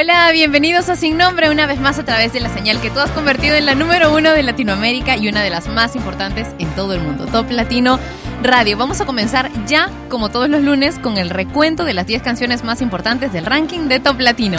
Hola, 0.00 0.32
bienvenidos 0.32 0.88
a 0.88 0.96
Sin 0.96 1.18
Nombre 1.18 1.50
una 1.50 1.66
vez 1.66 1.78
más 1.78 1.98
a 1.98 2.06
través 2.06 2.32
de 2.32 2.40
la 2.40 2.48
señal 2.48 2.80
que 2.80 2.88
tú 2.88 3.00
has 3.00 3.10
convertido 3.10 3.54
en 3.56 3.66
la 3.66 3.74
número 3.74 4.16
uno 4.16 4.32
de 4.32 4.42
Latinoamérica 4.42 5.18
y 5.18 5.28
una 5.28 5.42
de 5.42 5.50
las 5.50 5.68
más 5.68 5.94
importantes 5.94 6.48
en 6.58 6.74
todo 6.74 6.94
el 6.94 7.02
mundo, 7.02 7.26
Top 7.26 7.50
Latino 7.50 8.00
Radio. 8.42 8.78
Vamos 8.78 9.02
a 9.02 9.04
comenzar 9.04 9.50
ya, 9.66 9.90
como 10.08 10.30
todos 10.30 10.48
los 10.48 10.62
lunes, 10.62 10.98
con 10.98 11.18
el 11.18 11.28
recuento 11.28 11.84
de 11.84 11.92
las 11.92 12.06
10 12.06 12.22
canciones 12.22 12.64
más 12.64 12.80
importantes 12.80 13.34
del 13.34 13.44
ranking 13.44 13.88
de 13.88 14.00
Top 14.00 14.18
Latino. 14.20 14.56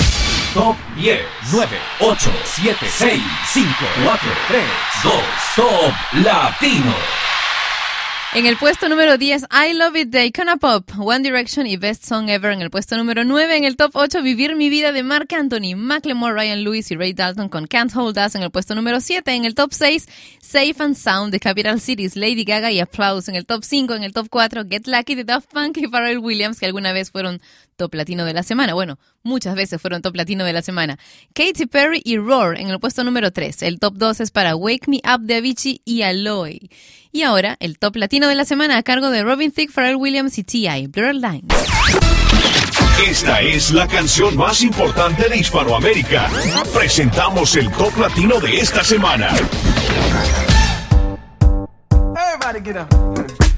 Top 0.53 0.75
10, 0.97 1.19
9, 1.53 1.77
8, 2.01 2.31
7, 2.43 2.85
6, 2.87 3.21
5, 3.47 3.67
4, 4.03 4.29
3, 4.47 4.63
2, 5.03 5.13
Top 5.55 5.93
Latino. 6.23 6.93
En 8.33 8.45
el 8.45 8.55
puesto 8.55 8.87
número 8.87 9.17
10, 9.17 9.47
I 9.51 9.73
Love 9.73 9.97
It 9.97 10.07
de 10.07 10.25
Icona 10.25 10.55
Pop, 10.55 10.89
One 10.97 11.19
Direction 11.19 11.67
y 11.67 11.75
Best 11.75 12.05
Song 12.05 12.29
Ever. 12.29 12.53
En 12.53 12.61
el 12.61 12.69
puesto 12.69 12.95
número 12.95 13.25
9, 13.25 13.57
en 13.57 13.65
el 13.65 13.75
top 13.75 13.91
8, 13.93 14.21
Vivir 14.21 14.55
mi 14.55 14.69
vida 14.69 14.93
de 14.93 15.03
Mark 15.03 15.27
Anthony, 15.35 15.75
Macklemore, 15.75 16.33
Ryan 16.33 16.63
Lewis 16.63 16.89
y 16.91 16.95
Ray 16.95 17.11
Dalton 17.11 17.49
con 17.49 17.67
Can't 17.67 17.93
Hold 17.93 18.17
Us. 18.17 18.35
En 18.35 18.43
el 18.43 18.49
puesto 18.49 18.73
número 18.73 19.01
7, 19.01 19.33
en 19.33 19.43
el 19.43 19.53
top 19.53 19.73
6, 19.73 20.07
Safe 20.41 20.75
and 20.79 20.95
Sound 20.95 21.33
de 21.33 21.41
Capital 21.41 21.81
Cities, 21.81 22.15
Lady 22.15 22.45
Gaga 22.45 22.71
y 22.71 22.79
Applause. 22.79 23.27
En 23.27 23.35
el 23.35 23.45
top 23.45 23.65
5, 23.65 23.95
en 23.95 24.03
el 24.03 24.13
top 24.13 24.27
4, 24.29 24.63
Get 24.69 24.87
Lucky 24.87 25.15
de 25.15 25.25
Daft 25.25 25.51
Punk 25.51 25.75
y 25.79 25.87
Pharrell 25.87 26.19
Williams, 26.19 26.57
que 26.57 26.67
alguna 26.67 26.93
vez 26.93 27.11
fueron 27.11 27.41
top 27.81 27.95
latino 27.95 28.25
de 28.25 28.33
la 28.33 28.43
semana. 28.43 28.75
Bueno, 28.75 28.99
muchas 29.23 29.55
veces 29.55 29.81
fueron 29.81 30.03
top 30.03 30.15
latino 30.15 30.45
de 30.45 30.53
la 30.53 30.61
semana. 30.61 30.99
Katy 31.33 31.65
Perry 31.65 31.99
y 32.05 32.17
Roar 32.17 32.59
en 32.59 32.69
el 32.69 32.79
puesto 32.79 33.03
número 33.03 33.31
3. 33.31 33.63
El 33.63 33.79
top 33.79 33.95
2 33.95 34.19
es 34.19 34.29
para 34.29 34.55
Wake 34.55 34.87
Me 34.87 35.01
Up 35.11 35.21
de 35.21 35.37
Avicii 35.37 35.81
y 35.83 36.03
Aloy. 36.03 36.69
Y 37.11 37.23
ahora, 37.23 37.57
el 37.59 37.79
top 37.79 37.95
latino 37.95 38.27
de 38.27 38.35
la 38.35 38.45
semana 38.45 38.77
a 38.77 38.83
cargo 38.83 39.09
de 39.09 39.23
Robin 39.23 39.51
Thicke, 39.51 39.71
Pharrell 39.71 39.95
Williams 39.95 40.37
y 40.37 40.43
T.I., 40.43 40.87
Blurred 40.87 41.15
Lines. 41.15 41.45
Esta 43.07 43.41
es 43.41 43.71
la 43.71 43.87
canción 43.87 44.37
más 44.37 44.61
importante 44.61 45.27
de 45.27 45.37
Hispanoamérica. 45.37 46.29
Presentamos 46.71 47.55
el 47.55 47.71
top 47.71 47.97
latino 47.97 48.39
de 48.39 48.57
esta 48.57 48.83
semana. 48.83 49.31
Everybody 52.15 52.61
get 52.63 52.77
up. 52.77 53.50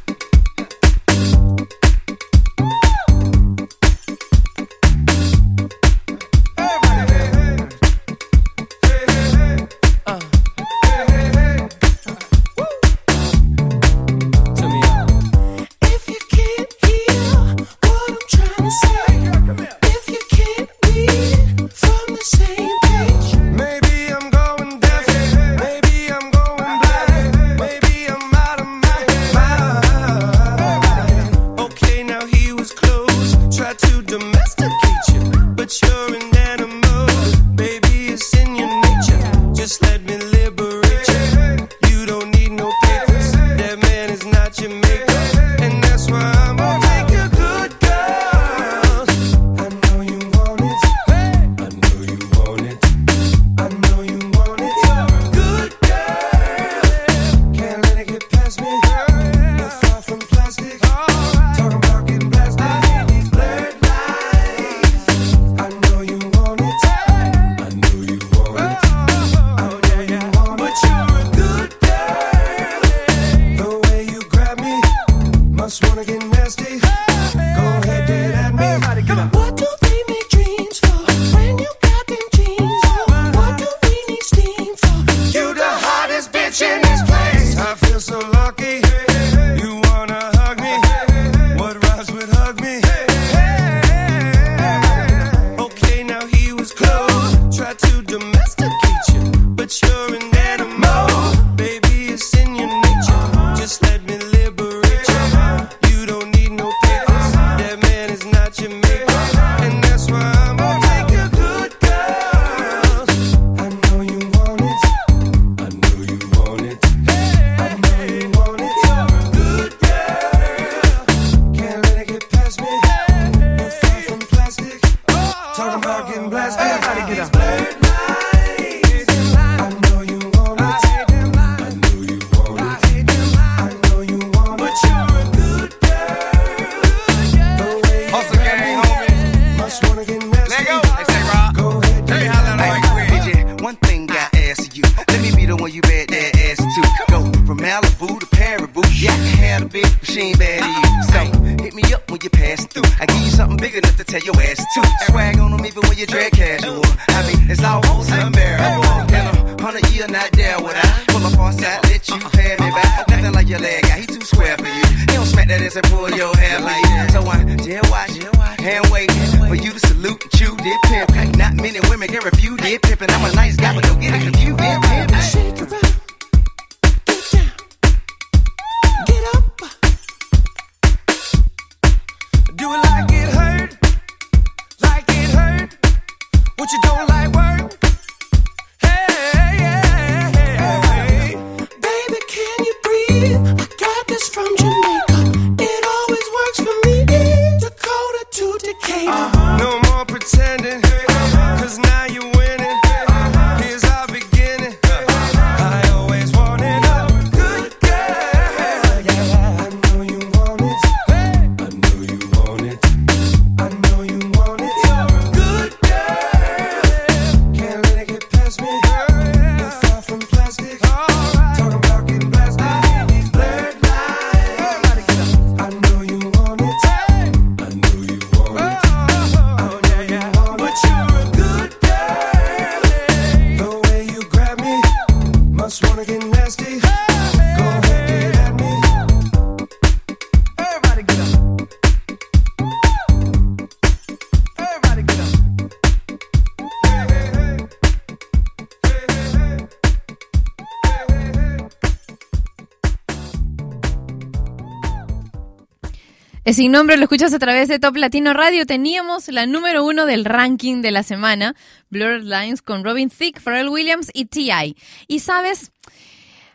Sin 256.53 256.71
nombre, 256.71 256.97
lo 256.97 257.03
escuchas 257.03 257.33
a 257.33 257.39
través 257.39 257.67
de 257.69 257.79
Top 257.79 257.95
Latino 257.95 258.33
Radio. 258.33 258.65
Teníamos 258.65 259.27
la 259.29 259.45
número 259.45 259.85
uno 259.85 260.05
del 260.05 260.25
ranking 260.25 260.81
de 260.81 260.91
la 260.91 261.01
semana, 261.01 261.55
Blurred 261.89 262.23
Lines 262.23 262.61
con 262.61 262.83
Robin 262.83 263.09
Thicke, 263.09 263.39
Pharrell 263.39 263.69
Williams 263.69 264.11
y 264.13 264.25
T.I. 264.25 264.75
Y 265.07 265.19
sabes, 265.19 265.71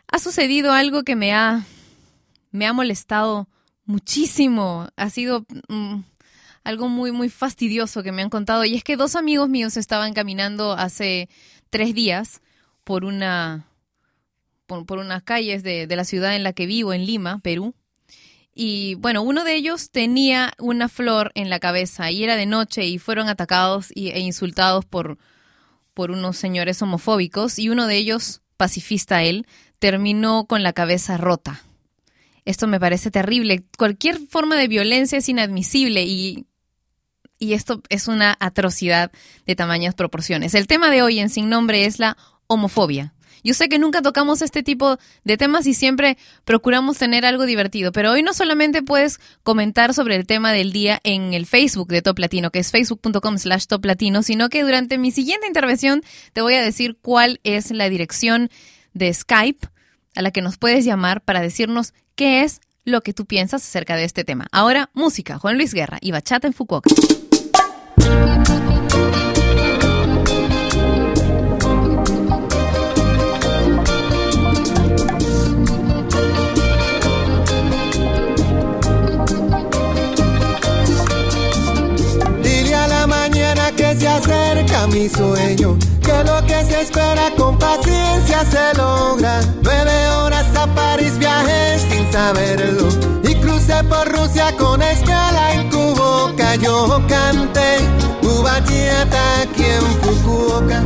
ha 0.07 0.19
sucedido 0.19 0.71
algo 0.71 1.03
que 1.03 1.15
me 1.15 1.33
ha, 1.33 1.65
me 2.51 2.67
ha 2.67 2.73
molestado 2.73 3.49
muchísimo. 3.85 4.87
Ha 4.95 5.09
sido 5.09 5.45
mm, 5.67 6.01
algo 6.63 6.87
muy, 6.87 7.11
muy 7.11 7.29
fastidioso 7.29 8.03
que 8.03 8.11
me 8.11 8.21
han 8.21 8.29
contado. 8.29 8.63
Y 8.65 8.75
es 8.75 8.83
que 8.83 8.95
dos 8.95 9.15
amigos 9.15 9.49
míos 9.49 9.75
estaban 9.75 10.13
caminando 10.13 10.73
hace 10.73 11.29
tres 11.69 11.93
días 11.95 12.41
por 12.83 13.05
una 13.05 13.65
por, 14.67 14.99
unas 14.99 15.23
calles 15.23 15.63
de, 15.63 15.87
de 15.87 15.95
la 15.95 16.03
ciudad 16.03 16.35
en 16.35 16.43
la 16.43 16.53
que 16.53 16.67
vivo, 16.67 16.93
en 16.93 17.05
Lima, 17.05 17.39
Perú 17.39 17.73
y 18.61 18.95
bueno, 18.95 19.21
uno 19.21 19.45
de 19.45 19.55
ellos 19.55 19.89
tenía 19.89 20.51
una 20.59 20.89
flor 20.89 21.31
en 21.33 21.49
la 21.49 21.61
cabeza 21.61 22.11
y 22.11 22.25
era 22.25 22.35
de 22.35 22.45
noche 22.45 22.83
y 22.83 22.99
fueron 22.99 23.29
atacados 23.29 23.91
e 23.95 24.19
insultados 24.19 24.83
por, 24.83 25.17
por 25.93 26.11
unos 26.11 26.35
señores 26.35 26.81
homofóbicos 26.81 27.57
y 27.57 27.69
uno 27.69 27.87
de 27.87 27.95
ellos, 27.95 28.41
pacifista 28.57 29.23
él, 29.23 29.47
terminó 29.79 30.45
con 30.45 30.61
la 30.61 30.73
cabeza 30.73 31.15
rota. 31.15 31.63
Esto 32.43 32.67
me 32.67 32.81
parece 32.81 33.11
terrible. 33.11 33.63
Cualquier 33.77 34.19
forma 34.27 34.57
de 34.57 34.67
violencia 34.67 35.19
es 35.19 35.29
inadmisible 35.29 36.03
y, 36.03 36.45
y 37.37 37.53
esto 37.53 37.81
es 37.87 38.09
una 38.09 38.35
atrocidad 38.41 39.09
de 39.45 39.55
tamañas 39.55 39.95
proporciones. 39.95 40.53
El 40.53 40.67
tema 40.67 40.91
de 40.91 41.01
hoy 41.01 41.19
en 41.19 41.29
Sin 41.29 41.47
Nombre 41.47 41.85
es 41.85 41.97
la 41.97 42.17
homofobia. 42.47 43.13
Yo 43.43 43.53
sé 43.53 43.69
que 43.69 43.79
nunca 43.79 44.01
tocamos 44.01 44.41
este 44.41 44.63
tipo 44.63 44.97
de 45.23 45.37
temas 45.37 45.65
y 45.67 45.73
siempre 45.73 46.17
procuramos 46.45 46.97
tener 46.97 47.25
algo 47.25 47.45
divertido, 47.45 47.91
pero 47.91 48.11
hoy 48.11 48.23
no 48.23 48.33
solamente 48.33 48.81
puedes 48.81 49.19
comentar 49.43 49.93
sobre 49.93 50.15
el 50.15 50.25
tema 50.25 50.51
del 50.51 50.71
día 50.71 50.99
en 51.03 51.33
el 51.33 51.45
Facebook 51.45 51.89
de 51.89 52.01
Top 52.01 52.19
Latino, 52.19 52.51
que 52.51 52.59
es 52.59 52.71
facebook.com 52.71 53.37
slash 53.37 53.65
Top 53.65 53.85
Latino, 53.85 54.23
sino 54.23 54.49
que 54.49 54.63
durante 54.63 54.97
mi 54.97 55.11
siguiente 55.11 55.47
intervención 55.47 56.01
te 56.33 56.41
voy 56.41 56.55
a 56.55 56.63
decir 56.63 56.97
cuál 57.01 57.39
es 57.43 57.71
la 57.71 57.89
dirección 57.89 58.49
de 58.93 59.13
Skype 59.13 59.67
a 60.15 60.21
la 60.21 60.31
que 60.31 60.41
nos 60.41 60.57
puedes 60.57 60.85
llamar 60.85 61.21
para 61.21 61.41
decirnos 61.41 61.93
qué 62.15 62.43
es 62.43 62.61
lo 62.83 63.01
que 63.01 63.13
tú 63.13 63.25
piensas 63.25 63.63
acerca 63.63 63.95
de 63.95 64.03
este 64.03 64.23
tema. 64.23 64.47
Ahora, 64.51 64.89
música, 64.93 65.37
Juan 65.37 65.57
Luis 65.57 65.73
Guerra 65.73 65.97
y 66.01 66.11
Bachata 66.11 66.47
en 66.47 66.53
Fukuoka. 66.53 66.89
Mi 84.91 85.09
sueño, 85.09 85.77
que 86.01 86.23
lo 86.23 86.45
que 86.45 86.65
se 86.65 86.81
espera 86.81 87.31
con 87.37 87.57
paciencia 87.57 88.43
se 88.45 88.77
logra. 88.77 89.39
Nueve 89.61 90.07
horas 90.09 90.45
a 90.55 90.67
París 90.67 91.17
viajé 91.17 91.79
sin 91.79 92.11
saberlo 92.11 92.87
y 93.23 93.35
crucé 93.35 93.83
por 93.83 94.07
Rusia 94.11 94.55
con 94.57 94.81
escala 94.81 95.53
en 95.53 95.69
Cuboca. 95.69 96.55
Yo 96.55 97.01
canté 97.07 97.77
Ubatieta 98.21 99.41
aquí 99.41 99.63
en 99.63 99.85
Fukuoka. 100.01 100.81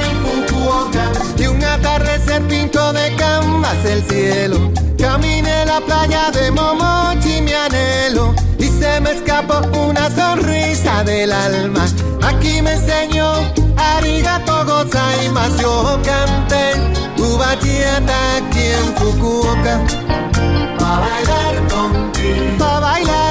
en 0.00 0.16
Fukuoka 0.22 1.12
y 1.38 1.46
un 1.46 1.64
atardecer 1.64 2.42
pinto 2.48 2.92
de 2.92 3.14
canvas 3.16 3.84
el 3.84 4.02
cielo. 4.04 4.72
Caminé 4.98 5.64
la 5.64 5.80
playa 5.80 6.30
de 6.32 6.50
Momochi, 6.50 7.40
mi 7.40 7.52
anhelo, 7.52 8.34
me 9.00 9.12
escapó 9.12 9.60
una 9.78 10.10
sonrisa 10.10 11.04
del 11.04 11.32
alma. 11.32 11.86
Aquí 12.22 12.62
me 12.62 12.72
enseñó 12.72 13.32
arigato 13.76 14.84
más 15.32 15.56
yo 15.60 16.00
canté 16.04 16.72
ubatieta 17.20 18.36
aquí 18.36 18.66
en 18.80 18.94
Fukuoka. 18.96 19.80
Pa' 20.78 21.00
bailar 21.00 21.68
contigo, 21.68 22.58
pa' 22.58 22.80
bailar 22.80 23.27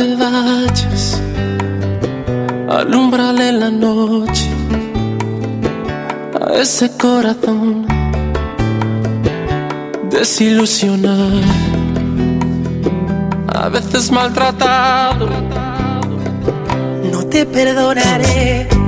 te 0.00 0.14
vayas, 0.16 1.20
alumbrale 2.70 3.52
la 3.52 3.70
noche 3.70 4.48
a 6.40 6.54
ese 6.54 6.90
corazón 6.96 7.86
desilusionado, 10.08 11.40
a 13.54 13.68
veces 13.68 14.10
maltratado. 14.10 15.28
No 17.12 17.26
te 17.26 17.44
perdonaré 17.44 18.79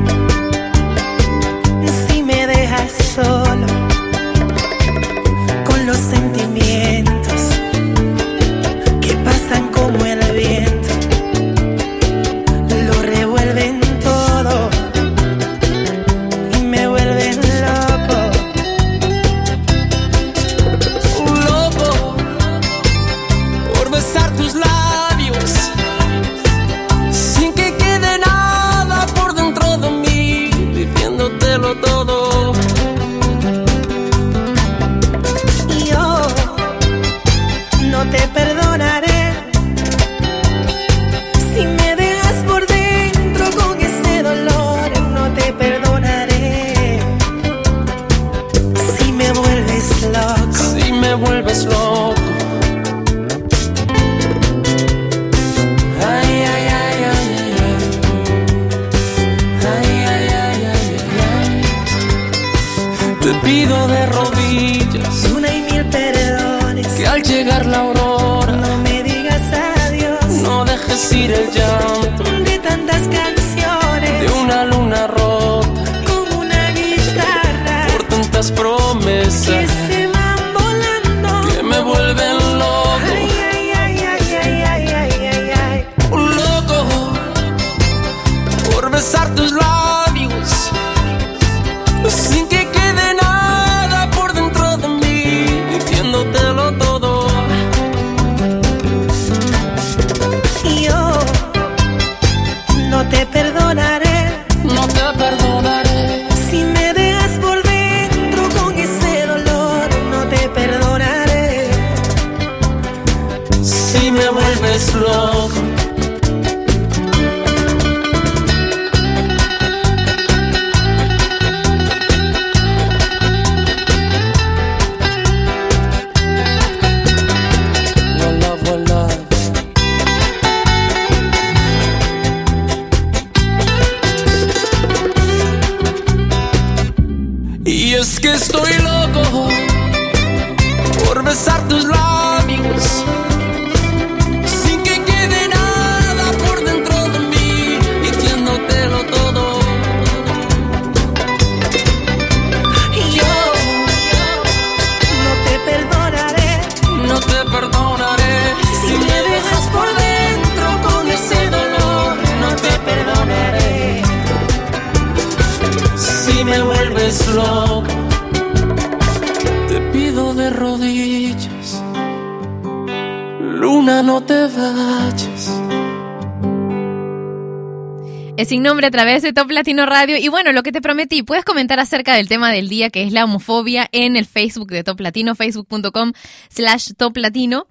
nombre 178.72 178.86
a 178.86 178.90
través 178.90 179.20
de 179.20 179.34
Top 179.34 179.50
Latino 179.50 179.84
Radio. 179.84 180.16
Y 180.16 180.28
bueno, 180.28 180.50
lo 180.50 180.62
que 180.62 180.72
te 180.72 180.80
prometí, 180.80 181.22
puedes 181.22 181.44
comentar 181.44 181.78
acerca 181.78 182.14
del 182.14 182.26
tema 182.26 182.50
del 182.50 182.70
día 182.70 182.88
que 182.88 183.02
es 183.02 183.12
la 183.12 183.24
homofobia 183.24 183.86
en 183.92 184.16
el 184.16 184.24
Facebook 184.24 184.68
de 184.68 184.82
Top 184.82 184.98
Latino, 184.98 185.34
facebook.com 185.34 186.14
slash 186.48 186.92
Top 186.96 187.18
Latino. 187.18 187.66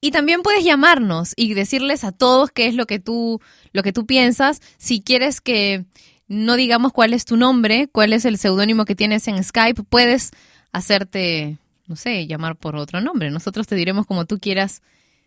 Y 0.00 0.12
también 0.12 0.42
puedes 0.42 0.62
llamarnos 0.62 1.32
y 1.34 1.54
decirles 1.54 2.04
a 2.04 2.12
todos 2.12 2.52
qué 2.52 2.68
es 2.68 2.76
lo 2.76 2.86
que 2.86 3.00
tú, 3.00 3.40
lo 3.72 3.82
que 3.82 3.92
tú 3.92 4.06
piensas. 4.06 4.62
Si 4.78 5.00
quieres 5.00 5.40
que 5.40 5.84
no 6.28 6.54
digamos 6.54 6.92
cuál 6.92 7.12
es 7.12 7.24
tu 7.24 7.36
nombre, 7.36 7.88
cuál 7.90 8.12
es 8.12 8.24
el 8.24 8.38
seudónimo 8.38 8.84
que 8.84 8.94
tienes 8.94 9.26
en 9.26 9.42
Skype, 9.42 9.82
puedes 9.82 10.30
hacerte, 10.70 11.58
no 11.88 11.96
sé, 11.96 12.28
llamar 12.28 12.54
por 12.54 12.76
otro 12.76 13.00
nombre. 13.00 13.32
Nosotros 13.32 13.66
te 13.66 13.74
diremos 13.74 14.06
como 14.06 14.26
tú 14.26 14.38
quieras 14.38 14.80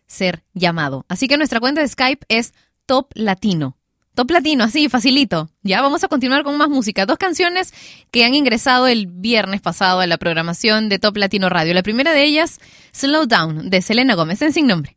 ser 0.06 0.44
llamado. 0.54 1.04
Así 1.10 1.28
que 1.28 1.36
nuestra 1.36 1.60
cuenta 1.60 1.82
de 1.82 1.88
Skype 1.88 2.24
es 2.30 2.54
Top 2.86 3.10
Latino. 3.14 3.76
Top 4.20 4.32
Latino, 4.32 4.64
así, 4.64 4.90
facilito. 4.90 5.48
Ya 5.62 5.80
vamos 5.80 6.04
a 6.04 6.08
continuar 6.08 6.44
con 6.44 6.58
más 6.58 6.68
música. 6.68 7.06
Dos 7.06 7.16
canciones 7.16 7.72
que 8.10 8.22
han 8.22 8.34
ingresado 8.34 8.86
el 8.86 9.06
viernes 9.06 9.62
pasado 9.62 10.00
a 10.00 10.06
la 10.06 10.18
programación 10.18 10.90
de 10.90 10.98
Top 10.98 11.16
Latino 11.16 11.48
Radio. 11.48 11.72
La 11.72 11.82
primera 11.82 12.12
de 12.12 12.24
ellas, 12.24 12.60
Slow 12.92 13.24
Down, 13.24 13.70
de 13.70 13.80
Selena 13.80 14.16
Gómez, 14.16 14.42
en 14.42 14.52
Sin 14.52 14.66
Nombre. 14.66 14.92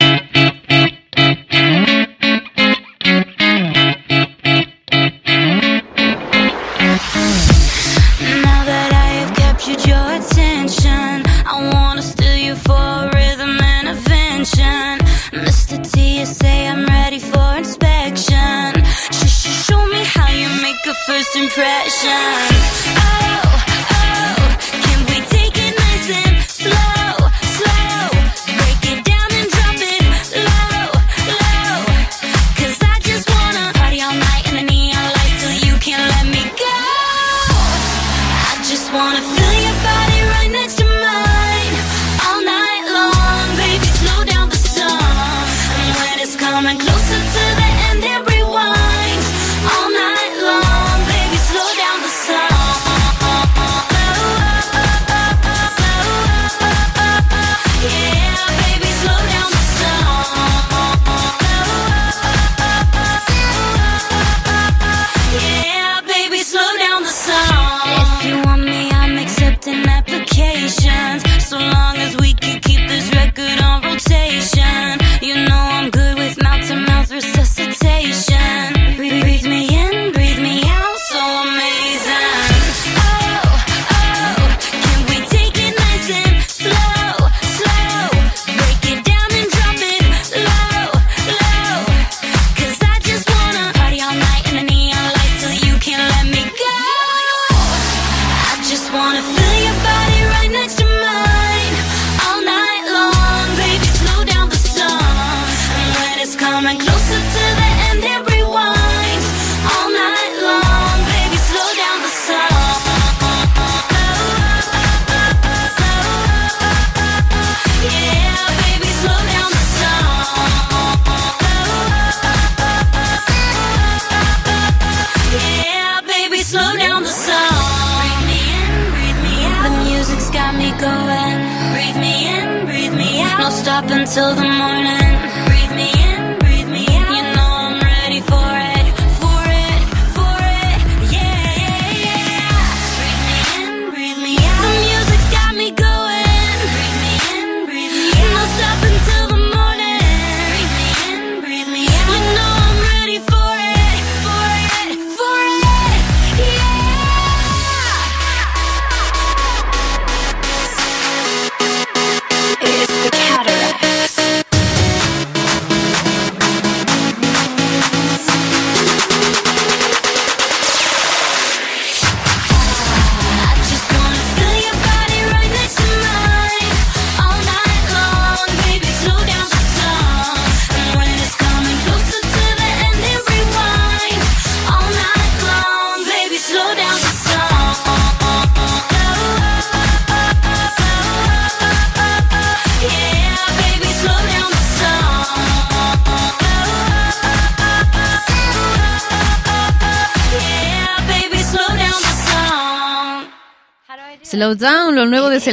Say 16.25 16.67
I'm 16.67 16.85
ready 16.85 17.19
for 17.19 17.57
inspection. 17.57 18.82
first 21.07 21.35
impression. 21.35 22.92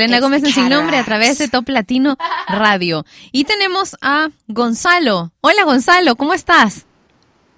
Selena 0.01 0.21
Gómez 0.21 0.43
en 0.45 0.53
Sin 0.53 0.71
Nombre 0.71 0.97
a 0.97 1.05
través 1.05 1.37
de 1.37 1.49
Top 1.49 1.69
Latino 1.69 2.17
Radio. 2.49 3.05
Y 3.33 3.45
tenemos 3.45 3.99
a 4.01 4.31
Gonzalo. 4.49 5.31
Hola 5.43 5.65
Gonzalo, 5.65 6.17
¿cómo 6.17 6.33
estás? 6.33 6.87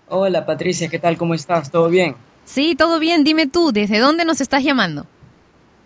Hola 0.09 0.45
Patricia, 0.45 0.89
¿qué 0.89 0.99
tal? 0.99 1.17
¿Cómo 1.17 1.35
estás? 1.35 1.71
¿Todo 1.71 1.89
bien? 1.89 2.17
Sí, 2.45 2.75
todo 2.75 2.99
bien. 2.99 3.23
Dime 3.23 3.47
tú, 3.47 3.71
¿desde 3.71 4.01
dónde 4.01 4.25
nos 4.25 4.41
estás 4.41 4.65
llamando? 4.65 5.07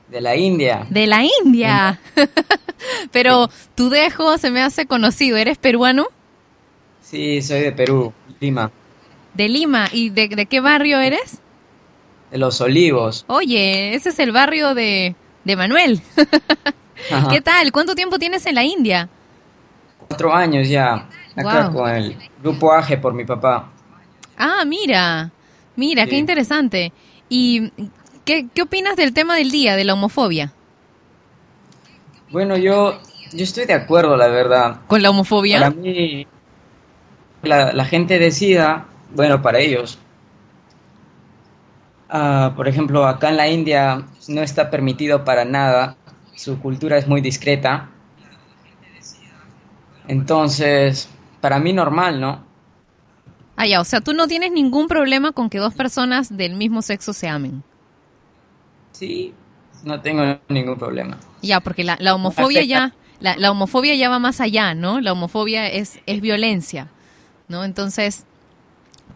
De 0.09 0.23
la 0.23 0.35
India. 0.35 0.87
De 0.89 1.07
la 1.07 1.25
India. 1.45 2.01
Pero 3.13 3.51
tu 3.75 3.91
dejo 3.91 4.39
se 4.39 4.51
me 4.51 4.63
hace 4.63 4.87
conocido. 4.87 5.37
¿Eres 5.37 5.59
peruano? 5.59 6.07
Sí, 7.03 7.43
soy 7.43 7.61
de 7.61 7.73
Perú, 7.73 8.15
Lima, 8.41 8.73
De 9.35 9.51
Lima. 9.51 9.91
¿Y 9.93 10.09
de, 10.09 10.29
de 10.29 10.47
qué 10.47 10.61
barrio 10.61 11.01
eres? 11.01 11.43
de 12.31 12.39
Los 12.39 12.63
Olivos. 12.63 13.27
Oye, 13.29 13.95
ese 13.95 14.09
es 14.09 14.19
el 14.19 14.33
barrio 14.33 14.75
de, 14.75 15.15
de 15.47 15.55
Manuel. 15.57 16.03
Ajá. 17.11 17.29
¿Qué 17.31 17.41
tal? 17.41 17.71
¿Cuánto 17.71 17.95
tiempo 17.95 18.19
tienes 18.19 18.45
en 18.47 18.57
la 18.57 18.65
India? 18.65 19.09
Cuatro 20.09 20.35
años 20.35 20.69
ya, 20.69 21.07
acá 21.37 21.69
Wow. 21.69 21.73
con 21.73 21.91
el 21.91 22.17
grupo 22.43 22.73
AGE 22.73 22.97
por 22.99 23.15
mi 23.15 23.25
papá. 23.25 23.69
Ah, 24.37 24.65
mira, 24.67 25.31
mira, 25.77 26.07
qué 26.07 26.17
interesante. 26.19 26.93
¿Y 27.29 27.71
qué, 28.25 28.49
qué 28.53 28.63
opinas 28.63 28.97
del 28.97 29.13
tema 29.15 29.37
del 29.37 29.51
día, 29.51 29.77
de 29.77 29.85
la 29.85 29.95
homofobia? 29.95 30.53
Bueno, 32.31 32.57
yo, 32.57 33.01
yo 33.33 33.45
estoy 33.45 33.67
de 33.67 33.75
acuerdo, 33.75 34.17
la 34.17 34.27
verdad. 34.29 34.81
¿Con 34.89 35.01
la 35.01 35.11
homofobia? 35.11 35.59
Para 35.61 35.71
mí, 35.71 36.27
la, 37.43 37.73
la 37.73 37.85
gente 37.85 38.19
decida, 38.19 38.87
bueno, 39.15 39.41
para 39.43 39.61
ellos. 39.61 39.99
Ah, 42.09 42.53
por 42.57 42.69
ejemplo, 42.69 43.07
acá 43.07 43.31
en 43.31 43.37
la 43.37 43.49
India 43.49 44.07
no 44.29 44.43
está 44.43 44.71
permitido 44.71 45.25
para 45.25 45.45
nada. 45.45 45.97
Su 46.35 46.61
cultura 46.61 46.99
es 46.99 47.09
muy 47.09 47.21
discreta. 47.21 47.91
Entonces, 50.09 51.09
para 51.41 51.59
mí 51.59 51.73
normal, 51.73 52.21
¿no? 52.21 52.45
Ah, 53.57 53.67
ya, 53.67 53.81
o 53.81 53.85
sea, 53.85 54.01
tú 54.01 54.13
no 54.13 54.29
tienes 54.29 54.53
ningún 54.53 54.87
problema 54.87 55.33
con 55.33 55.49
que 55.49 55.59
dos 55.59 55.75
personas 55.75 56.37
del 56.37 56.55
mismo 56.55 56.83
sexo 56.83 57.13
se 57.13 57.29
amen. 57.29 57.65
Sí, 58.93 59.35
no 59.85 60.01
tengo 60.01 60.39
ningún 60.49 60.79
problema. 60.79 61.19
Ya, 61.43 61.61
porque 61.61 61.85
la, 61.85 61.97
la 62.01 62.15
homofobia 62.15 62.63
ya, 62.65 62.95
la, 63.21 63.37
la 63.37 63.51
homofobia 63.51 63.95
ya 63.95 64.09
va 64.09 64.19
más 64.19 64.41
allá, 64.41 64.75
¿no? 64.75 65.01
La 65.01 65.13
homofobia 65.13 65.69
es, 65.69 66.01
es 66.07 66.21
violencia, 66.21 66.89
¿no? 67.49 67.65
Entonces, 67.65 68.27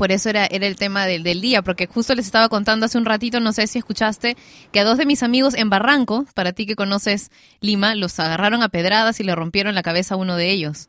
por 0.01 0.13
eso 0.13 0.31
era, 0.31 0.47
era 0.47 0.67
el 0.67 0.77
tema 0.77 1.05
del, 1.05 1.23
del 1.23 1.43
día, 1.43 1.61
porque 1.61 1.87
justo 1.87 2.15
les 2.15 2.25
estaba 2.25 2.49
contando 2.49 2.87
hace 2.87 2.97
un 2.97 3.05
ratito, 3.05 3.39
no 3.39 3.53
sé 3.53 3.67
si 3.67 3.77
escuchaste, 3.77 4.35
que 4.73 4.81
a 4.81 4.85
dos 4.85 4.97
de 4.97 5.05
mis 5.05 5.23
amigos 5.23 5.53
en 5.53 5.69
Barranco, 5.69 6.25
para 6.33 6.55
ti 6.55 6.65
que 6.65 6.75
conoces 6.75 7.31
Lima, 7.61 7.95
los 7.95 8.19
agarraron 8.19 8.63
a 8.63 8.71
pedradas 8.71 9.21
y 9.21 9.25
le 9.25 9.35
rompieron 9.35 9.75
la 9.75 9.83
cabeza 9.83 10.15
a 10.15 10.17
uno 10.17 10.37
de 10.37 10.53
ellos. 10.53 10.89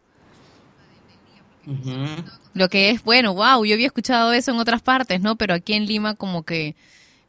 Lo 2.53 2.69
que 2.69 2.91
es, 2.91 3.03
bueno, 3.03 3.33
wow, 3.33 3.65
yo 3.65 3.73
había 3.73 3.87
escuchado 3.87 4.31
eso 4.31 4.51
en 4.51 4.59
otras 4.59 4.81
partes, 4.81 5.19
¿no? 5.19 5.35
Pero 5.35 5.55
aquí 5.55 5.73
en 5.73 5.87
Lima 5.87 6.15
como 6.15 6.43
que 6.43 6.77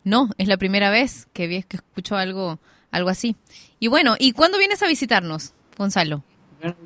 no, 0.05 0.31
es 0.39 0.47
la 0.47 0.59
primera 0.59 0.89
vez 0.89 1.27
que, 1.33 1.49
vi, 1.49 1.65
que 1.65 1.79
escucho 1.79 2.17
algo, 2.17 2.61
algo 2.93 3.11
así. 3.11 3.35
Y 3.81 3.89
bueno, 3.89 4.15
¿y 4.21 4.35
cuándo 4.35 4.57
vienes 4.57 4.85
a 4.85 4.87
visitarnos, 4.87 5.53
Gonzalo? 5.77 6.23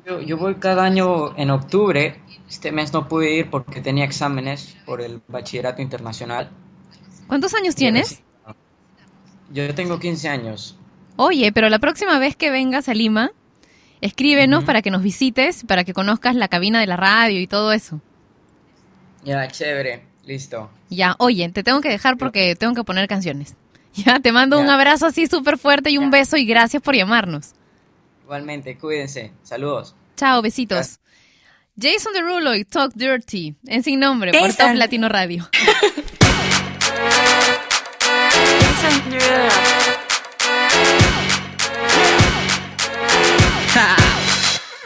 Yo, 0.05 0.21
yo 0.21 0.37
voy 0.37 0.55
cada 0.55 0.83
año 0.83 1.37
en 1.37 1.51
octubre. 1.51 2.19
Este 2.49 2.71
mes 2.71 2.93
no 2.93 3.07
pude 3.07 3.33
ir 3.33 3.49
porque 3.49 3.81
tenía 3.81 4.05
exámenes 4.05 4.75
por 4.85 5.01
el 5.01 5.21
bachillerato 5.27 5.81
internacional. 5.81 6.49
¿Cuántos 7.27 7.53
años 7.53 7.75
tienes? 7.75 8.21
Yo 9.51 9.73
tengo 9.75 9.99
15 9.99 10.29
años. 10.29 10.77
Oye, 11.17 11.51
pero 11.51 11.69
la 11.69 11.79
próxima 11.79 12.19
vez 12.19 12.35
que 12.35 12.49
vengas 12.49 12.89
a 12.89 12.93
Lima, 12.93 13.31
escríbenos 14.01 14.63
para 14.63 14.81
que 14.81 14.91
nos 14.91 15.03
visites, 15.03 15.63
para 15.65 15.83
que 15.83 15.93
conozcas 15.93 16.35
la 16.35 16.47
cabina 16.47 16.79
de 16.79 16.87
la 16.87 16.97
radio 16.97 17.39
y 17.39 17.47
todo 17.47 17.71
eso. 17.71 18.01
Ya, 19.23 19.47
chévere. 19.47 20.03
Listo. 20.25 20.69
Ya, 20.89 21.15
oye, 21.19 21.49
te 21.49 21.63
tengo 21.63 21.81
que 21.81 21.89
dejar 21.89 22.17
porque 22.17 22.55
tengo 22.55 22.73
que 22.73 22.83
poner 22.83 23.07
canciones. 23.07 23.55
Ya, 23.93 24.19
te 24.19 24.31
mando 24.31 24.59
un 24.59 24.69
abrazo 24.69 25.07
así 25.07 25.25
súper 25.25 25.57
fuerte 25.57 25.89
y 25.89 25.97
un 25.97 26.11
beso 26.11 26.37
y 26.37 26.45
gracias 26.45 26.83
por 26.83 26.95
llamarnos. 26.95 27.55
Igualmente, 28.27 28.77
cuídense. 28.77 29.31
Saludos. 29.41 29.95
Chao, 30.17 30.41
besitos. 30.41 30.99
Jason 31.81 32.11
Derulo 32.11 32.53
y 32.55 32.65
Talk 32.65 32.91
Dirty, 32.93 33.55
en 33.67 33.83
sin 33.83 34.01
nombre, 34.01 34.33
por. 34.33 34.53
Top 34.53 34.75
Latino 34.75 35.07
Radio. 35.07 35.49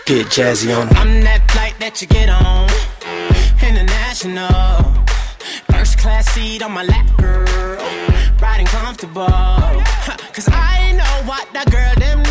Get 0.05 0.27
jazzy 0.27 0.71
on. 0.77 0.87
I'm 0.97 1.23
that 1.23 1.41
flight 1.49 1.73
that 1.79 1.99
you 1.99 2.07
get 2.07 2.29
on. 2.29 2.69
International. 3.67 4.93
First 5.71 5.97
class 5.97 6.29
seat 6.35 6.61
on 6.61 6.73
my 6.73 6.83
lap, 6.83 7.07
girl. 7.17 7.81
Riding 8.39 8.67
comfortable. 8.67 9.25
Cause 10.31 10.47
I 10.51 10.91
know 10.93 11.27
what 11.27 11.47
that 11.53 11.71
girl 11.71 11.95
them 11.97 12.21
need. 12.21 12.30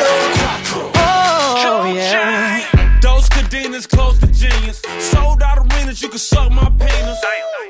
Oh. 0.00 1.62
Oh, 1.66 1.94
yeah. 1.94 2.98
Those 3.00 3.28
cadenas 3.28 3.86
close 3.88 4.18
to 4.20 4.26
genius. 4.26 4.82
Sold 4.98 5.42
out 5.42 5.58
arenas, 5.58 6.02
you 6.02 6.08
can 6.08 6.18
suck 6.18 6.50
my 6.52 6.70
penis. 6.78 7.18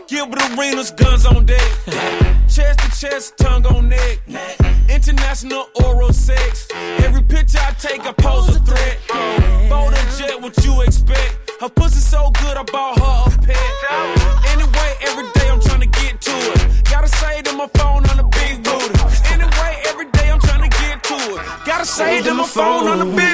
Gilbert 0.08 0.42
arenas, 0.56 0.90
guns 0.90 1.26
on 1.26 1.46
deck. 1.46 1.70
chest 2.48 2.78
to 2.80 2.90
chest, 3.00 3.37
tongue 3.38 3.66
on 3.66 3.88
neck. 3.88 4.20
International 4.88 5.68
oral 5.82 6.12
sex. 6.12 6.68
Every 6.98 7.22
picture 7.22 7.58
I 7.60 7.72
take, 7.72 8.02
I 8.02 8.12
pose 8.12 8.54
a 8.54 8.60
threat. 8.60 8.98
Bold 9.68 9.94
and 9.94 10.18
jet, 10.18 10.40
what 10.40 10.56
you 10.64 10.82
expect? 10.82 11.50
Her 11.60 11.68
pussy 11.70 12.00
so 12.00 12.30
good, 12.30 12.43
my 22.96 23.04
phone 23.07 23.33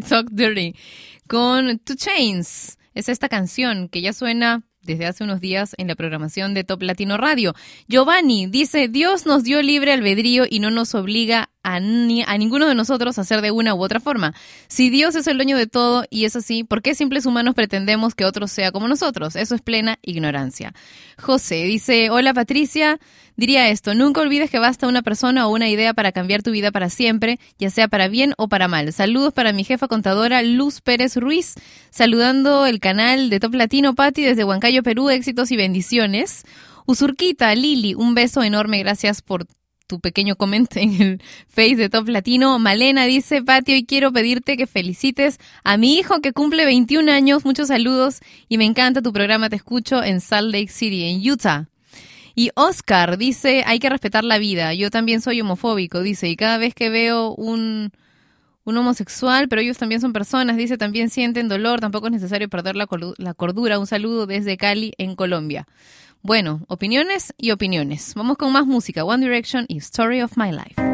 Talk 0.00 0.28
Dirty 0.30 0.74
con 1.28 1.78
Two 1.78 1.96
Chains. 1.96 2.78
Es 2.94 3.08
esta 3.08 3.28
canción 3.28 3.88
que 3.88 4.00
ya 4.00 4.12
suena 4.12 4.62
desde 4.82 5.06
hace 5.06 5.24
unos 5.24 5.40
días 5.40 5.74
en 5.78 5.88
la 5.88 5.94
programación 5.94 6.52
de 6.52 6.62
Top 6.62 6.82
Latino 6.82 7.16
Radio. 7.16 7.54
Giovanni 7.88 8.46
dice, 8.46 8.86
Dios 8.88 9.24
nos 9.24 9.42
dio 9.42 9.62
libre 9.62 9.92
albedrío 9.94 10.44
y 10.48 10.58
no 10.60 10.70
nos 10.70 10.94
obliga 10.94 11.48
a, 11.62 11.80
ni- 11.80 12.22
a 12.22 12.36
ninguno 12.36 12.68
de 12.68 12.74
nosotros 12.74 13.16
a 13.16 13.22
hacer 13.22 13.40
de 13.40 13.50
una 13.50 13.74
u 13.74 13.82
otra 13.82 13.98
forma. 13.98 14.34
Si 14.68 14.90
Dios 14.90 15.14
es 15.14 15.26
el 15.26 15.36
dueño 15.38 15.56
de 15.56 15.66
todo 15.66 16.04
y 16.10 16.26
es 16.26 16.36
así, 16.36 16.64
¿por 16.64 16.82
qué 16.82 16.94
simples 16.94 17.24
humanos 17.24 17.54
pretendemos 17.54 18.14
que 18.14 18.26
otro 18.26 18.46
sea 18.46 18.72
como 18.72 18.86
nosotros? 18.86 19.36
Eso 19.36 19.54
es 19.54 19.62
plena 19.62 19.98
ignorancia. 20.02 20.74
José 21.18 21.64
dice, 21.64 22.10
hola 22.10 22.34
Patricia, 22.34 23.00
diría 23.36 23.68
esto, 23.68 23.94
nunca 23.94 24.20
olvides 24.20 24.50
que 24.50 24.58
basta 24.58 24.86
una 24.86 25.02
persona 25.02 25.46
o 25.46 25.52
una 25.52 25.68
idea 25.68 25.94
para 25.94 26.12
cambiar 26.12 26.42
tu 26.42 26.50
vida 26.50 26.70
para 26.70 26.90
siempre, 26.90 27.38
ya 27.58 27.70
sea 27.70 27.88
para 27.88 28.08
bien 28.08 28.34
o 28.36 28.48
para 28.48 28.68
mal. 28.68 28.92
Saludos 28.92 29.32
para 29.32 29.52
mi 29.52 29.64
jefa 29.64 29.88
contadora 29.88 30.42
Luz 30.42 30.80
Pérez 30.80 31.16
Ruiz, 31.16 31.54
saludando 31.90 32.66
el 32.66 32.80
canal 32.80 33.30
de 33.30 33.40
Top 33.40 33.54
Latino 33.54 33.94
Patti 33.94 34.22
desde 34.22 34.44
Huancayo, 34.44 34.82
Perú, 34.82 35.10
éxitos 35.10 35.50
y 35.50 35.56
bendiciones. 35.56 36.44
Usurquita, 36.86 37.54
Lili, 37.54 37.94
un 37.94 38.14
beso 38.14 38.42
enorme, 38.42 38.78
gracias 38.78 39.22
por 39.22 39.46
tu 39.86 40.00
pequeño 40.00 40.36
comentario 40.36 40.82
en 40.82 41.02
el 41.02 41.22
Face 41.48 41.76
de 41.76 41.88
Top 41.88 42.08
Latino. 42.08 42.58
Malena 42.58 43.04
dice, 43.04 43.42
Pati, 43.42 43.72
hoy 43.72 43.84
quiero 43.84 44.12
pedirte 44.12 44.56
que 44.56 44.66
felicites 44.66 45.38
a 45.62 45.76
mi 45.76 45.94
hijo 45.94 46.20
que 46.20 46.32
cumple 46.32 46.64
21 46.64 47.10
años. 47.10 47.44
Muchos 47.44 47.68
saludos 47.68 48.20
y 48.48 48.58
me 48.58 48.64
encanta 48.64 49.02
tu 49.02 49.12
programa. 49.12 49.50
Te 49.50 49.56
escucho 49.56 50.02
en 50.02 50.20
Salt 50.20 50.52
Lake 50.52 50.68
City, 50.68 51.04
en 51.04 51.30
Utah. 51.30 51.68
Y 52.34 52.50
Oscar 52.54 53.16
dice, 53.16 53.62
hay 53.66 53.78
que 53.78 53.88
respetar 53.88 54.24
la 54.24 54.38
vida. 54.38 54.74
Yo 54.74 54.90
también 54.90 55.20
soy 55.20 55.40
homofóbico, 55.40 56.02
dice, 56.02 56.28
y 56.28 56.36
cada 56.36 56.58
vez 56.58 56.74
que 56.74 56.90
veo 56.90 57.34
un, 57.34 57.92
un 58.64 58.76
homosexual, 58.76 59.48
pero 59.48 59.62
ellos 59.62 59.78
también 59.78 60.00
son 60.00 60.12
personas, 60.12 60.56
dice, 60.56 60.76
también 60.76 61.10
sienten 61.10 61.48
dolor, 61.48 61.80
tampoco 61.80 62.06
es 62.06 62.12
necesario 62.12 62.48
perder 62.48 62.76
la, 62.76 62.88
la 63.18 63.34
cordura. 63.34 63.78
Un 63.78 63.86
saludo 63.86 64.26
desde 64.26 64.56
Cali, 64.56 64.94
en 64.98 65.14
Colombia. 65.14 65.66
Bueno, 66.22 66.64
opiniones 66.68 67.34
y 67.36 67.50
opiniones. 67.50 68.14
Vamos 68.14 68.38
con 68.38 68.50
más 68.50 68.66
música. 68.66 69.04
One 69.04 69.24
Direction 69.24 69.66
y 69.68 69.76
Story 69.76 70.22
of 70.22 70.36
My 70.36 70.50
Life. 70.50 70.93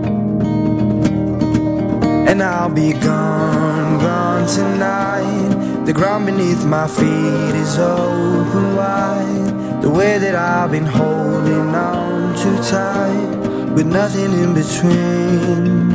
And 2.31 2.41
I'll 2.41 2.69
be 2.69 2.93
gone, 2.93 3.99
gone 3.99 4.47
tonight. 4.47 5.83
The 5.85 5.91
ground 5.91 6.27
beneath 6.27 6.63
my 6.63 6.87
feet 6.87 7.55
is 7.63 7.77
open 7.77 8.73
wide. 8.73 9.81
The 9.81 9.89
way 9.89 10.17
that 10.17 10.33
I've 10.33 10.71
been 10.71 10.85
holding 10.85 11.75
on 11.75 12.33
too 12.37 12.55
tight, 12.63 13.35
with 13.75 13.85
nothing 13.85 14.31
in 14.31 14.53
between. 14.53 15.89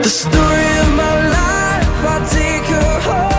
The 0.00 0.08
story 0.08 0.68
of 0.84 0.88
my 1.02 1.14
life, 1.36 1.86
I 2.14 2.26
take 2.32 2.66
her 2.76 3.00
home. 3.00 3.35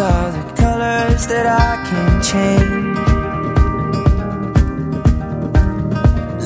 All 0.00 0.06
are 0.06 0.32
the 0.32 0.44
colors 0.54 1.26
that 1.26 1.46
I 1.46 1.70
can 1.88 2.22
change. 2.30 2.98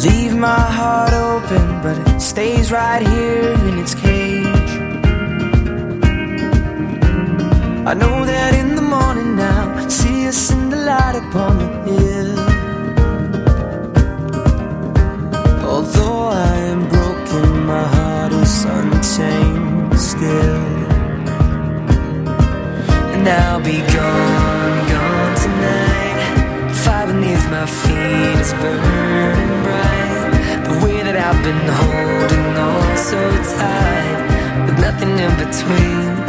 Leave 0.04 0.34
my 0.36 0.64
heart 0.78 1.12
open, 1.12 1.64
but 1.80 1.96
it 2.08 2.20
stays 2.20 2.72
right 2.72 3.02
here 3.06 3.52
in 3.68 3.78
its 3.78 3.94
cage. 3.94 4.72
I 7.90 7.94
know 7.94 8.24
that 8.24 8.54
in 8.54 8.74
the 8.74 8.82
morning 8.82 9.36
now, 9.36 9.88
see 9.88 10.26
us 10.26 10.50
in 10.50 10.70
the 10.70 10.80
light 10.90 11.16
upon 11.24 11.58
the 11.58 11.68
hill. 11.92 12.30
Although 15.70 16.22
I 16.50 16.56
am 16.72 16.88
broken, 16.88 17.66
my 17.66 17.84
heart 17.96 18.32
is 18.32 18.64
unchained 18.64 20.00
still. 20.10 20.53
I'll 23.26 23.60
be 23.60 23.78
gone, 23.80 24.88
gone 24.88 25.34
tonight. 25.44 26.74
Fire 26.84 27.06
beneath 27.06 27.50
my 27.50 27.66
feet 27.66 28.40
is 28.40 28.52
burning 28.54 29.62
bright. 29.64 30.64
The 30.68 30.84
way 30.84 31.02
that 31.02 31.16
I've 31.16 31.42
been 31.42 31.66
holding 31.82 32.56
on 32.70 32.96
so 32.96 33.20
tight, 33.56 34.66
with 34.66 34.78
nothing 34.80 35.18
in 35.18 35.32
between. 35.38 36.23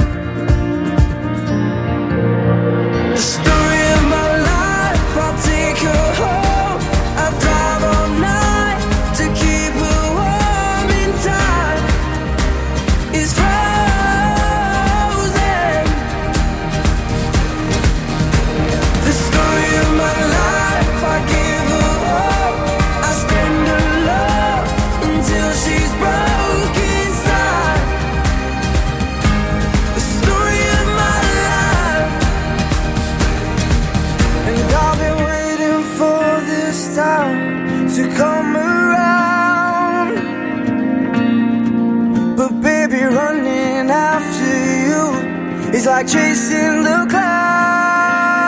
Chasing 46.46 46.84
the 46.84 47.06
clouds. 47.10 48.42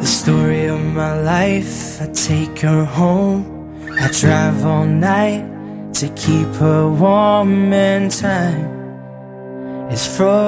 The 0.00 0.06
story 0.06 0.66
of 0.66 0.80
my 0.80 1.20
life, 1.20 2.00
I 2.00 2.06
take 2.12 2.60
her 2.60 2.84
home. 2.84 3.44
I 4.00 4.08
drive 4.08 4.64
all 4.64 4.86
night 4.86 5.44
to 5.94 6.08
keep 6.10 6.48
her 6.56 6.88
warm 6.88 7.72
and 7.72 8.10
time 8.10 8.76
is 9.90 10.06
frozen. 10.16 10.38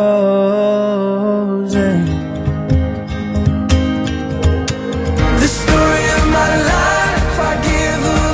The 5.40 5.48
story 5.61 6.06
of 6.16 6.24
my 6.38 6.50
life, 6.72 7.38
I 7.50 7.54
give 7.68 8.02
her. 8.09 8.28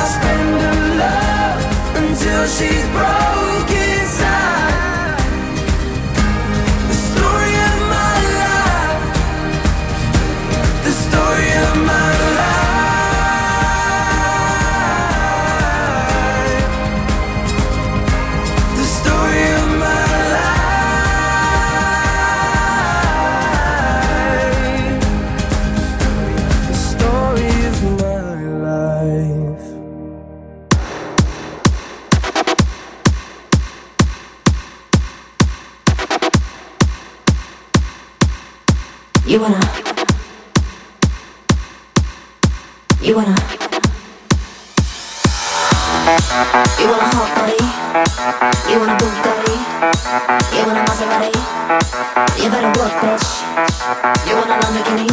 I 0.00 0.04
spend 0.16 0.50
her 0.64 0.80
love 1.02 1.60
until 2.02 2.42
she's 2.46 2.87
You 52.18 52.50
better 52.50 52.66
work, 52.82 52.90
bitch. 52.98 53.46
You 54.26 54.34
want 54.34 54.50
a 54.50 54.58
Lamborghini? 54.58 55.06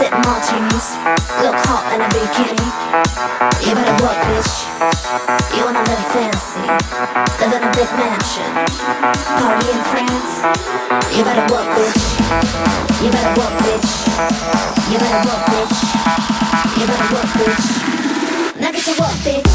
Sip 0.00 0.08
martinis, 0.24 0.96
look 1.44 1.52
hot 1.68 1.84
in 1.92 2.00
a 2.00 2.08
bikini. 2.08 2.64
You 3.60 3.74
better 3.76 3.96
work, 4.00 4.16
bitch. 4.24 4.72
You 5.52 5.64
wanna 5.68 5.84
live 5.84 6.04
fancy, 6.16 6.64
live 7.44 7.52
in 7.52 7.60
a 7.60 7.70
big 7.76 7.92
mansion, 7.92 8.52
party 9.36 9.68
in 9.68 9.80
France. 9.92 10.40
You 11.12 11.24
better 11.28 11.44
work, 11.52 11.68
bitch. 11.76 12.00
You 13.04 13.10
better 13.12 13.36
work, 13.36 13.52
bitch. 13.60 13.92
You 14.88 14.96
better 14.96 15.20
work, 15.28 15.44
bitch. 15.52 15.76
You 16.80 16.86
better 16.88 17.08
work, 17.12 17.28
bitch. 17.36 17.68
Now 18.58 18.72
get 18.72 18.84
to 18.84 18.92
work, 18.96 19.16
bitch. 19.20 19.52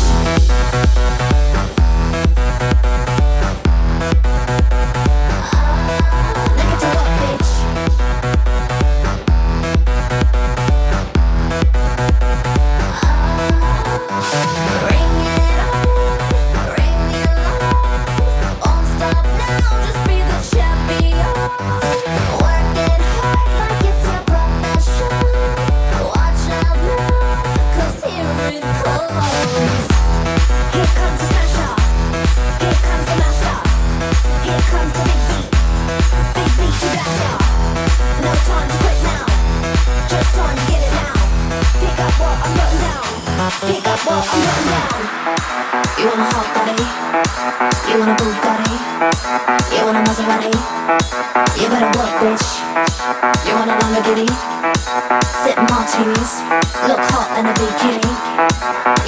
Sip 55.47 55.55
martinis, 55.71 56.43
look 56.89 56.99
hot 57.07 57.39
in 57.39 57.45
a 57.45 57.53
bikini. 57.55 58.11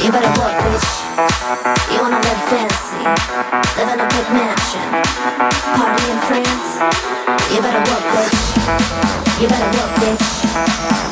You 0.01 0.09
better 0.09 0.31
work, 0.39 0.55
bitch. 0.63 0.87
You 1.91 1.99
wanna 1.99 2.15
live 2.15 2.41
fancy, 2.47 3.03
live 3.75 3.91
in 3.91 3.99
a 3.99 4.07
big 4.07 4.27
mansion, 4.31 4.87
party 5.75 6.05
in 6.09 6.19
France. 6.31 6.79
You 7.51 7.59
better 7.59 7.83
work, 7.91 8.05
bitch. 8.15 9.41
You 9.41 9.49
better 9.49 9.67
work, 9.79 9.91
bitch. 9.99 11.08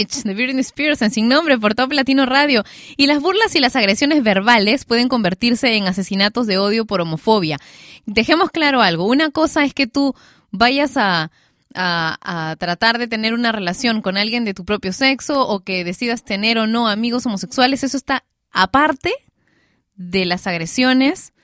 De 0.00 0.34
Britney 0.34 0.60
Spears 0.60 1.02
en 1.02 1.10
Sin 1.10 1.28
Nombre 1.28 1.58
por 1.58 1.74
Top 1.74 1.92
Latino 1.92 2.24
Radio. 2.24 2.64
Y 2.96 3.06
las 3.06 3.20
burlas 3.20 3.54
y 3.54 3.60
las 3.60 3.76
agresiones 3.76 4.22
verbales 4.22 4.86
pueden 4.86 5.08
convertirse 5.08 5.76
en 5.76 5.86
asesinatos 5.86 6.46
de 6.46 6.56
odio 6.56 6.86
por 6.86 7.02
homofobia. 7.02 7.58
Dejemos 8.06 8.50
claro 8.50 8.80
algo. 8.80 9.04
Una 9.04 9.30
cosa 9.30 9.64
es 9.64 9.74
que 9.74 9.86
tú 9.86 10.14
vayas 10.50 10.96
a, 10.96 11.30
a 11.74 12.56
tratar 12.58 12.98
de 12.98 13.08
tener 13.08 13.34
una 13.34 13.52
relación 13.52 14.00
con 14.00 14.16
alguien 14.16 14.46
de 14.46 14.54
tu 14.54 14.64
propio 14.64 14.94
sexo 14.94 15.46
o 15.46 15.60
que 15.60 15.84
decidas 15.84 16.24
tener 16.24 16.56
o 16.58 16.66
no 16.66 16.88
amigos 16.88 17.26
homosexuales. 17.26 17.84
Eso 17.84 17.98
está 17.98 18.24
aparte 18.52 19.12
de 19.96 20.24
las 20.24 20.46
agresiones, 20.46 21.34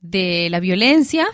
de 0.00 0.48
la 0.50 0.58
violencia 0.58 1.28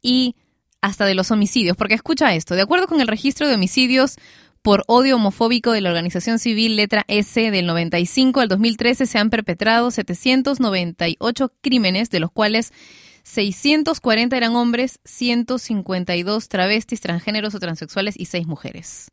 y 0.00 0.36
hasta 0.80 1.04
de 1.04 1.14
los 1.14 1.30
homicidios. 1.30 1.76
Porque 1.76 1.94
escucha 1.94 2.34
esto, 2.34 2.54
de 2.54 2.62
acuerdo 2.62 2.86
con 2.86 3.02
el 3.02 3.08
registro 3.08 3.46
de 3.46 3.56
homicidios 3.56 4.16
por 4.64 4.82
odio 4.86 5.16
homofóbico 5.16 5.72
de 5.72 5.82
la 5.82 5.90
organización 5.90 6.38
civil 6.38 6.76
letra 6.76 7.04
S 7.06 7.50
del 7.50 7.66
95 7.66 8.40
al 8.40 8.48
2013 8.48 9.04
se 9.04 9.18
han 9.18 9.28
perpetrado 9.28 9.90
798 9.90 11.52
crímenes, 11.60 12.08
de 12.08 12.18
los 12.18 12.32
cuales 12.32 12.72
640 13.24 14.34
eran 14.34 14.56
hombres, 14.56 15.00
152 15.04 16.48
travestis, 16.48 17.02
transgéneros 17.02 17.54
o 17.54 17.60
transexuales 17.60 18.18
y 18.18 18.24
6 18.24 18.46
mujeres. 18.46 19.10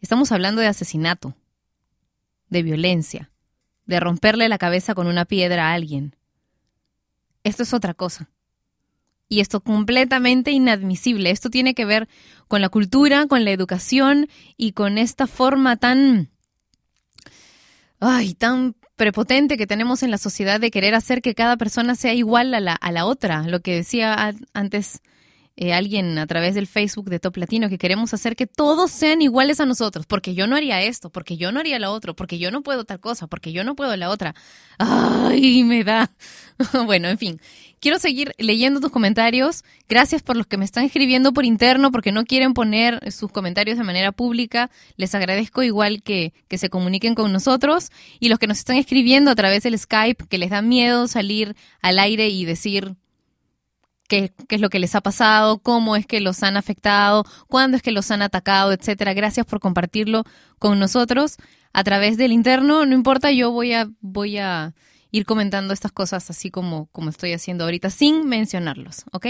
Estamos 0.00 0.30
hablando 0.30 0.60
de 0.60 0.68
asesinato, 0.68 1.34
de 2.48 2.62
violencia, 2.62 3.32
de 3.84 3.98
romperle 3.98 4.48
la 4.48 4.58
cabeza 4.58 4.94
con 4.94 5.08
una 5.08 5.24
piedra 5.24 5.70
a 5.70 5.74
alguien. 5.74 6.14
Esto 7.42 7.64
es 7.64 7.74
otra 7.74 7.94
cosa. 7.94 8.30
Y 9.28 9.40
esto 9.40 9.60
completamente 9.60 10.50
inadmisible. 10.50 11.30
Esto 11.30 11.50
tiene 11.50 11.74
que 11.74 11.84
ver 11.84 12.08
con 12.48 12.62
la 12.62 12.68
cultura, 12.68 13.26
con 13.26 13.44
la 13.44 13.50
educación 13.50 14.28
y 14.56 14.72
con 14.72 14.98
esta 14.98 15.26
forma 15.26 15.76
tan 15.76 16.30
ay, 18.00 18.34
tan 18.34 18.74
prepotente 18.96 19.56
que 19.56 19.66
tenemos 19.66 20.02
en 20.02 20.10
la 20.10 20.18
sociedad 20.18 20.60
de 20.60 20.70
querer 20.70 20.94
hacer 20.94 21.22
que 21.22 21.34
cada 21.34 21.56
persona 21.56 21.94
sea 21.94 22.14
igual 22.14 22.54
a 22.54 22.60
la, 22.60 22.74
a 22.74 22.92
la 22.92 23.04
otra. 23.06 23.42
Lo 23.42 23.60
que 23.60 23.74
decía 23.74 24.34
antes 24.54 25.02
eh, 25.60 25.72
alguien 25.72 26.18
a 26.18 26.26
través 26.28 26.54
del 26.54 26.68
Facebook 26.68 27.10
de 27.10 27.18
Top 27.18 27.36
Latino, 27.36 27.68
que 27.68 27.78
queremos 27.78 28.14
hacer 28.14 28.36
que 28.36 28.46
todos 28.46 28.92
sean 28.92 29.22
iguales 29.22 29.58
a 29.58 29.66
nosotros, 29.66 30.06
porque 30.06 30.32
yo 30.32 30.46
no 30.46 30.54
haría 30.54 30.80
esto, 30.82 31.10
porque 31.10 31.36
yo 31.36 31.50
no 31.50 31.58
haría 31.58 31.80
lo 31.80 31.90
otro, 31.90 32.14
porque 32.14 32.38
yo 32.38 32.52
no 32.52 32.62
puedo 32.62 32.84
tal 32.84 33.00
cosa, 33.00 33.26
porque 33.26 33.50
yo 33.50 33.64
no 33.64 33.74
puedo 33.74 33.96
la 33.96 34.08
otra. 34.08 34.36
Ay, 34.78 35.64
me 35.64 35.82
da. 35.82 36.12
bueno, 36.86 37.08
en 37.08 37.18
fin. 37.18 37.40
Quiero 37.80 37.98
seguir 37.98 38.34
leyendo 38.38 38.78
tus 38.78 38.92
comentarios. 38.92 39.64
Gracias 39.88 40.22
por 40.22 40.36
los 40.36 40.46
que 40.46 40.58
me 40.58 40.64
están 40.64 40.84
escribiendo 40.84 41.32
por 41.32 41.44
interno, 41.44 41.90
porque 41.90 42.12
no 42.12 42.24
quieren 42.24 42.54
poner 42.54 43.10
sus 43.10 43.32
comentarios 43.32 43.78
de 43.78 43.82
manera 43.82 44.12
pública. 44.12 44.70
Les 44.96 45.12
agradezco 45.16 45.64
igual 45.64 46.04
que, 46.04 46.32
que 46.46 46.58
se 46.58 46.70
comuniquen 46.70 47.16
con 47.16 47.32
nosotros. 47.32 47.90
Y 48.20 48.28
los 48.28 48.38
que 48.38 48.46
nos 48.46 48.58
están 48.58 48.76
escribiendo 48.76 49.32
a 49.32 49.34
través 49.34 49.64
del 49.64 49.76
Skype, 49.76 50.26
que 50.28 50.38
les 50.38 50.50
da 50.50 50.62
miedo 50.62 51.08
salir 51.08 51.56
al 51.82 51.98
aire 51.98 52.28
y 52.28 52.44
decir 52.44 52.94
qué, 54.08 54.32
qué 54.48 54.56
es 54.56 54.60
lo 54.60 54.70
que 54.70 54.78
les 54.78 54.94
ha 54.94 55.00
pasado, 55.00 55.58
cómo 55.58 55.94
es 55.94 56.06
que 56.06 56.20
los 56.20 56.42
han 56.42 56.56
afectado, 56.56 57.24
cuándo 57.46 57.76
es 57.76 57.82
que 57.82 57.92
los 57.92 58.10
han 58.10 58.22
atacado, 58.22 58.72
etcétera. 58.72 59.14
Gracias 59.14 59.46
por 59.46 59.60
compartirlo 59.60 60.24
con 60.58 60.78
nosotros 60.78 61.36
a 61.72 61.84
través 61.84 62.16
del 62.16 62.32
interno. 62.32 62.86
No 62.86 62.94
importa, 62.94 63.30
yo 63.30 63.52
voy 63.52 63.74
a, 63.74 63.88
voy 64.00 64.38
a 64.38 64.74
ir 65.10 65.24
comentando 65.24 65.72
estas 65.72 65.92
cosas 65.92 66.28
así 66.30 66.50
como, 66.50 66.86
como 66.92 67.10
estoy 67.10 67.32
haciendo 67.32 67.64
ahorita, 67.64 67.90
sin 67.90 68.28
mencionarlos, 68.28 69.04
¿ok? 69.12 69.26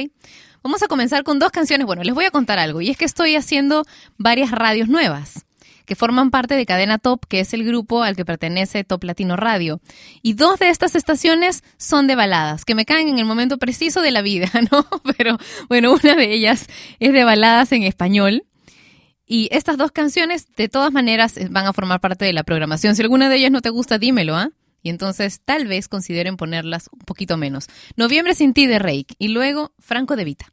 Vamos 0.62 0.82
a 0.82 0.88
comenzar 0.88 1.22
con 1.24 1.38
dos 1.38 1.50
canciones. 1.50 1.86
Bueno, 1.86 2.02
les 2.02 2.14
voy 2.14 2.24
a 2.24 2.30
contar 2.30 2.58
algo, 2.58 2.80
y 2.80 2.90
es 2.90 2.96
que 2.96 3.04
estoy 3.04 3.36
haciendo 3.36 3.84
varias 4.16 4.50
radios 4.50 4.88
nuevas 4.88 5.44
que 5.88 5.96
forman 5.96 6.30
parte 6.30 6.54
de 6.54 6.66
Cadena 6.66 6.98
Top, 6.98 7.24
que 7.26 7.40
es 7.40 7.54
el 7.54 7.64
grupo 7.64 8.02
al 8.02 8.14
que 8.14 8.26
pertenece 8.26 8.84
Top 8.84 9.02
Latino 9.04 9.36
Radio. 9.36 9.80
Y 10.22 10.34
dos 10.34 10.58
de 10.58 10.68
estas 10.68 10.94
estaciones 10.94 11.64
son 11.78 12.06
de 12.06 12.14
baladas, 12.14 12.66
que 12.66 12.74
me 12.74 12.84
caen 12.84 13.08
en 13.08 13.18
el 13.18 13.24
momento 13.24 13.56
preciso 13.56 14.02
de 14.02 14.10
la 14.10 14.20
vida, 14.20 14.50
¿no? 14.70 14.86
Pero 15.16 15.38
bueno, 15.68 15.94
una 15.94 16.14
de 16.14 16.30
ellas 16.30 16.66
es 17.00 17.12
de 17.14 17.24
baladas 17.24 17.72
en 17.72 17.84
español. 17.84 18.44
Y 19.26 19.48
estas 19.50 19.78
dos 19.78 19.90
canciones, 19.90 20.46
de 20.56 20.68
todas 20.68 20.92
maneras, 20.92 21.38
eh, 21.38 21.48
van 21.50 21.66
a 21.66 21.72
formar 21.72 22.00
parte 22.00 22.26
de 22.26 22.34
la 22.34 22.44
programación. 22.44 22.94
Si 22.94 23.00
alguna 23.00 23.30
de 23.30 23.36
ellas 23.36 23.50
no 23.50 23.62
te 23.62 23.70
gusta, 23.70 23.98
dímelo, 23.98 24.36
¿ah? 24.36 24.50
Y 24.82 24.90
entonces 24.90 25.40
tal 25.42 25.66
vez 25.66 25.88
consideren 25.88 26.36
ponerlas 26.36 26.90
un 26.92 27.00
poquito 27.00 27.38
menos. 27.38 27.66
Noviembre 27.96 28.34
sin 28.34 28.52
ti 28.52 28.66
de 28.66 28.78
Rake 28.78 29.14
y 29.18 29.28
luego 29.28 29.72
Franco 29.78 30.16
de 30.16 30.24
Vita. 30.24 30.52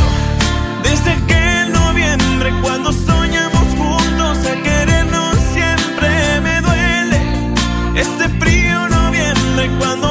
Cuando 2.61 2.91
soñamos 2.93 3.67
juntos 3.77 4.37
a 4.45 4.63
querernos 4.63 5.35
siempre 5.53 6.41
me 6.41 6.61
duele. 6.61 7.19
Este 7.95 8.29
frío 8.39 8.87
noviembre 8.89 9.71
cuando 9.79 10.10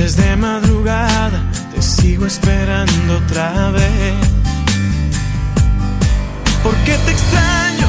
noches 0.00 0.36
madrugada 0.36 1.42
te 1.74 1.82
sigo 1.82 2.24
esperando 2.26 3.18
otra 3.18 3.70
vez. 3.70 4.14
Porque 6.62 6.92
te 7.04 7.10
extraño 7.10 7.88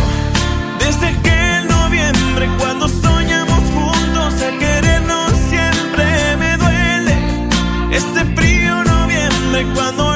desde 0.79 1.07
aquel 1.07 1.67
noviembre 1.67 2.49
cuando 2.59 2.87
soñamos 2.89 3.63
juntos 3.75 4.41
el 4.41 4.57
querernos 4.59 5.31
siempre 5.49 6.37
me 6.37 6.57
duele. 6.57 7.15
Este 7.91 8.25
frío 8.35 8.83
noviembre 8.83 9.65
cuando 9.73 10.10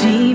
see 0.00 0.29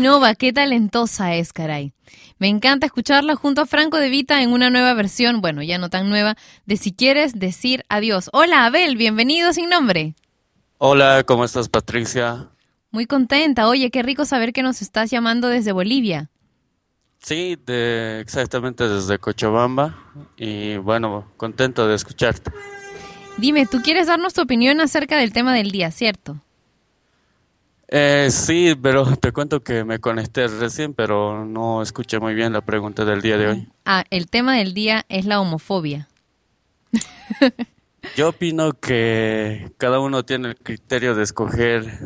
Nova, 0.00 0.34
qué 0.34 0.52
talentosa 0.52 1.34
es, 1.34 1.52
caray. 1.52 1.92
Me 2.38 2.48
encanta 2.48 2.86
escucharla 2.86 3.34
junto 3.34 3.62
a 3.62 3.66
Franco 3.66 3.98
De 3.98 4.10
Vita 4.10 4.42
en 4.42 4.52
una 4.52 4.70
nueva 4.70 4.94
versión, 4.94 5.40
bueno, 5.40 5.62
ya 5.62 5.78
no 5.78 5.90
tan 5.90 6.08
nueva, 6.08 6.36
de 6.66 6.76
Si 6.76 6.92
quieres 6.92 7.38
decir 7.38 7.84
adiós. 7.88 8.28
Hola, 8.32 8.66
Abel, 8.66 8.96
bienvenido 8.96 9.52
sin 9.52 9.70
nombre. 9.70 10.14
Hola, 10.78 11.24
¿cómo 11.24 11.44
estás, 11.44 11.68
Patricia? 11.68 12.50
Muy 12.90 13.06
contenta. 13.06 13.68
Oye, 13.68 13.90
qué 13.90 14.02
rico 14.02 14.24
saber 14.24 14.52
que 14.52 14.62
nos 14.62 14.82
estás 14.82 15.10
llamando 15.10 15.48
desde 15.48 15.72
Bolivia. 15.72 16.30
Sí, 17.18 17.56
de, 17.66 18.20
exactamente 18.20 18.88
desde 18.88 19.18
Cochabamba 19.18 19.98
y 20.36 20.76
bueno, 20.76 21.32
contento 21.36 21.88
de 21.88 21.94
escucharte. 21.94 22.52
Dime, 23.38 23.66
¿tú 23.66 23.82
quieres 23.82 24.06
darnos 24.06 24.34
tu 24.34 24.42
opinión 24.42 24.80
acerca 24.80 25.16
del 25.18 25.32
tema 25.32 25.54
del 25.54 25.70
día, 25.70 25.90
cierto? 25.90 26.40
Eh, 27.88 28.28
sí, 28.30 28.74
pero 28.80 29.04
te 29.16 29.32
cuento 29.32 29.62
que 29.62 29.84
me 29.84 29.98
conecté 29.98 30.48
recién, 30.48 30.94
pero 30.94 31.44
no 31.44 31.82
escuché 31.82 32.18
muy 32.18 32.34
bien 32.34 32.52
la 32.52 32.60
pregunta 32.60 33.04
del 33.04 33.22
día 33.22 33.36
de 33.36 33.46
hoy. 33.46 33.68
Ah, 33.84 34.04
el 34.10 34.28
tema 34.28 34.56
del 34.56 34.74
día 34.74 35.04
es 35.08 35.26
la 35.26 35.40
homofobia. 35.40 36.08
Yo 38.16 38.28
opino 38.30 38.72
que 38.72 39.70
cada 39.78 39.98
uno 39.98 40.24
tiene 40.24 40.48
el 40.48 40.56
criterio 40.56 41.14
de 41.14 41.24
escoger 41.24 41.98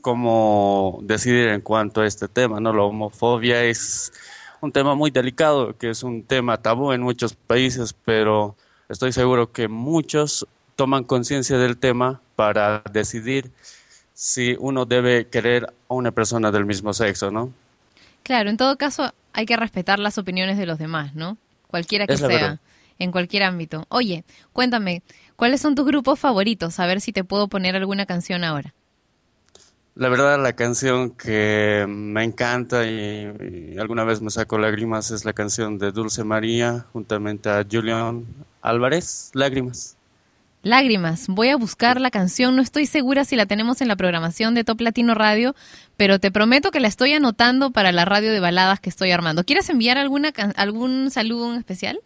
cómo 0.00 1.00
decidir 1.02 1.48
en 1.48 1.60
cuanto 1.60 2.00
a 2.00 2.06
este 2.06 2.28
tema, 2.28 2.60
¿no? 2.60 2.72
La 2.72 2.82
homofobia 2.82 3.64
es 3.64 4.12
un 4.60 4.70
tema 4.70 4.94
muy 4.94 5.10
delicado, 5.10 5.76
que 5.76 5.90
es 5.90 6.02
un 6.02 6.22
tema 6.22 6.62
tabú 6.62 6.92
en 6.92 7.02
muchos 7.02 7.34
países, 7.34 7.92
pero 8.04 8.56
estoy 8.88 9.12
seguro 9.12 9.50
que 9.50 9.68
muchos 9.68 10.46
toman 10.76 11.04
conciencia 11.04 11.58
del 11.58 11.76
tema 11.76 12.20
para 12.36 12.82
decidir 12.92 13.50
si 14.16 14.56
uno 14.60 14.86
debe 14.86 15.28
querer 15.30 15.66
a 15.88 15.94
una 15.94 16.12
persona 16.12 16.52
del 16.52 16.66
mismo 16.66 16.92
sexo, 16.94 17.30
¿no? 17.30 17.54
Claro, 18.22 18.50
en 18.50 18.56
todo 18.56 18.76
caso 18.76 19.12
hay 19.32 19.46
que 19.46 19.56
respetar 19.56 19.98
las 19.98 20.18
opiniones 20.18 20.58
de 20.58 20.66
los 20.66 20.78
demás, 20.78 21.14
¿no? 21.14 21.38
Cualquiera 21.68 22.08
que 22.08 22.14
Es 22.14 22.20
sea, 22.20 22.26
verdad. 22.26 22.60
en 22.98 23.12
cualquier 23.12 23.42
ámbito. 23.44 23.86
Oye, 23.88 24.24
cuéntame, 24.52 25.02
¿cuáles 25.36 25.60
son 25.60 25.74
tus 25.74 25.86
grupos 25.86 26.18
favoritos? 26.18 26.78
A 26.80 26.86
ver 26.86 27.00
si 27.00 27.12
te 27.12 27.24
puedo 27.24 27.48
poner 27.48 27.76
alguna 27.76 28.06
canción 28.06 28.44
ahora. 28.44 28.74
La 29.94 30.08
verdad, 30.10 30.40
la 30.42 30.54
canción 30.54 31.10
que 31.16 31.86
me 31.88 32.22
encanta 32.22 32.86
y, 32.86 33.72
y 33.74 33.78
alguna 33.78 34.04
vez 34.04 34.20
me 34.20 34.30
saco 34.30 34.58
lágrimas 34.58 35.10
es 35.10 35.24
la 35.24 35.32
canción 35.32 35.78
de 35.78 35.90
Dulce 35.90 36.22
María, 36.22 36.86
juntamente 36.92 37.48
a 37.48 37.64
Julián 37.70 38.26
Álvarez, 38.60 39.30
Lágrimas. 39.34 39.95
Lágrimas, 40.66 41.28
voy 41.28 41.50
a 41.50 41.56
buscar 41.56 42.00
la 42.00 42.10
canción, 42.10 42.56
no 42.56 42.60
estoy 42.60 42.86
segura 42.86 43.24
si 43.24 43.36
la 43.36 43.46
tenemos 43.46 43.80
en 43.82 43.86
la 43.86 43.94
programación 43.94 44.52
de 44.54 44.64
Top 44.64 44.80
Latino 44.80 45.14
Radio, 45.14 45.54
pero 45.96 46.18
te 46.18 46.32
prometo 46.32 46.72
que 46.72 46.80
la 46.80 46.88
estoy 46.88 47.12
anotando 47.12 47.70
para 47.70 47.92
la 47.92 48.04
radio 48.04 48.32
de 48.32 48.40
baladas 48.40 48.80
que 48.80 48.90
estoy 48.90 49.12
armando. 49.12 49.44
¿Quieres 49.44 49.70
enviar 49.70 49.96
alguna 49.96 50.32
algún 50.56 51.12
saludo 51.12 51.52
en 51.52 51.60
especial? 51.60 52.00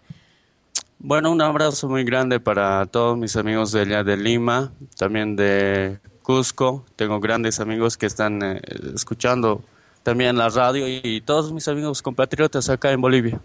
Bueno, 0.99 1.33
un 1.33 1.41
abrazo 1.41 1.89
muy 1.89 2.05
grande 2.05 2.39
para 2.39 2.85
todos 2.85 3.17
mis 3.17 3.35
amigos 3.37 3.73
de 3.73 3.81
allá 3.81 4.05
de 4.05 4.19
Lima, 4.19 4.73
también 4.99 5.37
de 5.37 5.99
Cusco. 6.21 6.85
Tengo 6.97 7.19
grandes 7.19 7.61
amigos 7.61 7.97
que 7.97 8.05
están 8.05 8.43
eh, 8.43 8.61
escuchando 8.95 9.65
también 10.03 10.37
la 10.37 10.51
radio 10.51 10.85
y 10.87 11.23
todos 11.23 11.51
mis 11.51 11.67
amigos 11.67 12.03
compatriotas 12.03 12.69
acá 12.69 12.93
en 12.93 13.01
Bolivia. 13.01 13.41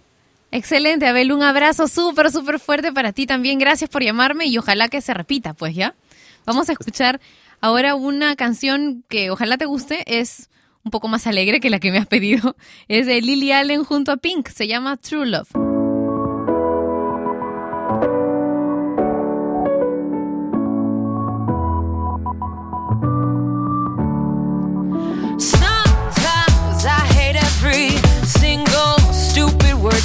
Excelente, 0.55 1.05
Abel, 1.05 1.33
un 1.33 1.43
abrazo 1.43 1.89
súper, 1.89 2.31
súper 2.31 2.61
fuerte 2.61 2.93
para 2.93 3.11
ti 3.11 3.27
también. 3.27 3.59
Gracias 3.59 3.89
por 3.89 4.01
llamarme 4.01 4.45
y 4.45 4.57
ojalá 4.57 4.87
que 4.87 5.01
se 5.01 5.13
repita, 5.13 5.53
pues 5.53 5.75
ya. 5.75 5.95
Vamos 6.45 6.69
a 6.69 6.71
escuchar 6.71 7.19
ahora 7.59 7.93
una 7.93 8.37
canción 8.37 9.03
que 9.09 9.31
ojalá 9.31 9.57
te 9.57 9.65
guste, 9.65 10.17
es 10.17 10.49
un 10.85 10.91
poco 10.91 11.09
más 11.09 11.27
alegre 11.27 11.59
que 11.59 11.69
la 11.69 11.81
que 11.81 11.91
me 11.91 11.97
has 11.97 12.07
pedido. 12.07 12.55
Es 12.87 13.05
de 13.05 13.19
Lily 13.19 13.51
Allen 13.51 13.83
junto 13.83 14.13
a 14.13 14.17
Pink, 14.17 14.47
se 14.47 14.65
llama 14.65 14.95
True 14.95 15.25
Love. 15.25 15.64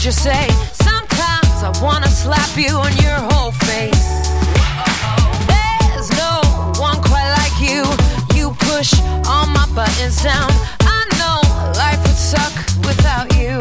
Word 0.00 0.06
you 0.06 0.12
say. 0.12 0.48
Sometimes 0.72 1.62
I 1.62 1.72
wanna 1.82 2.08
slap 2.08 2.56
you 2.56 2.72
on 2.76 2.92
your 3.04 3.18
whole 3.30 3.52
face. 3.68 4.06
There's 5.50 6.10
no 6.16 6.40
one 6.80 7.00
quite 7.02 7.30
like 7.40 7.56
you. 7.60 7.84
You 8.34 8.52
push 8.70 8.94
all 9.28 9.46
my 9.46 9.66
buttons 9.74 10.22
down. 10.22 10.50
I 10.80 11.00
know 11.18 11.40
life 11.76 12.00
would 12.06 12.16
suck 12.16 12.54
without 12.86 13.28
you. 13.36 13.58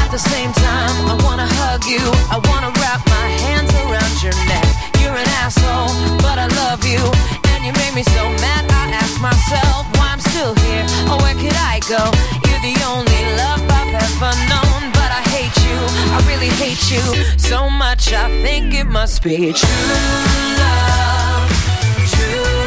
At 0.00 0.08
the 0.10 0.18
same 0.18 0.52
time, 0.52 0.96
I 1.10 1.16
wanna 1.24 1.48
hug 1.60 1.84
you. 1.84 2.04
I 2.30 2.38
wanna 2.50 2.70
wrap 2.78 3.00
my 3.06 3.26
hands 3.46 3.72
around 3.82 4.14
your 4.22 4.36
neck. 4.46 4.68
You're 5.00 5.16
an 5.16 5.28
asshole, 5.42 5.90
but 6.22 6.38
I 6.38 6.46
love 6.62 6.84
you. 6.86 7.02
And 7.50 7.64
you 7.66 7.72
made 7.82 7.94
me 7.94 8.04
so 8.04 8.22
mad, 8.44 8.62
I 8.70 8.92
ask 8.94 9.20
myself 9.20 9.86
why 9.96 10.12
I'm 10.14 10.20
still 10.20 10.54
here. 10.66 10.86
Or 11.10 11.18
where 11.18 11.34
could 11.34 11.58
I 11.74 11.80
go? 11.88 12.02
You're 12.46 12.62
the 12.62 12.76
only 12.86 13.13
ever 14.06 14.32
known. 14.50 14.80
But 14.98 15.10
I 15.10 15.22
hate 15.36 15.56
you, 15.66 15.78
I 16.16 16.18
really 16.30 16.52
hate 16.62 16.84
you 16.92 17.04
so 17.38 17.68
much. 17.70 18.12
I 18.12 18.28
think 18.42 18.74
it 18.74 18.86
must 18.86 19.22
be 19.22 19.52
true 19.52 19.86
love. 20.62 21.50
True 22.14 22.63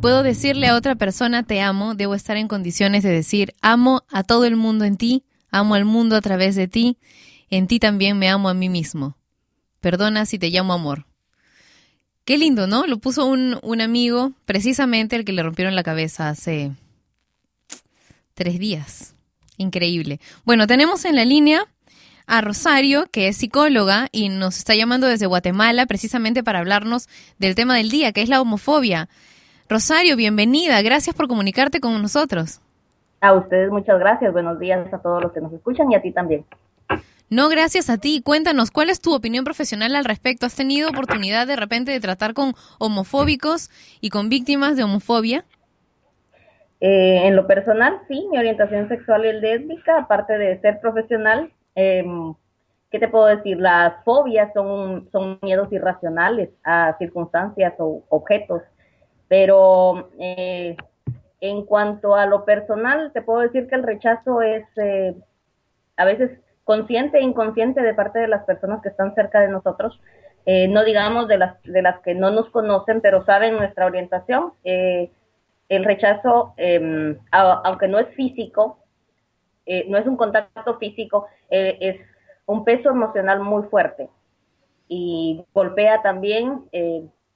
puedo 0.00 0.22
decirle 0.22 0.68
a 0.68 0.76
otra 0.76 0.94
persona 0.94 1.42
te 1.42 1.60
amo, 1.60 1.94
debo 1.94 2.14
estar 2.14 2.36
en 2.36 2.48
condiciones 2.48 3.02
de 3.02 3.10
decir 3.10 3.54
amo 3.60 4.02
a 4.10 4.22
todo 4.22 4.44
el 4.46 4.56
mundo 4.56 4.84
en 4.84 4.96
ti, 4.96 5.24
amo 5.50 5.74
al 5.74 5.84
mundo 5.84 6.16
a 6.16 6.20
través 6.22 6.56
de 6.56 6.68
ti, 6.68 6.96
en 7.50 7.66
ti 7.66 7.78
también 7.78 8.18
me 8.18 8.28
amo 8.28 8.48
a 8.48 8.54
mí 8.54 8.68
mismo. 8.68 9.16
Perdona 9.80 10.24
si 10.24 10.38
te 10.38 10.48
llamo 10.50 10.72
amor. 10.72 11.06
Qué 12.24 12.38
lindo, 12.38 12.66
¿no? 12.66 12.86
Lo 12.86 12.98
puso 12.98 13.26
un, 13.26 13.58
un 13.62 13.80
amigo, 13.80 14.32
precisamente 14.46 15.16
el 15.16 15.24
que 15.24 15.32
le 15.32 15.42
rompieron 15.42 15.74
la 15.74 15.82
cabeza 15.82 16.28
hace 16.28 16.70
tres 18.34 18.58
días. 18.58 19.14
Increíble. 19.58 20.20
Bueno, 20.44 20.66
tenemos 20.66 21.04
en 21.04 21.16
la 21.16 21.24
línea 21.24 21.66
a 22.26 22.40
Rosario, 22.40 23.06
que 23.10 23.28
es 23.28 23.36
psicóloga 23.36 24.08
y 24.12 24.28
nos 24.28 24.56
está 24.56 24.74
llamando 24.74 25.06
desde 25.06 25.26
Guatemala 25.26 25.84
precisamente 25.86 26.42
para 26.42 26.60
hablarnos 26.60 27.08
del 27.38 27.54
tema 27.54 27.76
del 27.76 27.90
día, 27.90 28.12
que 28.12 28.22
es 28.22 28.28
la 28.28 28.40
homofobia. 28.40 29.08
Rosario, 29.70 30.16
bienvenida. 30.16 30.82
Gracias 30.82 31.14
por 31.14 31.28
comunicarte 31.28 31.78
con 31.78 32.02
nosotros. 32.02 32.60
A 33.20 33.34
ustedes 33.34 33.70
muchas 33.70 34.00
gracias. 34.00 34.32
Buenos 34.32 34.58
días 34.58 34.92
a 34.92 34.98
todos 34.98 35.22
los 35.22 35.30
que 35.30 35.40
nos 35.40 35.52
escuchan 35.52 35.92
y 35.92 35.94
a 35.94 36.02
ti 36.02 36.10
también. 36.10 36.44
No, 37.28 37.48
gracias 37.48 37.88
a 37.88 37.96
ti. 37.96 38.20
Cuéntanos, 38.20 38.72
¿cuál 38.72 38.90
es 38.90 39.00
tu 39.00 39.14
opinión 39.14 39.44
profesional 39.44 39.94
al 39.94 40.04
respecto? 40.04 40.44
¿Has 40.44 40.56
tenido 40.56 40.90
oportunidad 40.90 41.46
de 41.46 41.54
repente 41.54 41.92
de 41.92 42.00
tratar 42.00 42.34
con 42.34 42.54
homofóbicos 42.80 43.70
y 44.00 44.10
con 44.10 44.28
víctimas 44.28 44.76
de 44.76 44.82
homofobia? 44.82 45.44
Eh, 46.80 47.28
en 47.28 47.36
lo 47.36 47.46
personal, 47.46 48.00
sí, 48.08 48.26
mi 48.28 48.38
orientación 48.38 48.88
sexual 48.88 49.24
es 49.24 49.40
lésbica, 49.40 49.98
aparte 49.98 50.36
de 50.36 50.60
ser 50.60 50.80
profesional. 50.80 51.52
Eh, 51.76 52.04
¿Qué 52.90 52.98
te 52.98 53.06
puedo 53.06 53.26
decir? 53.26 53.58
Las 53.60 54.02
fobias 54.04 54.52
son, 54.52 55.08
son 55.12 55.38
miedos 55.42 55.72
irracionales 55.72 56.50
a 56.64 56.96
circunstancias 56.98 57.74
o 57.78 58.02
objetos, 58.08 58.62
pero 59.30 60.10
eh, 60.20 60.76
en 61.40 61.66
cuanto 61.66 62.16
a 62.16 62.26
lo 62.26 62.44
personal, 62.46 63.12
te 63.14 63.22
puedo 63.22 63.40
decir 63.40 63.68
que 63.68 63.76
el 63.76 63.84
rechazo 63.84 64.42
es 64.42 64.64
eh, 64.78 65.16
a 65.96 66.04
veces 66.04 66.30
consciente 66.64 67.18
e 67.18 67.22
inconsciente 67.22 67.82
de 67.82 67.94
parte 67.94 68.18
de 68.20 68.28
las 68.28 68.44
personas 68.44 68.82
que 68.82 68.90
están 68.90 69.14
cerca 69.14 69.40
de 69.40 69.48
nosotros, 69.48 70.00
eh, 70.46 70.68
no 70.68 70.84
digamos 70.84 71.28
de 71.28 71.38
las, 71.38 71.62
de 71.64 71.82
las 71.82 72.00
que 72.02 72.14
no 72.14 72.30
nos 72.30 72.50
conocen, 72.50 73.00
pero 73.00 73.24
saben 73.24 73.56
nuestra 73.56 73.86
orientación. 73.86 74.54
Eh, 74.64 75.10
el 75.68 75.84
rechazo, 75.84 76.54
a- 77.32 77.62
aunque 77.64 77.88
no 77.88 77.98
es 78.00 78.08
físico, 78.14 78.78
no 79.88 79.98
es 79.98 80.06
un 80.06 80.16
contacto 80.16 80.78
físico, 80.78 81.28
es 81.50 82.00
un 82.46 82.64
peso 82.64 82.90
emocional 82.90 83.40
muy 83.40 83.64
fuerte 83.68 84.08
y 84.88 85.44
golpea 85.54 86.02
también 86.02 86.64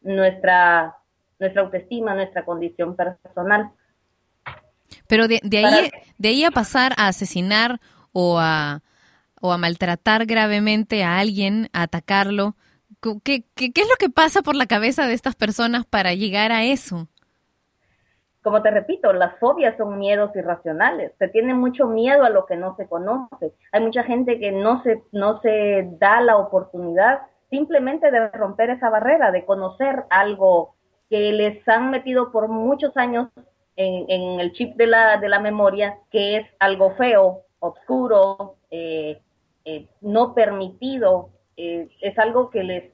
nuestra, 0.02 0.96
nuestra 1.38 1.62
autoestima, 1.62 2.14
nuestra 2.14 2.44
condición 2.44 2.96
personal. 2.96 3.70
Pero 5.08 5.28
de, 5.28 5.40
ahí, 5.58 5.90
de 6.18 6.28
ahí 6.28 6.44
a 6.44 6.50
pasar 6.50 6.92
a 6.96 7.08
asesinar 7.08 7.80
o 8.12 8.38
a, 8.38 8.82
o 9.40 9.52
a 9.52 9.58
maltratar 9.58 10.26
gravemente 10.26 11.02
a 11.04 11.18
alguien, 11.18 11.68
a 11.72 11.82
atacarlo, 11.82 12.56
¿qué, 13.22 13.44
qué, 13.54 13.72
qué 13.72 13.80
es 13.80 13.88
lo 13.88 13.96
que 13.98 14.10
pasa 14.10 14.42
por 14.42 14.54
la 14.56 14.66
cabeza 14.66 15.06
de 15.06 15.14
estas 15.14 15.34
personas 15.34 15.84
para 15.84 16.14
llegar 16.14 16.52
a 16.52 16.64
eso? 16.64 17.08
como 18.44 18.60
te 18.60 18.70
repito, 18.70 19.10
las 19.14 19.38
fobias 19.38 19.74
son 19.78 19.98
miedos 19.98 20.36
irracionales. 20.36 21.12
Se 21.18 21.28
tiene 21.28 21.54
mucho 21.54 21.86
miedo 21.86 22.24
a 22.24 22.30
lo 22.30 22.44
que 22.44 22.56
no 22.56 22.76
se 22.76 22.86
conoce. 22.86 23.54
Hay 23.72 23.80
mucha 23.80 24.04
gente 24.04 24.38
que 24.38 24.52
no 24.52 24.82
se, 24.82 25.02
no 25.12 25.40
se 25.40 25.88
da 25.98 26.20
la 26.20 26.36
oportunidad 26.36 27.22
simplemente 27.48 28.10
de 28.10 28.28
romper 28.28 28.68
esa 28.68 28.90
barrera, 28.90 29.30
de 29.30 29.46
conocer 29.46 30.04
algo 30.10 30.74
que 31.10 31.32
les 31.32 31.66
han 31.68 31.90
metido 31.90 32.32
por 32.32 32.48
muchos 32.48 32.96
años 32.96 33.28
en, 33.76 34.40
el 34.40 34.52
chip 34.52 34.76
de 34.76 34.86
la, 34.86 35.18
de 35.18 35.28
la 35.28 35.40
memoria, 35.40 35.98
que 36.10 36.36
es 36.36 36.46
algo 36.58 36.94
feo, 36.96 37.42
oscuro, 37.58 38.56
eh, 38.70 39.20
eh, 39.64 39.86
no 40.00 40.34
permitido, 40.34 41.30
eh, 41.56 41.88
es 42.00 42.18
algo 42.18 42.50
que 42.50 42.62
les 42.62 42.92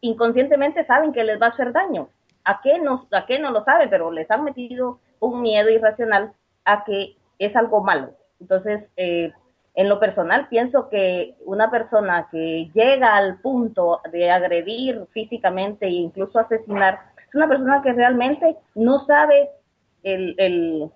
inconscientemente 0.00 0.84
saben 0.86 1.12
que 1.12 1.24
les 1.24 1.40
va 1.40 1.46
a 1.46 1.50
hacer 1.50 1.72
daño. 1.72 2.08
¿A 2.44 2.60
qué, 2.62 2.80
no, 2.80 3.06
¿A 3.12 3.26
qué 3.26 3.38
no 3.38 3.50
lo 3.50 3.64
saben? 3.64 3.88
Pero 3.88 4.10
les 4.10 4.28
han 4.30 4.42
metido 4.42 4.98
un 5.20 5.42
miedo 5.42 5.70
irracional 5.70 6.32
a 6.64 6.84
que 6.84 7.16
es 7.38 7.54
algo 7.54 7.82
malo. 7.82 8.10
Entonces, 8.40 8.82
en 8.96 9.88
lo 9.88 10.00
personal, 10.00 10.48
pienso 10.48 10.88
que 10.88 11.36
una 11.44 11.70
persona 11.70 12.28
que 12.32 12.70
llega 12.74 13.16
al 13.16 13.40
punto 13.40 14.00
de 14.10 14.30
agredir 14.30 15.06
físicamente 15.12 15.86
e 15.86 15.90
incluso 15.90 16.40
asesinar, 16.40 17.11
es 17.32 17.34
una 17.36 17.48
persona 17.48 17.80
que 17.82 17.92
realmente 17.94 18.56
no 18.74 19.06
sabe 19.06 19.48
el, 20.02 20.34
el, 20.38 20.90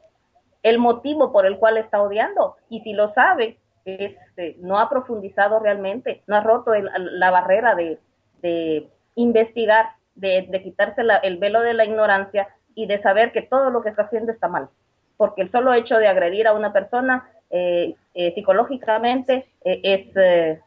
el 0.63 0.79
motivo 0.79 1.33
por 1.33 1.47
el 1.47 1.59
cual 1.59 1.79
está 1.79 2.03
odiando. 2.03 2.57
Y 2.69 2.81
si 2.83 2.93
lo 2.93 3.13
sabe, 3.15 3.57
este, 3.87 4.57
no 4.59 4.79
ha 4.79 4.91
profundizado 4.91 5.61
realmente, 5.61 6.23
no 6.27 6.37
ha 6.37 6.41
roto 6.43 6.73
la 6.75 7.31
barrera 7.31 7.75
de, 7.75 7.99
de 8.43 8.87
investigar, 9.15 9.87
de, 10.15 10.61
quitarse 10.63 11.03
la- 11.05 11.17
el 11.19 11.39
velo 11.39 11.61
de 11.63 11.73
la 11.75 11.85
ignorancia 11.85 12.49
y 12.75 12.87
de 12.87 13.01
saber 13.01 13.33
que 13.33 13.43
todo 13.43 13.71
lo 13.71 13.83
que 13.83 13.89
está 13.91 14.03
haciendo 14.03 14.33
está 14.33 14.49
mal. 14.49 14.69
Porque 15.17 15.41
el 15.43 15.51
solo 15.51 15.73
hecho 15.73 15.97
de 15.99 16.09
agredir 16.09 16.47
a 16.47 16.53
una 16.53 16.73
persona 16.73 17.31
eh, 17.49 17.95
eh, 18.13 18.35
psicológicamente 18.35 19.47
eh, 19.65 19.81
es, 19.83 20.17
eh, 20.17 20.61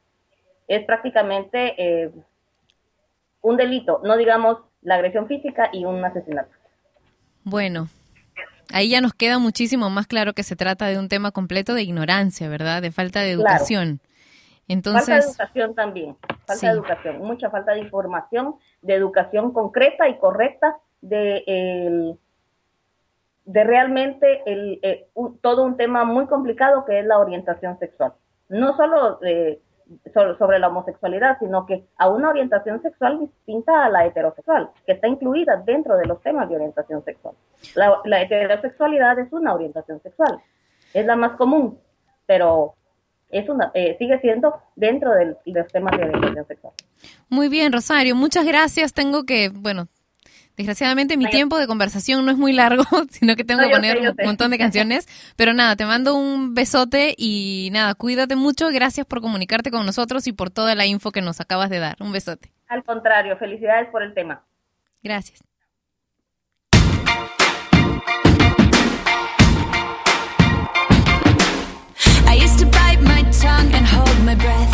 es 0.67 0.85
prácticamente 0.85 2.11
un 3.41 3.57
delito, 3.57 4.01
no 4.03 4.17
digamos 4.17 4.57
la 4.81 4.95
agresión 4.95 5.27
física 5.27 5.69
y 5.71 5.85
un 5.85 6.03
asesinato. 6.03 6.51
Bueno, 7.43 7.87
ahí 8.73 8.89
ya 8.89 9.01
nos 9.01 9.13
queda 9.13 9.39
muchísimo 9.39 9.89
más 9.89 10.07
claro 10.07 10.33
que 10.33 10.43
se 10.43 10.55
trata 10.55 10.87
de 10.87 10.97
un 10.99 11.09
tema 11.09 11.31
completo 11.31 11.73
de 11.73 11.83
ignorancia, 11.83 12.49
¿verdad? 12.49 12.81
De 12.81 12.91
falta 12.91 13.21
de 13.21 13.35
Claro. 13.35 13.41
educación. 13.49 13.99
falta 13.99 14.11
de 14.65 14.73
Entonces, 14.73 15.25
educación 15.25 15.73
también, 15.75 16.15
falta 16.45 16.53
Sí. 16.55 16.65
de 16.67 16.71
educación, 16.73 17.17
mucha 17.19 17.49
falta 17.49 17.71
de 17.73 17.79
información, 17.79 18.55
de 18.83 18.93
educación 18.93 19.51
concreta 19.51 20.07
y 20.07 20.17
correcta 20.19 20.77
de, 21.01 21.43
el- 21.47 22.19
de 23.45 23.63
realmente 23.63 24.43
el, 24.45 24.79
eh, 24.83 25.07
un- 25.15 25.39
todo 25.39 25.63
un 25.63 25.75
tema 25.75 26.03
muy 26.05 26.27
complicado 26.27 26.85
que 26.85 26.99
es 26.99 27.05
la 27.05 27.17
orientación 27.17 27.79
sexual. 27.79 28.13
No 28.47 28.75
solo 28.77 29.19
eh, 29.23 29.59
sobre 30.37 30.59
la 30.59 30.67
homosexualidad, 30.67 31.37
sino 31.39 31.65
que 31.65 31.85
a 31.97 32.09
una 32.09 32.29
orientación 32.29 32.81
sexual 32.81 33.19
distinta 33.19 33.85
a 33.85 33.89
la 33.89 34.05
heterosexual, 34.05 34.69
que 34.85 34.93
está 34.93 35.07
incluida 35.07 35.57
dentro 35.65 35.97
de 35.97 36.05
los 36.05 36.21
temas 36.21 36.49
de 36.49 36.55
orientación 36.55 37.03
sexual. 37.03 37.35
La, 37.75 38.21
heterosexualidad 38.21 39.19
es 39.19 39.31
una 39.31 39.53
orientación 39.53 40.01
sexual, 40.01 40.39
es 40.93 41.05
la 41.05 41.15
más 41.15 41.37
común, 41.37 41.79
pero 42.25 42.75
es 43.29 43.47
una, 43.49 43.71
eh, 43.73 43.95
sigue 43.99 44.19
siendo 44.19 44.61
dentro 44.75 45.13
de 45.13 45.35
los 45.45 45.67
temas 45.67 45.97
de 45.97 46.03
orientación 46.03 46.47
sexual. 46.47 46.73
muy 47.29 47.49
bien, 47.49 47.71
Rosario, 47.71 48.15
muchas 48.15 48.45
gracias. 48.45 48.93
Tengo 48.93 49.23
que, 49.25 49.49
bueno, 49.49 49.87
desgraciadamente 50.59 51.15
mi 51.15 51.25
tiempo 51.27 51.57
de 51.57 51.67
conversación 51.67 52.25
no 52.25 52.31
es 52.31 52.37
muy 52.37 52.51
largo, 52.51 52.83
sino 53.09 53.35
que 53.37 53.45
tengo 53.45 53.61
No, 53.61 53.69
que 53.69 53.73
poner 53.75 53.97
sé, 53.97 54.09
un 54.09 54.15
sé. 54.15 54.25
montón 54.25 54.51
de 54.51 54.57
canciones. 54.57 55.07
Pero 55.37 55.53
nada, 55.53 55.75
te 55.77 55.85
mando 55.85 56.15
un 56.15 56.53
besote 56.53 57.15
y 57.17 57.69
nada, 57.71 57.95
cuídate 57.95 58.35
mucho. 58.35 58.67
Gracias 58.69 59.05
por 59.05 59.21
comunicarte 59.21 59.71
con 59.71 59.85
nosotros 59.85 60.27
y 60.27 60.33
por 60.33 60.49
toda 60.51 60.75
la 60.75 60.85
info 60.85 61.11
que 61.11 61.21
nos 61.21 61.39
acabas 61.39 61.69
de 61.69 61.79
dar. 61.79 61.95
Un 62.01 62.11
besote. 62.11 62.51
Al 62.67 62.83
contrario, 62.83 63.37
felicidades 63.37 63.87
por 63.89 64.03
el 64.03 64.13
tema. 64.13 64.43
Gracias. 65.01 65.41
I 72.27 72.35
used 72.35 72.59
to 72.59 72.65
bite 72.65 73.01
my 73.01 73.23
tongue 73.31 73.73
and 73.73 73.85
hold 73.85 74.23
my 74.23 74.35
breath, 74.35 74.73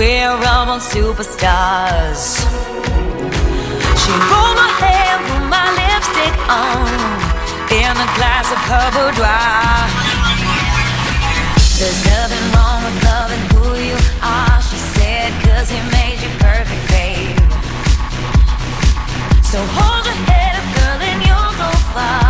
we're 0.00 0.32
all 0.48 0.64
superstars. 0.80 2.40
She 4.00 4.12
rolled 4.32 4.56
my 4.56 4.72
hair, 4.80 5.12
put 5.28 5.44
my 5.52 5.68
lipstick 5.76 6.34
on, 6.48 6.88
in 7.68 7.92
a 8.06 8.08
glass 8.16 8.48
of 8.48 8.60
boudoir. 8.96 9.76
There's 11.76 12.00
nothing 12.12 12.44
wrong 12.54 12.80
with 12.84 12.96
loving 13.04 13.44
who 13.52 13.66
you 13.88 13.98
are, 14.24 14.62
she 14.68 14.78
said, 14.96 15.28
cause 15.44 15.68
he 15.68 15.80
made 15.92 16.18
you 16.24 16.32
perfect, 16.40 16.84
babe. 16.88 17.36
So 19.52 19.58
hold 19.76 20.04
your 20.08 20.18
head 20.32 20.52
up, 20.60 20.66
girl, 20.76 20.98
and 21.10 21.20
you'll 21.28 21.54
go 21.60 21.70
far. 21.92 22.29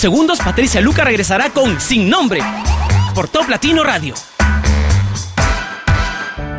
unos 0.00 0.16
segundos 0.16 0.38
Patricia 0.38 0.80
Luca 0.80 1.04
regresará 1.04 1.50
con 1.50 1.78
Sin 1.78 2.08
Nombre 2.08 2.40
por 3.14 3.28
Top 3.28 3.50
Latino 3.50 3.82
Radio. 3.82 4.14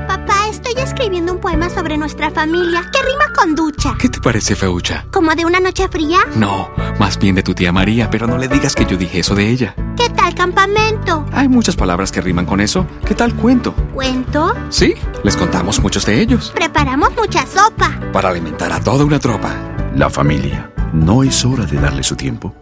Papá, 0.07 0.47
estoy 0.51 0.73
escribiendo 0.77 1.33
un 1.33 1.39
poema 1.39 1.69
sobre 1.71 1.97
nuestra 1.97 2.29
familia 2.29 2.83
que 2.91 3.01
rima 3.01 3.33
con 3.35 3.55
ducha. 3.55 3.95
¿Qué 3.97 4.09
te 4.09 4.19
parece, 4.19 4.55
Feucha? 4.55 5.05
¿Como 5.11 5.33
de 5.33 5.45
una 5.45 5.59
noche 5.59 5.87
fría? 5.87 6.19
No, 6.35 6.69
más 6.99 7.17
bien 7.17 7.33
de 7.33 7.41
tu 7.41 7.55
tía 7.55 7.71
María, 7.71 8.11
pero 8.11 8.27
no 8.27 8.37
le 8.37 8.47
digas 8.47 8.75
que 8.75 8.85
yo 8.85 8.95
dije 8.95 9.19
eso 9.19 9.33
de 9.33 9.49
ella. 9.49 9.73
¿Qué 9.97 10.09
tal 10.09 10.35
campamento? 10.35 11.25
Hay 11.31 11.47
muchas 11.47 11.75
palabras 11.75 12.11
que 12.11 12.21
riman 12.21 12.45
con 12.45 12.61
eso. 12.61 12.85
¿Qué 13.07 13.15
tal 13.15 13.33
cuento? 13.33 13.73
¿Cuento? 13.91 14.53
Sí, 14.69 14.93
les 15.23 15.35
contamos 15.35 15.79
muchos 15.79 16.05
de 16.05 16.21
ellos. 16.21 16.51
Preparamos 16.53 17.09
mucha 17.15 17.47
sopa. 17.47 17.99
Para 18.13 18.29
alimentar 18.29 18.71
a 18.71 18.79
toda 18.79 19.03
una 19.03 19.19
tropa. 19.19 19.55
La 19.95 20.11
familia. 20.11 20.71
¿No 20.93 21.23
es 21.23 21.43
hora 21.43 21.65
de 21.65 21.79
darle 21.79 22.03
su 22.03 22.15
tiempo? 22.15 22.60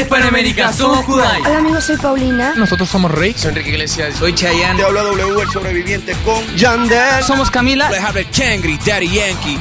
Hispanoamérica, 0.00 0.72
somos 0.72 1.04
Kudai. 1.04 1.40
Hola 1.42 1.58
amigos, 1.58 1.84
soy 1.84 1.96
Paulina. 1.96 2.54
Nosotros 2.56 2.88
somos 2.88 3.10
Rick. 3.10 3.36
Soy 3.36 3.50
Enrique 3.50 3.70
Iglesias. 3.70 4.14
Soy 4.16 4.34
Chayanne. 4.34 4.78
Te 4.78 4.84
habla 4.84 5.02
W, 5.02 5.42
el 5.42 5.50
sobreviviente 5.50 6.14
con 6.24 6.44
Yandel. 6.56 7.22
Somos 7.24 7.50
Camila. 7.50 7.88
Alejandro 7.88 8.22
Kangri, 8.36 8.78
Daddy 8.84 9.08
Yankee. 9.08 9.58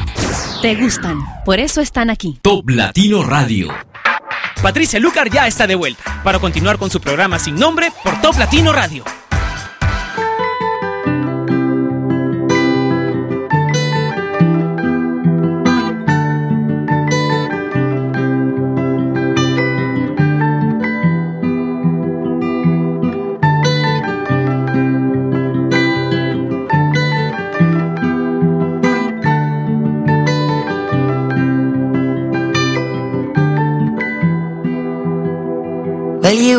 Te 0.62 0.76
gustan, 0.76 1.20
por 1.46 1.60
eso 1.60 1.82
están 1.82 2.10
aquí. 2.10 2.40
Top 2.42 2.70
Latino 2.70 3.24
Radio. 3.24 3.74
Patricia 4.62 5.00
Lucar 5.00 5.30
ya 5.30 5.46
está 5.46 5.68
de 5.68 5.76
vuelta 5.76 6.22
para 6.24 6.40
continuar 6.40 6.78
con 6.78 6.90
su 6.90 7.02
programa 7.02 7.38
sin 7.38 7.56
nombre 7.56 7.92
por 8.04 8.22
Top 8.22 8.38
Latino 8.38 8.72
Radio. 8.72 9.04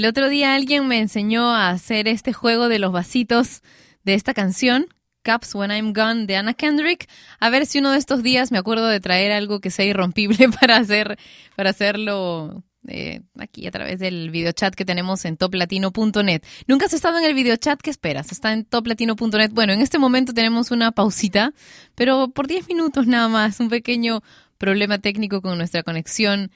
El 0.00 0.06
otro 0.06 0.30
día 0.30 0.54
alguien 0.54 0.88
me 0.88 0.98
enseñó 0.98 1.54
a 1.54 1.68
hacer 1.68 2.08
este 2.08 2.32
juego 2.32 2.70
de 2.70 2.78
los 2.78 2.90
vasitos 2.90 3.60
de 4.02 4.14
esta 4.14 4.32
canción, 4.32 4.86
Cups 5.22 5.54
When 5.54 5.70
I'm 5.70 5.92
Gone, 5.92 6.24
de 6.24 6.36
Anna 6.36 6.54
Kendrick. 6.54 7.06
A 7.38 7.50
ver 7.50 7.66
si 7.66 7.80
uno 7.80 7.90
de 7.90 7.98
estos 7.98 8.22
días 8.22 8.50
me 8.50 8.56
acuerdo 8.56 8.86
de 8.86 8.98
traer 8.98 9.30
algo 9.30 9.60
que 9.60 9.68
sea 9.68 9.84
irrompible 9.84 10.48
para 10.58 10.78
hacer, 10.78 11.18
para 11.54 11.68
hacerlo 11.68 12.64
eh, 12.88 13.20
aquí 13.38 13.66
a 13.66 13.70
través 13.70 13.98
del 13.98 14.30
videochat 14.30 14.74
que 14.74 14.86
tenemos 14.86 15.26
en 15.26 15.36
toplatino.net. 15.36 16.44
Nunca 16.66 16.86
has 16.86 16.94
estado 16.94 17.18
en 17.18 17.26
el 17.26 17.34
videochat, 17.34 17.82
¿qué 17.82 17.90
esperas? 17.90 18.32
Está 18.32 18.54
en 18.54 18.64
toplatino.net. 18.64 19.50
Bueno, 19.52 19.74
en 19.74 19.82
este 19.82 19.98
momento 19.98 20.32
tenemos 20.32 20.70
una 20.70 20.92
pausita, 20.92 21.52
pero 21.94 22.30
por 22.30 22.46
10 22.46 22.68
minutos 22.68 23.06
nada 23.06 23.28
más, 23.28 23.60
un 23.60 23.68
pequeño 23.68 24.22
problema 24.56 24.98
técnico 24.98 25.42
con 25.42 25.58
nuestra 25.58 25.82
conexión 25.82 26.50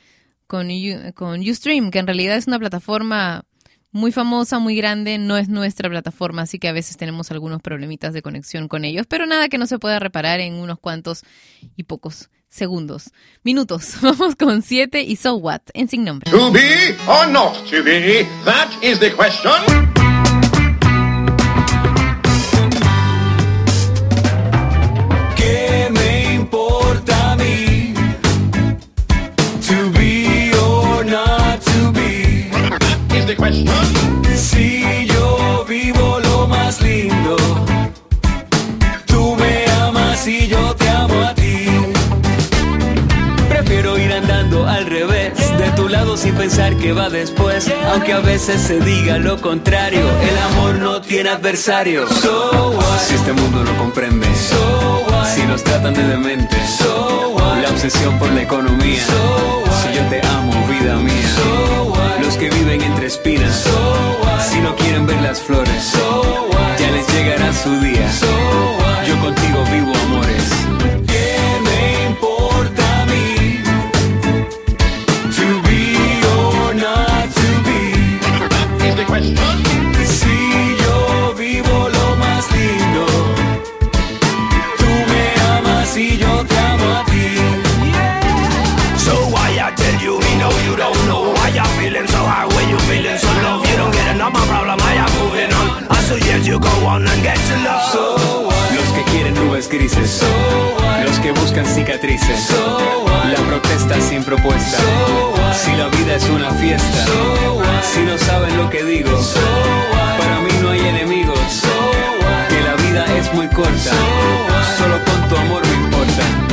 con, 0.46 0.68
con 1.14 1.40
Ustream, 1.40 1.90
que 1.90 1.98
en 1.98 2.06
realidad 2.06 2.36
es 2.36 2.46
una 2.46 2.58
plataforma 2.58 3.44
muy 3.94 4.10
famosa, 4.10 4.58
muy 4.58 4.74
grande, 4.74 5.18
no 5.18 5.36
es 5.36 5.48
nuestra 5.48 5.88
plataforma, 5.88 6.42
así 6.42 6.58
que 6.58 6.68
a 6.68 6.72
veces 6.72 6.96
tenemos 6.96 7.30
algunos 7.30 7.62
problemitas 7.62 8.12
de 8.12 8.22
conexión 8.22 8.66
con 8.66 8.84
ellos, 8.84 9.06
pero 9.08 9.24
nada 9.24 9.48
que 9.48 9.56
no 9.56 9.66
se 9.66 9.78
pueda 9.78 10.00
reparar 10.00 10.40
en 10.40 10.54
unos 10.54 10.80
cuantos 10.80 11.22
y 11.76 11.84
pocos 11.84 12.28
segundos. 12.48 13.12
Minutos. 13.44 13.96
Vamos 14.02 14.34
con 14.36 14.62
7 14.62 15.02
y 15.02 15.16
So 15.16 15.36
What 15.36 15.60
en 15.74 15.88
sin 15.88 16.04
nombre. 16.04 16.30
To 16.30 16.50
be 16.50 16.96
or 17.06 17.28
not 17.28 17.54
to 17.70 17.82
be? 17.84 18.26
That 18.44 18.70
is 18.82 18.98
the 18.98 19.12
question. 19.12 19.52
Sin 46.24 46.34
pensar 46.36 46.74
que 46.76 46.92
va 46.92 47.10
después. 47.10 47.70
Aunque 47.92 48.14
a 48.14 48.20
veces 48.20 48.60
se 48.62 48.80
diga 48.80 49.18
lo 49.18 49.38
contrario, 49.42 50.00
el 50.00 50.38
amor 50.38 50.76
no 50.76 51.02
tiene 51.02 51.28
adversario. 51.28 52.08
So 52.08 52.70
what? 52.70 52.98
Si 53.06 53.14
este 53.14 53.32
mundo 53.34 53.62
no 53.62 53.76
comprende, 53.76 54.26
so 54.34 55.04
what? 55.10 55.26
si 55.34 55.42
nos 55.42 55.62
tratan 55.62 55.92
de 55.92 56.02
demente, 56.02 56.56
so 56.78 57.34
what? 57.36 57.62
la 57.62 57.68
obsesión 57.68 58.18
por 58.18 58.30
la 58.32 58.42
economía. 58.42 59.02
Si 59.82 59.94
yo 59.96 60.02
te 60.08 60.26
amo, 60.26 60.52
vida 60.66 60.96
mía. 60.96 61.14
Los 62.22 62.36
que 62.38 62.48
viven 62.48 62.80
entre 62.80 63.06
espinas, 63.06 63.64
si 64.50 64.60
no 64.60 64.74
quieren 64.76 65.06
ver 65.06 65.20
las 65.20 65.40
flores, 65.42 65.92
ya 66.78 66.90
les 66.90 67.06
llegará 67.12 67.52
su 67.52 67.70
día. 67.80 68.08
Yo 69.06 69.20
contigo 69.20 69.62
vivo 69.70 69.92
amores. 70.06 70.48
¿Qué 71.06 71.36
me 71.66 72.06
importa 72.06 72.33
I 96.44 96.46
suggest 96.46 96.46
you 96.46 96.58
go 96.60 96.86
on 96.86 97.06
and 97.08 97.22
get 97.22 97.36
to 97.36 97.56
love. 97.64 97.82
So 97.90 98.44
what? 98.44 98.74
Los 98.74 98.92
que 98.92 99.02
quieren 99.12 99.34
nubes 99.34 99.68
grises, 99.68 100.10
so 100.10 100.26
los 101.04 101.18
que 101.20 101.32
buscan 101.32 101.64
cicatrices, 101.64 102.46
so 102.46 103.06
la 103.32 103.40
protesta 103.48 104.00
sin 104.00 104.22
propuesta. 104.22 104.78
Si 105.54 105.72
la 105.76 105.88
vida 105.88 106.16
es 106.16 106.28
una 106.28 106.50
fiesta, 106.50 107.04
si 107.82 108.02
no 108.02 108.18
saben 108.18 108.56
lo 108.58 108.68
que 108.68 108.84
digo, 108.84 109.10
para 110.18 110.40
mí 110.40 110.52
no 110.60 110.70
hay 110.70 110.80
enemigos. 110.80 111.38
Que 112.48 112.60
la 112.60 112.74
vida 112.74 113.04
es 113.16 113.32
muy 113.32 113.48
corta, 113.48 113.92
solo 114.76 114.98
con 115.04 115.28
tu 115.28 115.36
amor 115.36 115.62
me 115.66 115.74
importa. 115.74 116.43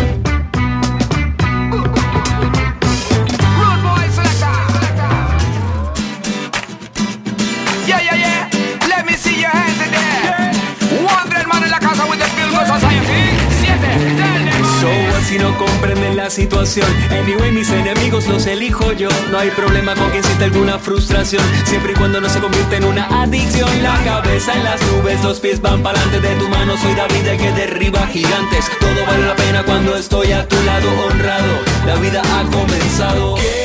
Your 9.42 9.50
hands 9.50 9.82
in 9.82 9.92
there. 9.92 11.02
One 11.04 11.30
dread 11.30 11.48
man 11.48 11.64
en 11.64 11.72
la 11.72 11.80
casa 11.80 12.06
with 12.06 12.20
the 12.20 12.30
Pilgrim 12.38 12.66
Society. 12.66 13.22
Siete, 13.60 13.90
dale. 14.18 14.52
So 14.80 14.88
what 14.88 15.24
si 15.24 15.38
no 15.38 15.56
comprenden 15.58 16.18
la 16.18 16.30
situación 16.30 16.88
Anyway, 17.12 17.52
mis 17.52 17.70
enemigos 17.70 18.28
los 18.28 18.46
elijo 18.48 18.92
yo. 18.94 19.10
No 19.32 19.40
hay 19.40 19.50
problema 19.52 19.96
con 19.96 20.10
quien 20.12 20.24
sienta 20.24 20.46
alguna 20.46 20.80
frustración. 20.80 21.44
Siempre 21.66 21.94
y 21.94 21.96
cuando 21.96 22.20
no 22.20 22.30
se 22.30 22.40
convierta 22.40 22.78
en 22.78 22.86
una 22.86 23.06
adicción. 23.22 23.70
La 23.82 23.98
cabeza 24.04 24.54
en 24.54 24.64
las 24.64 24.82
nubes, 24.92 25.24
los 25.24 25.40
pies 25.40 25.62
van 25.62 25.82
para 25.82 26.00
adelante 26.00 26.28
de 26.28 26.36
tu 26.36 26.50
mano 26.50 26.78
Soy 26.78 26.94
David 26.94 27.28
el 27.28 27.38
que 27.38 27.52
derriba 27.52 28.08
gigantes. 28.08 28.66
Todo 28.80 29.06
vale 29.06 29.26
la 29.26 29.36
pena 29.36 29.64
cuando 29.64 29.96
estoy 29.96 30.32
a 30.32 30.48
tu 30.48 30.62
lado 30.64 30.90
honrado. 31.06 31.60
La 31.86 31.96
vida 31.96 32.22
ha 32.22 32.44
comenzado. 32.52 33.36
¿Qué 33.36 33.61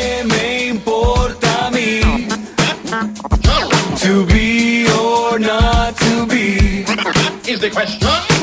question. 7.77 8.36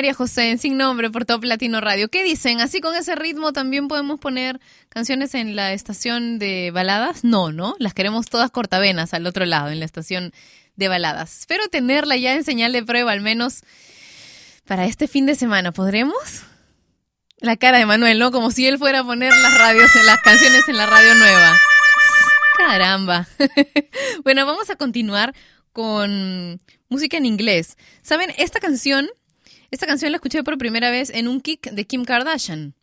María 0.00 0.14
José, 0.14 0.56
sin 0.56 0.78
nombre 0.78 1.10
por 1.10 1.26
Top 1.26 1.44
Latino 1.44 1.78
Radio. 1.78 2.08
¿Qué 2.08 2.24
dicen? 2.24 2.62
¿Así 2.62 2.80
con 2.80 2.94
ese 2.94 3.16
ritmo 3.16 3.52
también 3.52 3.86
podemos 3.86 4.18
poner 4.18 4.58
canciones 4.88 5.34
en 5.34 5.56
la 5.56 5.74
estación 5.74 6.38
de 6.38 6.70
baladas? 6.70 7.22
No, 7.22 7.52
¿no? 7.52 7.76
Las 7.78 7.92
queremos 7.92 8.24
todas 8.24 8.50
cortavenas 8.50 9.12
al 9.12 9.26
otro 9.26 9.44
lado, 9.44 9.68
en 9.68 9.78
la 9.78 9.84
estación 9.84 10.32
de 10.76 10.88
baladas. 10.88 11.40
Espero 11.40 11.68
tenerla 11.68 12.16
ya 12.16 12.32
en 12.32 12.44
señal 12.44 12.72
de 12.72 12.82
prueba, 12.82 13.12
al 13.12 13.20
menos 13.20 13.60
para 14.64 14.86
este 14.86 15.06
fin 15.06 15.26
de 15.26 15.34
semana. 15.34 15.70
¿Podremos? 15.70 16.44
La 17.40 17.58
cara 17.58 17.76
de 17.76 17.84
Manuel, 17.84 18.18
¿no? 18.18 18.30
Como 18.32 18.52
si 18.52 18.66
él 18.66 18.78
fuera 18.78 19.00
a 19.00 19.04
poner 19.04 19.34
las 19.36 19.58
radios, 19.58 19.90
las 20.06 20.22
canciones 20.22 20.66
en 20.66 20.78
la 20.78 20.86
radio 20.86 21.14
nueva. 21.14 21.58
Caramba. 22.56 23.28
bueno, 24.24 24.46
vamos 24.46 24.70
a 24.70 24.76
continuar 24.76 25.34
con 25.74 26.58
música 26.88 27.18
en 27.18 27.26
inglés. 27.26 27.76
¿Saben? 28.00 28.32
Esta 28.38 28.60
canción, 28.60 29.10
esta 29.70 29.86
canción 29.86 30.12
la 30.12 30.16
escuché 30.16 30.42
por 30.42 30.58
primera 30.58 30.90
vez 30.90 31.10
en 31.10 31.28
un 31.28 31.40
kick 31.40 31.70
de 31.70 31.86
Kim 31.86 32.04
Kardashian. 32.04 32.74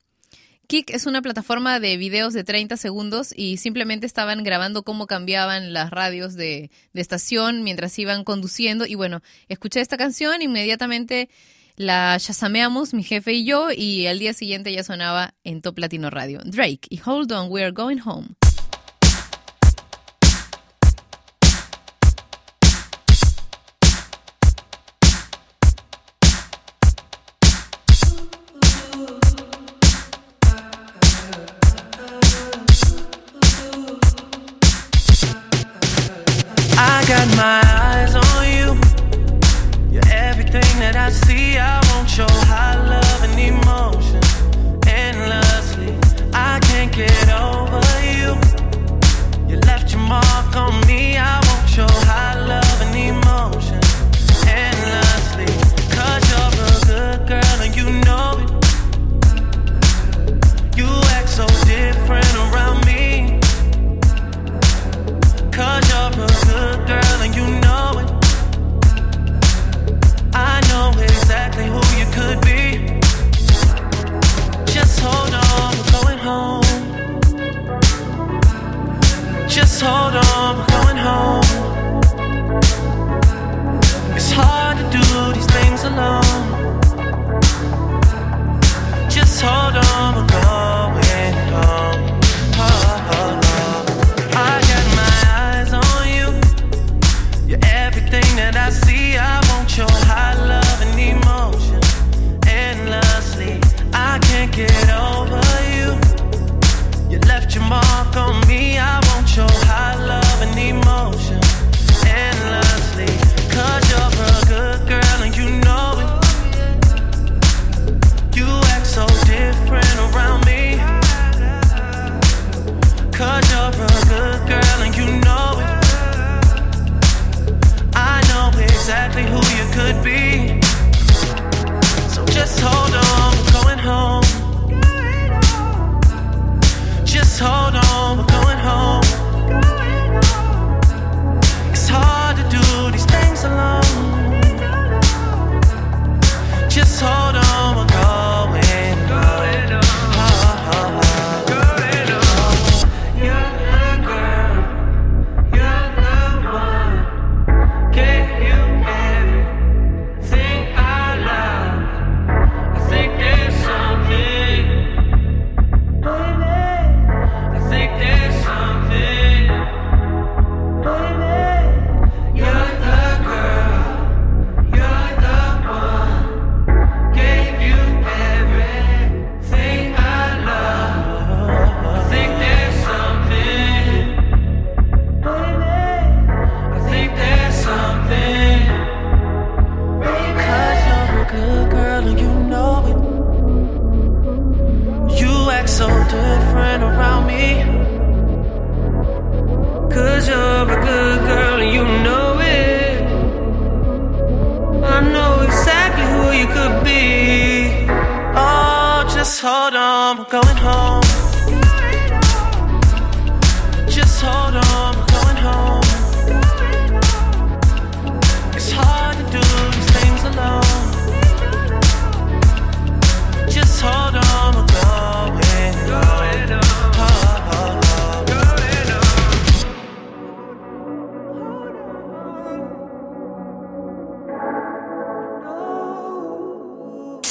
Kick 0.68 0.90
es 0.90 1.06
una 1.06 1.22
plataforma 1.22 1.80
de 1.80 1.96
videos 1.96 2.34
de 2.34 2.44
30 2.44 2.76
segundos 2.76 3.34
y 3.34 3.58
simplemente 3.58 4.06
estaban 4.06 4.44
grabando 4.44 4.84
cómo 4.84 5.08
cambiaban 5.08 5.72
las 5.72 5.92
radios 5.92 6.36
de, 6.36 6.72
de 6.92 7.02
estación 7.02 7.64
mientras 7.64 7.98
iban 8.00 8.26
conduciendo. 8.26 8.86
Y 8.86 8.96
bueno, 8.96 9.22
escuché 9.48 9.80
esta 9.80 9.98
canción, 9.98 10.42
inmediatamente 10.42 11.30
la 11.78 12.18
chasameamos 12.20 12.94
mi 12.94 13.04
jefe 13.04 13.34
y 13.34 13.46
yo, 13.46 13.70
y 13.72 14.08
al 14.08 14.20
día 14.20 14.34
siguiente 14.34 14.74
ya 14.74 14.84
sonaba 14.84 15.36
en 15.44 15.62
Top 15.62 15.78
Latino 15.78 16.10
Radio. 16.10 16.42
Drake 16.44 16.88
y 16.90 17.00
Hold 17.06 17.32
On, 17.32 17.50
We're 17.50 17.72
Going 17.72 18.00
Home. 18.04 18.30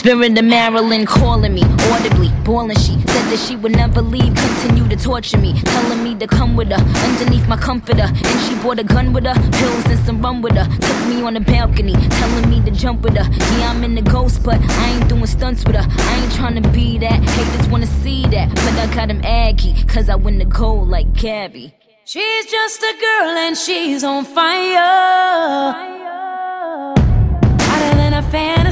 Spirit 0.07 0.39
of 0.39 0.45
Marilyn 0.45 1.05
calling 1.05 1.53
me 1.53 1.65
audibly, 1.91 2.31
bawling. 2.45 2.77
She 2.77 2.93
said 2.93 3.27
that 3.29 3.45
she 3.45 3.57
would 3.57 3.73
never 3.73 4.01
leave, 4.01 4.33
continue 4.37 4.89
to 4.89 4.95
torture 4.95 5.37
me, 5.37 5.53
telling 5.63 6.05
me 6.05 6.15
to 6.15 6.29
come 6.29 6.55
with 6.55 6.69
her 6.69 6.79
underneath 6.79 7.49
my 7.49 7.57
comforter. 7.57 8.05
And 8.05 8.41
she 8.43 8.55
brought 8.61 8.79
a 8.79 8.85
gun 8.85 9.13
with 9.13 9.27
her, 9.27 9.35
pills 9.35 9.85
and 9.87 9.99
some 10.07 10.23
rum 10.23 10.43
with 10.43 10.55
her. 10.55 10.65
Took 10.79 11.09
me 11.09 11.23
on 11.23 11.35
the 11.35 11.41
balcony, 11.41 11.95
telling 11.95 12.49
me 12.49 12.63
to 12.63 12.71
jump 12.71 13.03
with 13.03 13.17
her. 13.17 13.29
Yeah, 13.59 13.73
I'm 13.73 13.83
in 13.83 13.97
the 13.97 14.03
ghost, 14.03 14.45
but 14.45 14.61
I 14.63 14.91
ain't 14.91 15.09
doing 15.09 15.27
stunts 15.27 15.65
with 15.65 15.75
her. 15.75 15.85
I 15.85 16.23
ain't 16.23 16.33
trying 16.35 16.63
to 16.63 16.69
be 16.71 16.99
that. 16.99 17.21
Haters 17.29 17.69
wanna 17.69 17.89
see 17.89 18.29
that, 18.29 18.49
but 18.55 18.75
I 18.79 18.87
got 18.95 19.11
him 19.11 19.23
aggy, 19.25 19.75
cause 19.89 20.09
I 20.09 20.15
win 20.15 20.39
the 20.39 20.45
gold 20.45 20.87
like 20.89 21.15
Gabby. 21.15 21.75
She's 22.05 22.47
just 22.47 22.81
a 22.81 22.95
girl 23.01 23.31
and 23.31 23.57
she's 23.57 24.05
on 24.05 24.25
fire. 24.25 25.73
Hotter 27.59 27.97
than 27.97 28.15
a 28.15 28.23
fan 28.31 28.67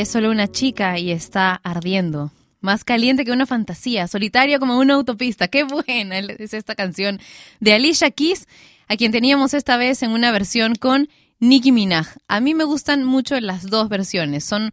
Es 0.00 0.08
solo 0.08 0.30
una 0.30 0.48
chica 0.48 0.98
y 0.98 1.10
está 1.10 1.56
ardiendo. 1.56 2.32
Más 2.62 2.84
caliente 2.84 3.26
que 3.26 3.32
una 3.32 3.44
fantasía, 3.44 4.08
solitaria 4.08 4.58
como 4.58 4.78
una 4.78 4.94
autopista. 4.94 5.48
Qué 5.48 5.64
buena 5.64 6.20
es 6.20 6.54
esta 6.54 6.74
canción 6.74 7.20
de 7.60 7.74
Alicia 7.74 8.10
Keys, 8.10 8.48
a 8.88 8.96
quien 8.96 9.12
teníamos 9.12 9.52
esta 9.52 9.76
vez 9.76 10.02
en 10.02 10.12
una 10.12 10.32
versión 10.32 10.74
con 10.74 11.10
Nicki 11.38 11.70
Minaj. 11.70 12.16
A 12.28 12.40
mí 12.40 12.54
me 12.54 12.64
gustan 12.64 13.04
mucho 13.04 13.38
las 13.40 13.68
dos 13.68 13.90
versiones, 13.90 14.42
son, 14.42 14.72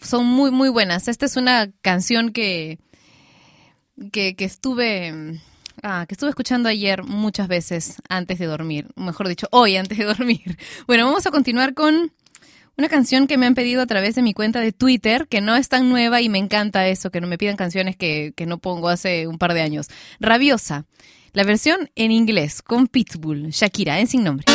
son 0.00 0.24
muy, 0.24 0.50
muy 0.50 0.70
buenas. 0.70 1.06
Esta 1.06 1.26
es 1.26 1.36
una 1.36 1.70
canción 1.82 2.32
que, 2.32 2.78
que, 4.10 4.34
que 4.34 4.44
estuve... 4.46 5.38
Ah, 5.82 6.06
que 6.06 6.14
estuve 6.14 6.30
escuchando 6.30 6.68
ayer 6.68 7.02
muchas 7.02 7.48
veces 7.48 7.96
antes 8.08 8.38
de 8.38 8.46
dormir, 8.46 8.88
mejor 8.94 9.26
dicho, 9.26 9.48
hoy 9.50 9.76
antes 9.76 9.98
de 9.98 10.04
dormir. 10.16 10.56
Bueno, 10.86 11.04
vamos 11.04 11.26
a 11.26 11.30
continuar 11.30 11.74
con 11.74 12.12
una 12.78 12.88
canción 12.88 13.26
que 13.26 13.36
me 13.36 13.44
han 13.44 13.54
pedido 13.54 13.82
a 13.82 13.86
través 13.86 14.14
de 14.14 14.22
mi 14.22 14.32
cuenta 14.32 14.60
de 14.60 14.72
Twitter, 14.72 15.28
que 15.28 15.42
no 15.42 15.56
es 15.56 15.68
tan 15.68 15.90
nueva 15.90 16.22
y 16.22 16.30
me 16.30 16.38
encanta 16.38 16.88
eso, 16.88 17.10
que 17.10 17.20
no 17.20 17.26
me 17.26 17.36
pidan 17.36 17.56
canciones 17.56 17.96
que, 17.96 18.32
que 18.34 18.46
no 18.46 18.58
pongo 18.58 18.88
hace 18.88 19.26
un 19.26 19.36
par 19.36 19.52
de 19.52 19.60
años. 19.60 19.88
Rabiosa, 20.20 20.86
la 21.34 21.44
versión 21.44 21.90
en 21.96 22.12
inglés, 22.12 22.62
con 22.62 22.86
Pitbull, 22.86 23.50
Shakira, 23.50 24.00
en 24.00 24.06
sin 24.06 24.24
nombre. 24.24 24.46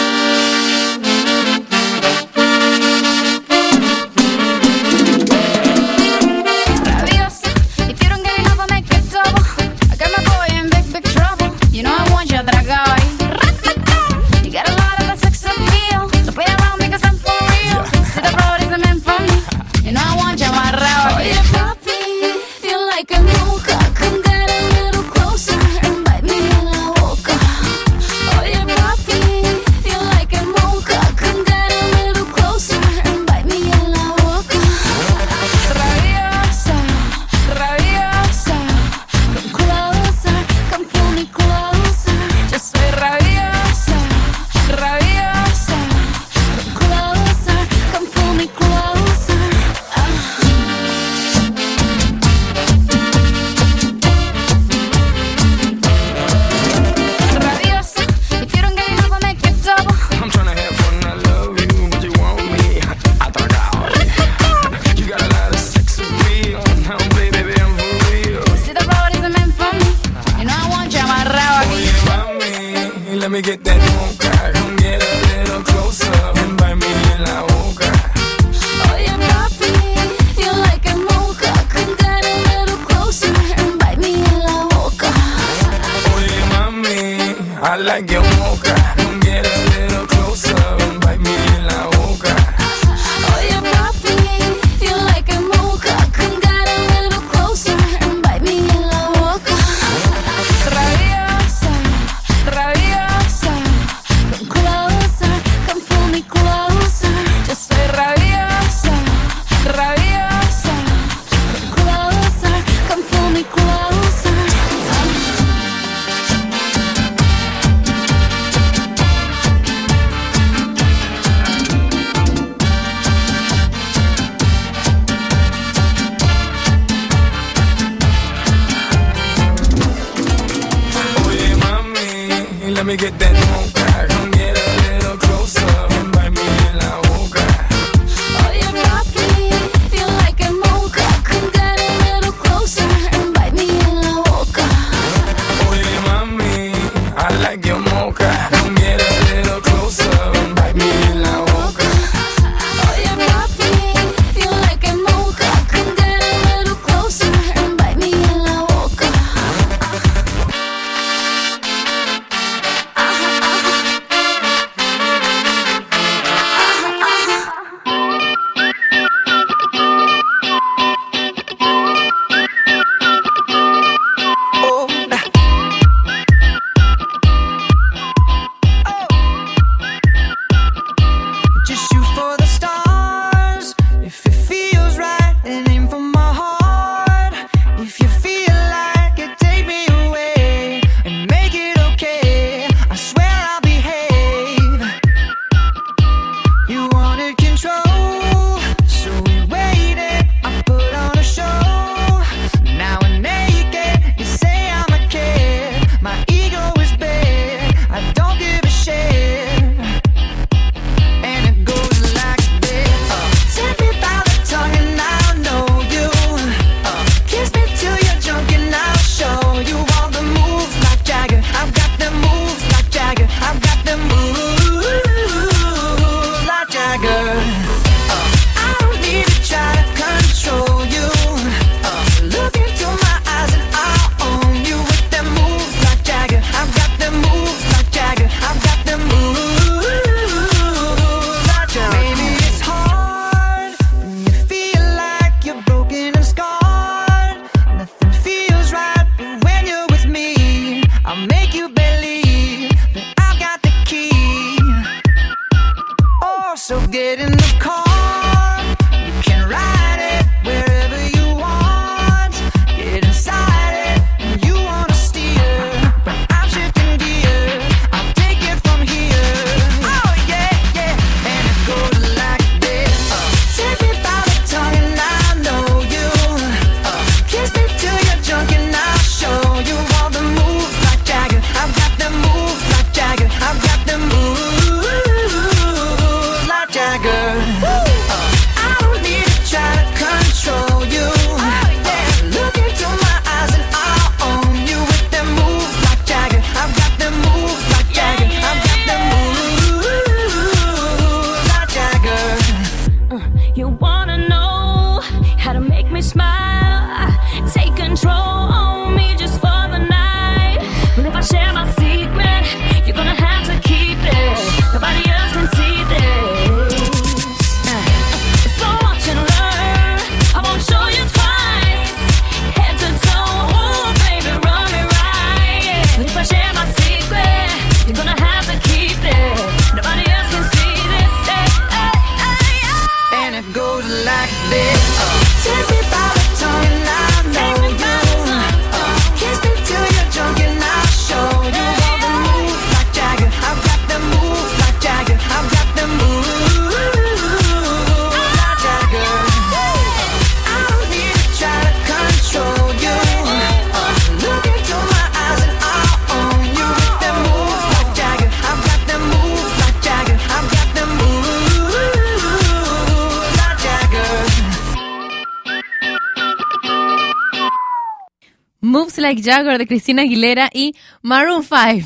Jagger 369.28 369.58
de 369.58 369.68
Cristina 369.68 370.04
Aguilera 370.04 370.50
y 370.54 370.74
Maroon 371.02 371.44
5. 371.44 371.86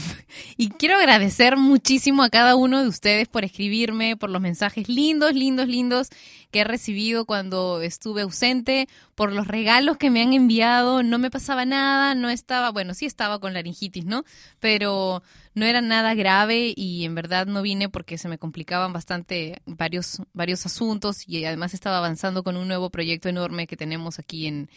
Y 0.58 0.70
quiero 0.70 0.96
agradecer 0.96 1.58
muchísimo 1.58 2.22
a 2.22 2.30
cada 2.30 2.56
uno 2.56 2.84
de 2.84 2.88
ustedes 2.88 3.28
por 3.28 3.44
escribirme, 3.44 4.16
por 4.16 4.30
los 4.30 4.42
mensajes 4.42 4.88
lindos, 4.88 5.34
lindos, 5.34 5.68
lindos 5.68 6.10
que 6.52 6.60
he 6.60 6.64
recibido 6.64 7.26
cuando 7.26 7.82
estuve 7.82 8.22
ausente, 8.22 8.88
por 9.16 9.34
los 9.34 9.48
regalos 9.48 9.98
que 9.98 10.12
me 10.12 10.22
han 10.22 10.34
enviado. 10.34 11.02
No 11.02 11.18
me 11.18 11.32
pasaba 11.32 11.66
nada, 11.66 12.14
no 12.14 12.30
estaba, 12.30 12.72
bueno, 12.72 12.94
sí 12.94 13.08
estaba 13.08 13.40
con 13.40 13.54
laringitis, 13.54 14.06
¿no? 14.06 14.24
Pero 14.60 15.24
no 15.56 15.66
era 15.66 15.82
nada 15.82 16.14
grave 16.14 16.74
y 16.76 17.06
en 17.06 17.16
verdad 17.16 17.48
no 17.48 17.64
vine 17.64 17.90
porque 17.90 18.20
se 18.20 18.30
me 18.30 18.38
complicaban 18.38 18.94
bastante 18.94 19.62
varios, 19.66 20.22
varios 20.34 20.66
asuntos 20.68 21.28
y 21.28 21.44
además 21.44 21.74
estaba 21.74 21.98
avanzando 21.98 22.44
con 22.44 22.56
un 22.56 22.68
nuevo 22.68 22.92
proyecto 22.92 23.30
enorme 23.30 23.66
que 23.66 23.78
tenemos 23.78 24.20
aquí 24.20 24.46
en, 24.46 24.70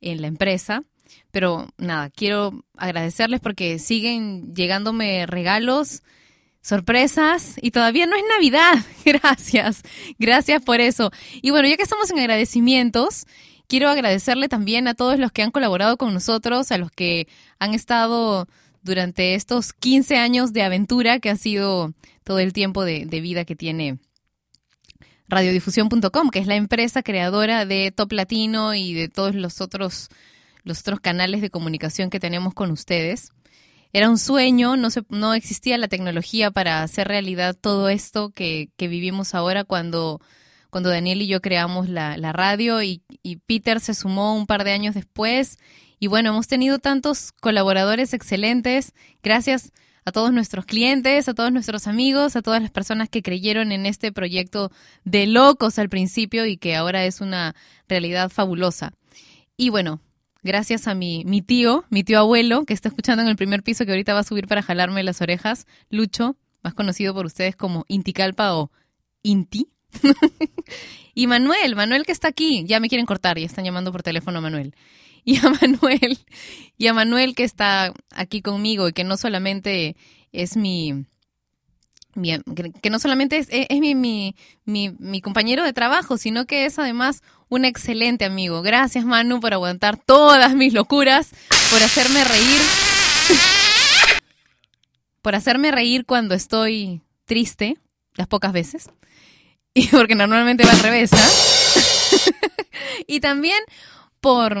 en 0.00 0.20
la 0.20 0.28
empresa. 0.28 0.84
Pero 1.30 1.68
nada, 1.78 2.10
quiero 2.10 2.64
agradecerles 2.76 3.40
porque 3.40 3.78
siguen 3.78 4.54
llegándome 4.54 5.26
regalos, 5.26 6.02
sorpresas 6.62 7.56
y 7.60 7.70
todavía 7.70 8.06
no 8.06 8.16
es 8.16 8.22
Navidad. 8.28 8.74
Gracias, 9.04 9.82
gracias 10.18 10.62
por 10.62 10.80
eso. 10.80 11.10
Y 11.42 11.50
bueno, 11.50 11.68
ya 11.68 11.76
que 11.76 11.82
estamos 11.82 12.10
en 12.10 12.18
agradecimientos, 12.18 13.26
quiero 13.66 13.88
agradecerle 13.88 14.48
también 14.48 14.88
a 14.88 14.94
todos 14.94 15.18
los 15.18 15.32
que 15.32 15.42
han 15.42 15.50
colaborado 15.50 15.96
con 15.96 16.12
nosotros, 16.12 16.70
a 16.70 16.78
los 16.78 16.90
que 16.90 17.28
han 17.58 17.74
estado 17.74 18.46
durante 18.82 19.34
estos 19.34 19.72
15 19.72 20.16
años 20.16 20.52
de 20.52 20.62
aventura 20.62 21.18
que 21.18 21.30
ha 21.30 21.36
sido 21.36 21.92
todo 22.24 22.38
el 22.38 22.52
tiempo 22.52 22.84
de, 22.84 23.06
de 23.06 23.20
vida 23.20 23.44
que 23.44 23.56
tiene 23.56 23.98
radiodifusión.com, 25.30 26.30
que 26.30 26.40
es 26.40 26.46
la 26.46 26.56
empresa 26.56 27.02
creadora 27.02 27.64
de 27.64 27.92
Top 27.92 28.12
Latino 28.12 28.74
y 28.74 28.92
de 28.92 29.08
todos 29.08 29.34
los 29.34 29.60
otros 29.60 30.10
los 30.62 30.80
otros 30.80 31.00
canales 31.00 31.40
de 31.40 31.50
comunicación 31.50 32.10
que 32.10 32.20
tenemos 32.20 32.52
con 32.54 32.70
ustedes. 32.70 33.32
Era 33.92 34.08
un 34.08 34.18
sueño, 34.18 34.76
no, 34.76 34.88
no 35.08 35.34
existía 35.34 35.78
la 35.78 35.88
tecnología 35.88 36.50
para 36.50 36.82
hacer 36.82 37.08
realidad 37.08 37.56
todo 37.58 37.88
esto 37.88 38.30
que, 38.30 38.68
que 38.76 38.86
vivimos 38.86 39.34
ahora 39.34 39.64
cuando, 39.64 40.20
cuando 40.70 40.90
Daniel 40.90 41.22
y 41.22 41.26
yo 41.26 41.40
creamos 41.40 41.88
la, 41.88 42.16
la 42.16 42.32
radio 42.32 42.82
y, 42.82 43.02
y 43.22 43.36
Peter 43.36 43.80
se 43.80 43.94
sumó 43.94 44.36
un 44.36 44.46
par 44.46 44.64
de 44.64 44.72
años 44.72 44.94
después. 44.94 45.58
Y 45.98 46.06
bueno, 46.06 46.30
hemos 46.30 46.46
tenido 46.46 46.78
tantos 46.78 47.32
colaboradores 47.32 48.14
excelentes. 48.14 48.92
Gracias 49.22 49.72
a 50.04 50.12
todos 50.12 50.32
nuestros 50.32 50.66
clientes, 50.66 51.28
a 51.28 51.34
todos 51.34 51.52
nuestros 51.52 51.86
amigos, 51.86 52.36
a 52.36 52.42
todas 52.42 52.62
las 52.62 52.70
personas 52.70 53.08
que 53.08 53.22
creyeron 53.22 53.72
en 53.72 53.86
este 53.86 54.12
proyecto 54.12 54.70
de 55.04 55.26
locos 55.26 55.78
al 55.78 55.88
principio 55.88 56.46
y 56.46 56.56
que 56.56 56.76
ahora 56.76 57.04
es 57.04 57.20
una 57.20 57.54
realidad 57.88 58.30
fabulosa. 58.30 58.92
Y 59.56 59.68
bueno, 59.70 60.00
gracias 60.42 60.86
a 60.86 60.94
mi, 60.94 61.24
mi 61.24 61.42
tío, 61.42 61.84
mi 61.90 62.04
tío 62.04 62.18
abuelo, 62.18 62.64
que 62.64 62.74
está 62.74 62.88
escuchando 62.88 63.22
en 63.22 63.28
el 63.28 63.36
primer 63.36 63.62
piso, 63.62 63.84
que 63.84 63.92
ahorita 63.92 64.14
va 64.14 64.20
a 64.20 64.24
subir 64.24 64.46
para 64.46 64.62
jalarme 64.62 65.02
las 65.02 65.20
orejas, 65.20 65.66
Lucho, 65.90 66.36
más 66.62 66.74
conocido 66.74 67.14
por 67.14 67.26
ustedes 67.26 67.56
como 67.56 67.84
Inticalpa 67.88 68.54
o 68.54 68.70
Inti. 69.22 69.68
y 71.14 71.26
Manuel, 71.26 71.74
Manuel 71.74 72.04
que 72.04 72.12
está 72.12 72.28
aquí, 72.28 72.64
ya 72.66 72.80
me 72.80 72.88
quieren 72.88 73.06
cortar, 73.06 73.38
ya 73.38 73.46
están 73.46 73.64
llamando 73.64 73.92
por 73.92 74.02
teléfono 74.02 74.38
a 74.38 74.42
Manuel. 74.42 74.74
Y 75.24 75.36
a 75.36 75.50
Manuel, 75.50 76.18
y 76.78 76.86
a 76.86 76.94
Manuel 76.94 77.34
que 77.34 77.44
está 77.44 77.92
aquí 78.10 78.40
conmigo 78.40 78.88
y 78.88 78.92
que 78.92 79.04
no 79.04 79.16
solamente 79.16 79.96
es 80.32 80.56
mi, 80.56 81.06
que 82.82 82.90
no 82.90 82.98
solamente 82.98 83.38
es, 83.38 83.48
es 83.50 83.80
mi, 83.80 83.94
mi, 83.94 84.34
mi, 84.64 84.90
mi 84.98 85.20
compañero 85.20 85.64
de 85.64 85.72
trabajo, 85.72 86.18
sino 86.18 86.46
que 86.46 86.64
es 86.64 86.78
además 86.78 87.22
un 87.48 87.64
excelente 87.64 88.24
amigo. 88.24 88.62
Gracias 88.62 89.04
Manu 89.04 89.40
por 89.40 89.52
aguantar 89.52 89.96
todas 89.96 90.54
mis 90.54 90.72
locuras, 90.72 91.30
por 91.70 91.82
hacerme 91.82 92.24
reír, 92.24 92.60
por 95.22 95.34
hacerme 95.34 95.70
reír 95.70 96.04
cuando 96.04 96.34
estoy 96.34 97.02
triste, 97.26 97.76
las 98.14 98.26
pocas 98.26 98.52
veces, 98.52 98.90
y 99.74 99.86
porque 99.88 100.14
normalmente 100.14 100.64
va 100.64 100.72
al 100.72 100.80
revés, 100.80 101.12
¿ah? 101.12 101.28
y 103.06 103.20
también 103.20 103.58
por 104.20 104.58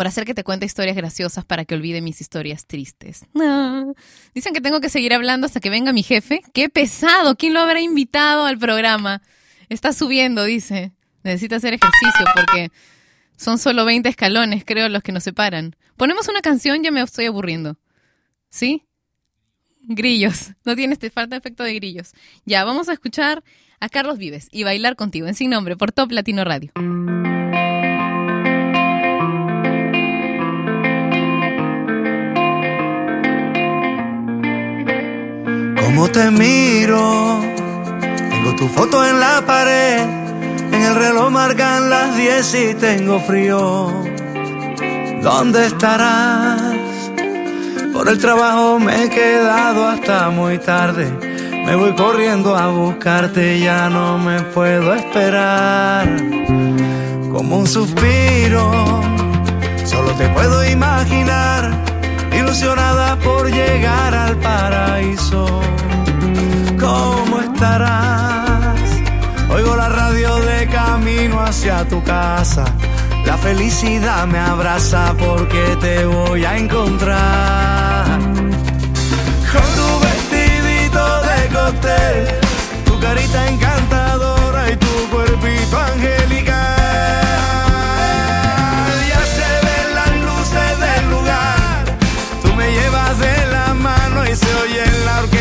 por 0.00 0.06
hacer 0.06 0.24
que 0.24 0.32
te 0.32 0.44
cuente 0.44 0.64
historias 0.64 0.96
graciosas 0.96 1.44
para 1.44 1.66
que 1.66 1.74
olvide 1.74 2.00
mis 2.00 2.22
historias 2.22 2.64
tristes. 2.64 3.26
No. 3.34 3.92
Dicen 4.34 4.54
que 4.54 4.62
tengo 4.62 4.80
que 4.80 4.88
seguir 4.88 5.12
hablando 5.12 5.46
hasta 5.46 5.60
que 5.60 5.68
venga 5.68 5.92
mi 5.92 6.02
jefe. 6.02 6.40
¡Qué 6.54 6.70
pesado! 6.70 7.36
¿Quién 7.36 7.52
lo 7.52 7.60
habrá 7.60 7.82
invitado 7.82 8.46
al 8.46 8.56
programa? 8.56 9.20
Está 9.68 9.92
subiendo, 9.92 10.44
dice. 10.44 10.92
Necesita 11.22 11.56
hacer 11.56 11.74
ejercicio 11.74 12.24
porque 12.34 12.70
son 13.36 13.58
solo 13.58 13.84
20 13.84 14.08
escalones, 14.08 14.64
creo, 14.64 14.88
los 14.88 15.02
que 15.02 15.12
nos 15.12 15.22
separan. 15.22 15.76
Ponemos 15.98 16.28
una 16.28 16.40
canción, 16.40 16.82
ya 16.82 16.90
me 16.90 17.02
estoy 17.02 17.26
aburriendo. 17.26 17.76
¿Sí? 18.48 18.86
Grillos. 19.82 20.52
No 20.64 20.76
tienes, 20.76 20.98
te 20.98 21.10
falta 21.10 21.36
efecto 21.36 21.62
de 21.62 21.74
grillos. 21.74 22.12
Ya, 22.46 22.64
vamos 22.64 22.88
a 22.88 22.94
escuchar 22.94 23.44
a 23.80 23.90
Carlos 23.90 24.16
Vives 24.16 24.48
y 24.50 24.64
bailar 24.64 24.96
contigo 24.96 25.26
en 25.26 25.34
Sin 25.34 25.50
Nombre 25.50 25.76
por 25.76 25.92
Top 25.92 26.10
Latino 26.10 26.42
Radio. 26.42 26.72
Cómo 35.90 36.08
te 36.08 36.30
miro, 36.30 37.40
tengo 38.30 38.54
tu 38.56 38.68
foto 38.68 39.04
en 39.04 39.18
la 39.18 39.44
pared, 39.44 40.00
en 40.72 40.82
el 40.82 40.94
reloj 40.94 41.30
marcan 41.32 41.90
las 41.90 42.16
10 42.16 42.54
y 42.54 42.74
tengo 42.74 43.18
frío. 43.18 43.92
¿Dónde 45.20 45.66
estarás? 45.66 46.62
Por 47.92 48.08
el 48.08 48.18
trabajo 48.18 48.78
me 48.78 49.02
he 49.02 49.10
quedado 49.10 49.88
hasta 49.88 50.30
muy 50.30 50.58
tarde. 50.58 51.10
Me 51.66 51.74
voy 51.74 51.92
corriendo 51.96 52.56
a 52.56 52.68
buscarte, 52.68 53.58
ya 53.58 53.90
no 53.90 54.16
me 54.16 54.40
puedo 54.42 54.94
esperar. 54.94 56.08
Como 57.32 57.58
un 57.58 57.66
suspiro, 57.66 59.02
solo 59.84 60.12
te 60.12 60.28
puedo 60.28 60.64
imaginar, 60.64 61.68
ilusionada 62.32 63.16
por 63.16 63.50
llegar 63.50 64.14
al 64.14 64.36
paraíso. 64.36 65.60
¿Cómo 66.80 67.40
estarás? 67.40 68.80
Oigo 69.50 69.76
la 69.76 69.88
radio 69.90 70.36
de 70.40 70.66
camino 70.68 71.40
hacia 71.40 71.86
tu 71.86 72.02
casa. 72.02 72.64
La 73.26 73.36
felicidad 73.36 74.26
me 74.26 74.38
abraza 74.38 75.14
porque 75.18 75.76
te 75.80 76.06
voy 76.06 76.44
a 76.44 76.56
encontrar. 76.56 78.18
Con 79.52 79.68
tu 79.78 80.00
vestidito 80.06 81.04
de 81.28 81.48
cóctel, 81.54 82.28
tu 82.86 82.98
carita 82.98 83.48
encantadora 83.48 84.70
y 84.70 84.76
tu 84.76 85.10
cuerpito 85.10 85.78
angelical. 85.78 86.80
Se 92.60 92.72
llevas 92.72 93.18
de 93.18 93.46
la 93.46 93.74
mano 93.74 94.24
y 94.24 94.36
se 94.36 94.54
oye 94.54 94.84
en 94.84 95.04
la 95.04 95.18
orquesta 95.22 95.39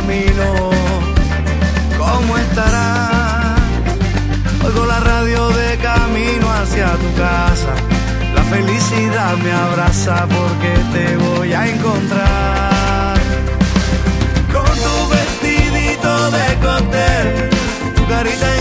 camino. 0.00 0.70
¿Cómo 1.98 2.38
estará? 2.38 3.54
Oigo 4.64 4.86
la 4.86 5.00
radio 5.00 5.48
de 5.48 5.76
camino 5.78 6.50
hacia 6.50 6.86
tu 6.92 7.10
casa. 7.16 7.74
La 8.34 8.42
felicidad 8.44 9.36
me 9.38 9.52
abraza 9.52 10.26
porque 10.26 10.72
te 10.92 11.16
voy 11.16 11.52
a 11.52 11.68
encontrar. 11.68 13.14
Con 14.54 14.72
tu 14.86 14.96
vestidito 15.16 16.30
de 16.30 16.46
cóctel, 16.66 17.50
tu 17.94 18.06
carita 18.06 18.59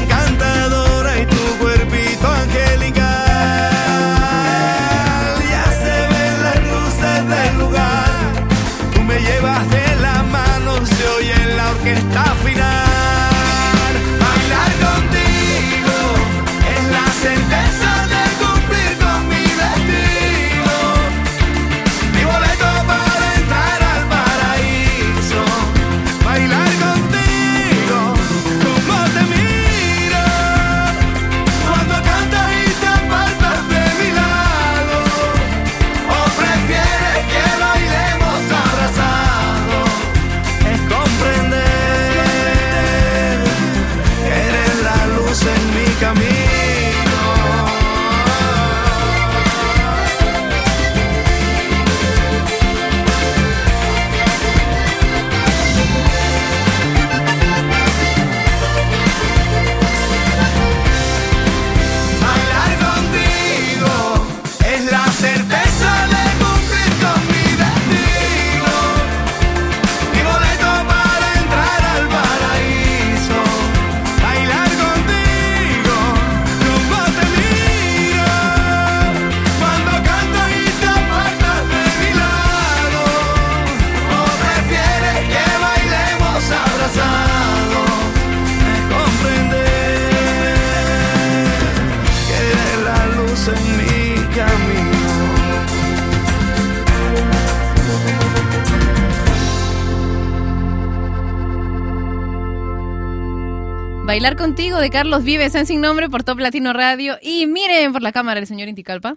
Bailar 104.19 104.35
contigo 104.35 104.77
de 104.79 104.89
Carlos 104.89 105.23
Vives 105.23 105.55
en 105.55 105.65
Sin 105.65 105.79
Nombre 105.79 106.09
por 106.09 106.25
Top 106.25 106.39
Latino 106.39 106.73
Radio. 106.73 107.17
Y 107.21 107.47
miren 107.47 107.93
por 107.93 108.01
la 108.01 108.11
cámara 108.11 108.41
el 108.41 108.47
señor 108.47 108.67
Inticalpa. 108.67 109.15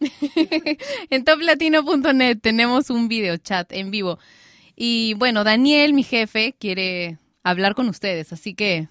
en 1.10 1.24
toplatino.net 1.24 2.38
tenemos 2.42 2.90
un 2.90 3.06
video 3.06 3.36
chat 3.36 3.70
en 3.70 3.92
vivo. 3.92 4.18
Y 4.74 5.14
bueno, 5.18 5.44
Daniel, 5.44 5.94
mi 5.94 6.02
jefe, 6.02 6.56
quiere 6.58 7.16
hablar 7.44 7.76
con 7.76 7.88
ustedes, 7.88 8.32
así 8.32 8.54
que 8.54 8.88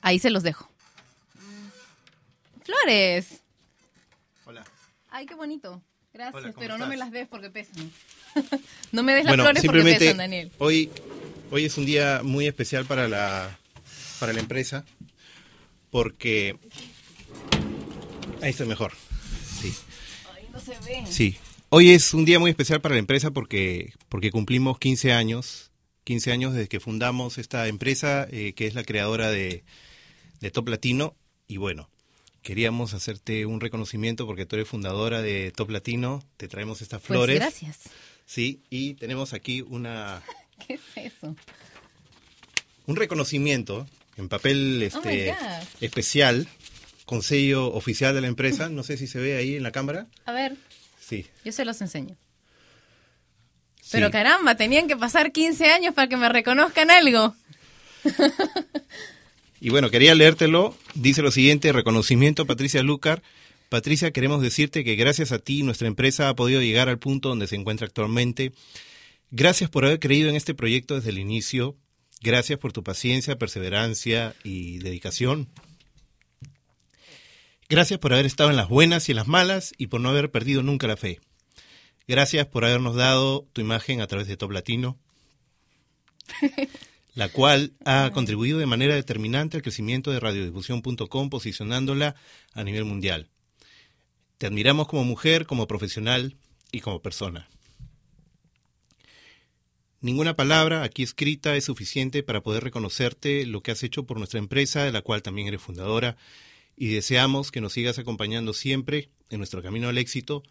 ahí 0.00 0.18
se 0.18 0.30
los 0.30 0.42
dejo. 0.42 0.68
Flores. 2.64 3.44
Hola. 4.46 4.64
Ay, 5.10 5.26
qué 5.26 5.36
bonito. 5.36 5.80
Gracias, 6.12 6.42
Hola, 6.42 6.52
¿cómo 6.52 6.60
pero 6.60 6.76
no 6.76 6.88
me 6.88 6.96
las 6.96 7.12
des 7.12 7.28
porque 7.28 7.50
pesan. 7.50 7.92
no 8.90 9.04
me 9.04 9.14
des 9.14 9.22
las 9.22 9.30
Bueno, 9.30 9.44
flores 9.44 9.62
porque 9.64 9.84
pesan, 9.84 10.16
Daniel. 10.16 10.50
hoy, 10.58 10.90
hoy 11.52 11.66
es 11.66 11.78
un 11.78 11.86
día 11.86 12.22
muy 12.24 12.48
especial 12.48 12.84
para 12.84 13.06
la, 13.06 13.60
para 14.22 14.32
la 14.32 14.38
empresa 14.38 14.84
porque... 15.90 16.56
Ahí 18.40 18.50
está 18.50 18.64
mejor. 18.64 18.92
Sí. 19.60 19.74
Ay, 20.32 20.46
no 20.52 20.60
se 20.60 20.78
ve. 20.78 21.02
Sí. 21.10 21.36
Hoy 21.70 21.90
es 21.90 22.14
un 22.14 22.24
día 22.24 22.38
muy 22.38 22.48
especial 22.50 22.80
para 22.80 22.94
la 22.94 23.00
empresa 23.00 23.32
porque, 23.32 23.92
porque 24.08 24.30
cumplimos 24.30 24.78
15 24.78 25.12
años, 25.12 25.72
15 26.04 26.30
años 26.30 26.54
desde 26.54 26.68
que 26.68 26.78
fundamos 26.78 27.36
esta 27.36 27.66
empresa 27.66 28.28
eh, 28.30 28.52
que 28.54 28.68
es 28.68 28.74
la 28.76 28.84
creadora 28.84 29.28
de, 29.32 29.64
de 30.38 30.50
Top 30.52 30.68
Latino. 30.68 31.16
Y 31.48 31.56
bueno, 31.56 31.90
queríamos 32.42 32.94
hacerte 32.94 33.44
un 33.44 33.58
reconocimiento 33.60 34.24
porque 34.24 34.46
tú 34.46 34.54
eres 34.54 34.68
fundadora 34.68 35.20
de 35.20 35.50
Top 35.50 35.70
Latino. 35.70 36.22
Te 36.36 36.46
traemos 36.46 36.80
estas 36.80 37.00
Pues 37.00 37.08
flores. 37.08 37.34
gracias. 37.40 37.80
Sí, 38.24 38.62
y 38.70 38.94
tenemos 38.94 39.32
aquí 39.32 39.62
una, 39.62 40.22
¿Qué 40.64 40.74
es 40.74 40.80
eso? 41.12 41.34
un 42.86 42.94
reconocimiento 42.94 43.84
en 44.16 44.28
papel 44.28 44.78
Oh 44.82 44.98
este, 44.98 45.34
especial 45.80 46.46
con 47.04 47.22
sello 47.22 47.66
oficial 47.72 48.14
de 48.14 48.20
la 48.20 48.26
empresa. 48.28 48.68
No 48.68 48.82
sé 48.82 48.96
si 48.96 49.06
se 49.06 49.18
ve 49.18 49.36
ahí 49.36 49.56
en 49.56 49.62
la 49.62 49.72
cámara. 49.72 50.06
A 50.24 50.32
ver, 50.32 50.56
Sí. 51.00 51.26
yo 51.44 51.52
se 51.52 51.64
los 51.64 51.80
enseño. 51.80 52.16
sí. 53.80 53.88
Pero 53.92 54.10
caramba, 54.10 54.54
tenían 54.56 54.88
que 54.88 54.96
pasar 54.96 55.32
15 55.32 55.66
años 55.66 55.94
para 55.94 56.08
que 56.08 56.16
me 56.16 56.28
reconozcan 56.28 56.90
algo. 56.90 57.34
Y 59.60 59.70
bueno, 59.70 59.90
quería 59.90 60.14
leértelo. 60.16 60.76
Dice 60.94 61.22
lo 61.22 61.30
siguiente, 61.30 61.70
reconocimiento 61.72 62.46
Patricia 62.46 62.82
Lucar. 62.82 63.22
Patricia, 63.68 64.10
queremos 64.10 64.42
decirte 64.42 64.82
que 64.82 64.96
gracias 64.96 65.30
a 65.30 65.38
ti 65.38 65.62
nuestra 65.62 65.86
empresa 65.86 66.28
ha 66.28 66.34
podido 66.34 66.60
llegar 66.60 66.88
al 66.88 66.98
punto 66.98 67.28
donde 67.28 67.46
se 67.46 67.54
encuentra 67.54 67.86
actualmente. 67.86 68.52
Gracias 69.30 69.70
por 69.70 69.84
haber 69.84 70.00
creído 70.00 70.28
en 70.28 70.34
este 70.34 70.52
proyecto 70.54 70.96
desde 70.96 71.10
el 71.10 71.18
inicio. 71.20 71.76
Gracias 72.22 72.58
por 72.58 72.72
tu 72.72 72.84
paciencia, 72.84 73.36
perseverancia 73.36 74.36
y 74.44 74.78
dedicación. 74.78 75.48
Gracias 77.68 77.98
por 77.98 78.12
haber 78.12 78.26
estado 78.26 78.50
en 78.50 78.56
las 78.56 78.68
buenas 78.68 79.08
y 79.08 79.12
en 79.12 79.16
las 79.16 79.26
malas 79.26 79.72
y 79.76 79.88
por 79.88 80.00
no 80.00 80.10
haber 80.10 80.30
perdido 80.30 80.62
nunca 80.62 80.86
la 80.86 80.96
fe. 80.96 81.20
Gracias 82.06 82.46
por 82.46 82.64
habernos 82.64 82.94
dado 82.94 83.48
tu 83.52 83.60
imagen 83.60 84.00
a 84.00 84.06
través 84.06 84.28
de 84.28 84.36
Top 84.36 84.52
Latino, 84.52 84.98
la 87.14 87.28
cual 87.28 87.72
ha 87.84 88.10
contribuido 88.12 88.58
de 88.58 88.66
manera 88.66 88.94
determinante 88.94 89.56
al 89.56 89.62
crecimiento 89.62 90.12
de 90.12 90.20
radiodifusión.com, 90.20 91.30
posicionándola 91.30 92.14
a 92.52 92.62
nivel 92.62 92.84
mundial. 92.84 93.30
Te 94.38 94.46
admiramos 94.46 94.86
como 94.86 95.04
mujer, 95.04 95.46
como 95.46 95.66
profesional 95.66 96.36
y 96.70 96.80
como 96.80 97.02
persona. 97.02 97.48
Ninguna 100.02 100.34
palabra 100.34 100.82
aquí 100.82 101.04
escrita 101.04 101.54
es 101.54 101.66
suficiente 101.66 102.24
para 102.24 102.42
poder 102.42 102.64
reconocerte 102.64 103.46
lo 103.46 103.62
que 103.62 103.70
has 103.70 103.84
hecho 103.84 104.04
por 104.04 104.18
nuestra 104.18 104.40
empresa, 104.40 104.82
de 104.82 104.90
la 104.90 105.02
cual 105.02 105.22
también 105.22 105.46
eres 105.46 105.62
fundadora, 105.62 106.16
y 106.76 106.88
deseamos 106.88 107.52
que 107.52 107.60
nos 107.60 107.72
sigas 107.72 108.00
acompañando 108.00 108.52
siempre 108.52 109.10
en 109.30 109.38
nuestro 109.38 109.62
camino 109.62 109.88
al 109.88 109.98
éxito, 109.98 110.42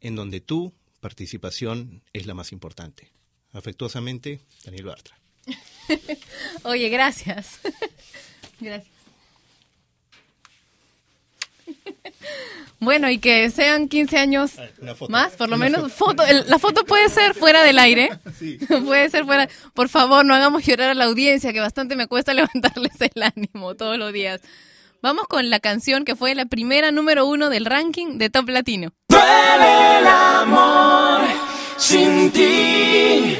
en 0.00 0.16
donde 0.16 0.40
tu 0.40 0.74
participación 0.98 2.02
es 2.12 2.26
la 2.26 2.34
más 2.34 2.50
importante. 2.50 3.12
Afectuosamente, 3.52 4.40
Daniel 4.64 4.86
Bartra. 4.86 5.16
Oye, 6.64 6.88
gracias. 6.88 7.60
gracias. 8.60 8.95
Bueno, 12.78 13.08
y 13.10 13.18
que 13.18 13.50
sean 13.50 13.88
15 13.88 14.18
años 14.18 14.52
más, 15.08 15.32
por 15.32 15.48
lo 15.48 15.56
Una 15.56 15.64
menos. 15.64 15.92
foto. 15.92 16.22
Foto, 16.22 16.26
el- 16.26 16.44
la 16.48 16.58
foto 16.58 16.84
puede 16.84 17.08
ser 17.08 17.32
fuera 17.34 17.62
del 17.62 17.78
aire. 17.78 18.10
puede 18.84 19.08
ser 19.08 19.24
fuera. 19.24 19.48
Por 19.72 19.88
favor, 19.88 20.24
no 20.26 20.34
hagamos 20.34 20.62
llorar 20.64 20.90
a 20.90 20.94
la 20.94 21.06
audiencia, 21.06 21.52
que 21.54 21.60
bastante 21.60 21.96
me 21.96 22.06
cuesta 22.06 22.34
levantarles 22.34 22.92
el 23.00 23.22
ánimo 23.22 23.74
todos 23.76 23.96
los 23.96 24.12
días. 24.12 24.40
Vamos 25.00 25.26
con 25.26 25.48
la 25.48 25.58
canción 25.60 26.04
que 26.04 26.16
fue 26.16 26.34
la 26.34 26.46
primera 26.46 26.90
número 26.90 27.26
uno 27.26 27.48
del 27.48 27.64
ranking 27.64 28.18
de 28.18 28.28
Top 28.28 28.48
Latino. 28.50 28.92
Duele 29.08 29.98
el 30.00 30.06
amor 30.06 31.20
sin 31.78 32.30
ti, 32.30 33.36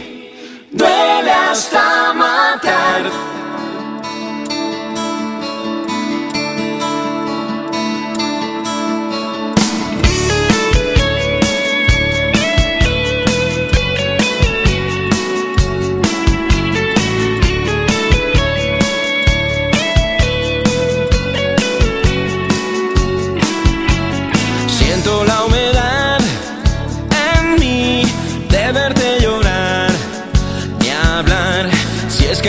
duele 0.73 1.31
hasta 1.31 2.15
matar. 2.15 3.11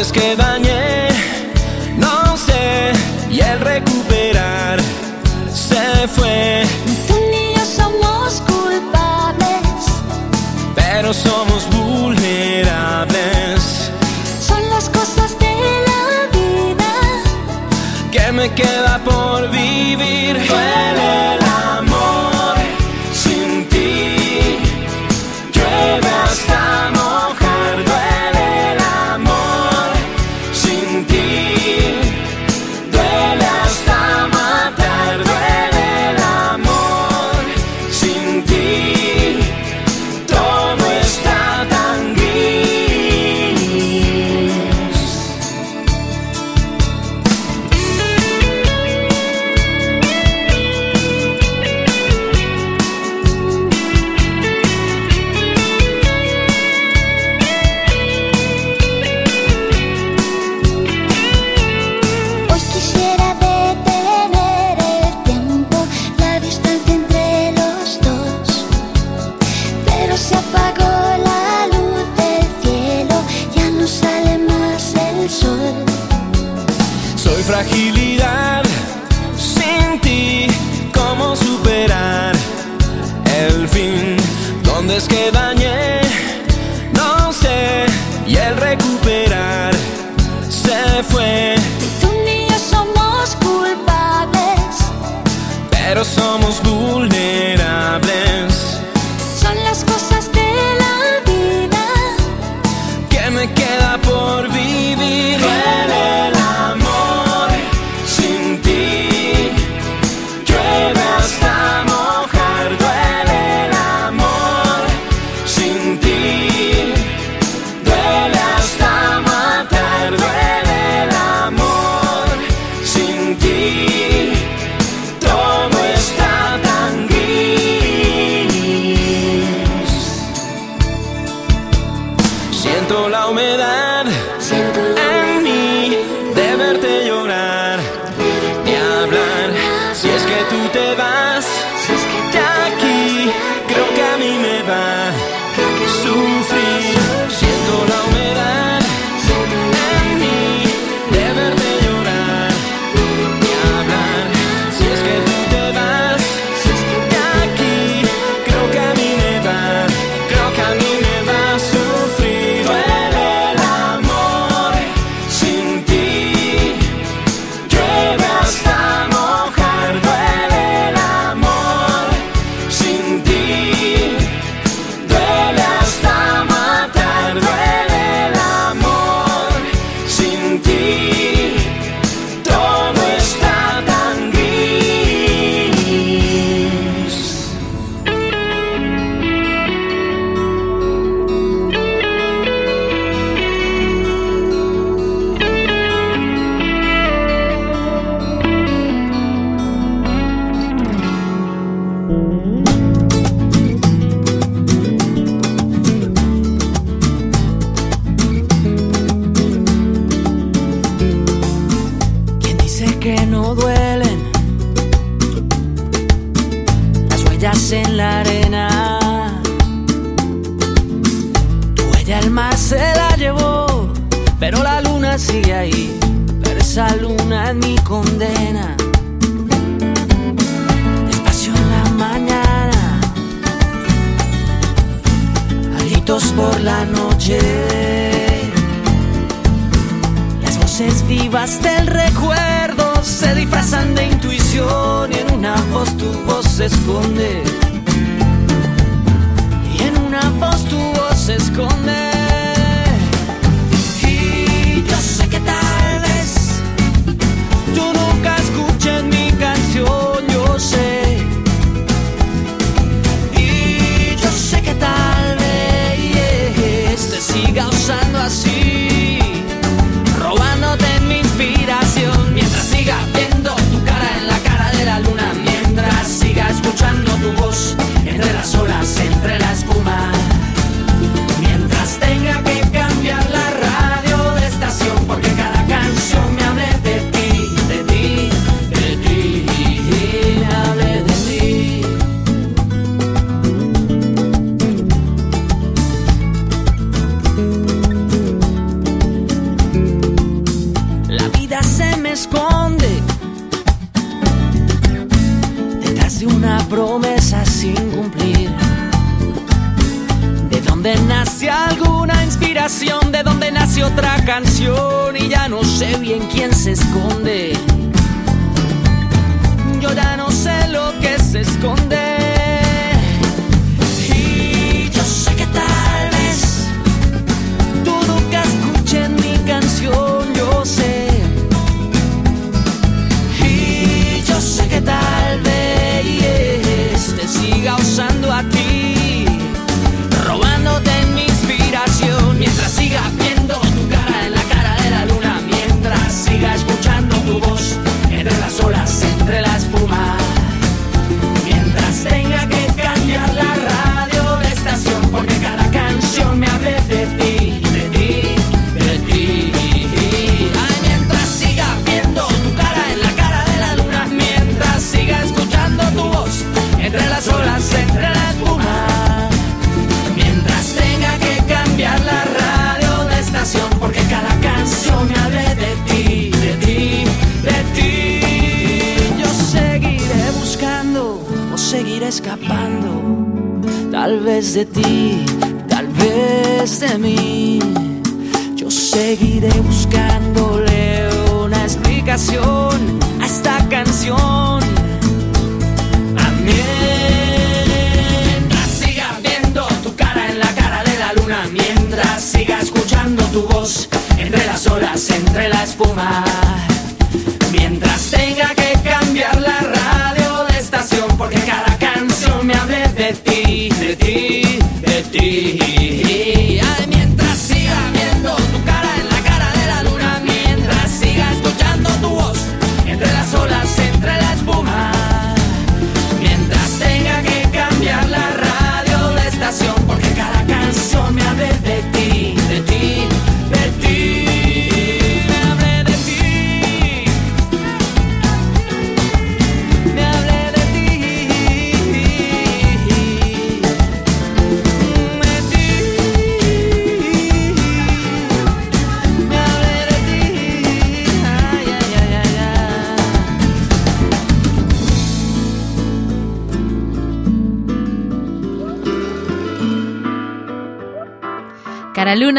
es 0.00 0.10
que 0.10 0.34
dañé, 0.34 1.08
no 1.96 2.36
sé, 2.36 2.92
y 3.30 3.40
el 3.40 3.60
recuperar 3.60 4.80
se 5.52 6.08
fue. 6.08 6.64
Tú 7.06 7.14
ni 7.30 7.54
yo 7.54 7.64
somos 7.64 8.42
culpables, 8.42 9.84
pero 10.74 11.12
somos 11.12 11.53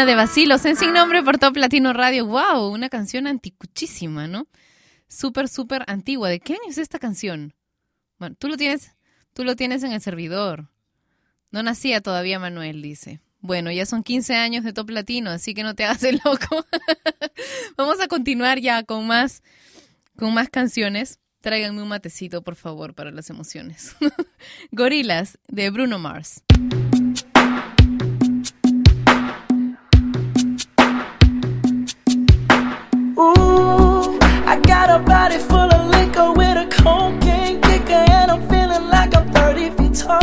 De 0.04 0.14
Vacilos 0.14 0.66
en 0.66 0.76
Sin 0.76 0.92
Nombre 0.92 1.24
por 1.24 1.38
Top 1.38 1.56
Latino 1.56 1.94
Radio. 1.94 2.26
¡Wow! 2.26 2.68
Una 2.68 2.90
canción 2.90 3.28
anticuchísima, 3.28 4.28
¿no? 4.28 4.46
Súper, 5.08 5.48
súper 5.48 5.86
antigua. 5.88 6.28
¿De 6.28 6.42
qué 6.42 6.54
año 6.54 6.70
es 6.70 6.78
esta 6.78 7.00
canción? 7.00 7.54
Bueno, 8.20 8.36
tú 8.38 8.50
lo 8.50 8.58
tienes, 8.58 8.92
tú 9.34 9.46
lo 9.46 9.56
tienes 9.56 9.84
en 9.84 9.94
el 9.94 10.02
servidor. 10.02 10.70
No 11.50 11.64
nacía 11.64 12.02
todavía 12.02 12.40
Manuel, 12.40 12.82
dice. 12.82 13.22
Bueno, 13.40 13.72
ya 13.72 13.86
son 13.86 14.04
15 14.04 14.36
años 14.36 14.66
de 14.66 14.74
Top 14.74 14.90
Latino, 14.90 15.30
así 15.30 15.54
que 15.54 15.64
no 15.64 15.76
te 15.76 15.86
hagas 15.86 16.04
loco. 16.26 16.66
Vamos 17.78 18.02
a 18.02 18.10
continuar 18.10 18.60
ya 18.60 18.84
con 18.84 19.08
más, 19.08 19.44
con 20.18 20.34
más 20.34 20.50
canciones. 20.50 21.20
Tráiganme 21.40 21.82
un 21.82 21.88
matecito, 21.88 22.44
por 22.44 22.56
favor, 22.56 22.96
para 22.96 23.12
las 23.12 23.30
emociones. 23.30 23.96
Gorilas 24.72 25.40
de 25.48 25.70
Bruno 25.70 26.00
Mars. 26.00 26.44
Ooh, 33.18 34.20
I 34.46 34.60
got 34.68 34.90
a 34.90 35.00
body 35.00 35.38
full 35.38 35.72
of 35.74 35.90
liquor 35.90 36.34
with 36.34 36.58
a 36.58 36.68
cocaine 36.70 37.62
kicker, 37.62 37.94
and 37.94 38.30
I'm 38.30 38.42
feeling 38.50 38.90
like 38.90 39.16
I'm 39.16 39.32
30 39.32 39.70
feet 39.70 39.94
tall. 39.94 40.20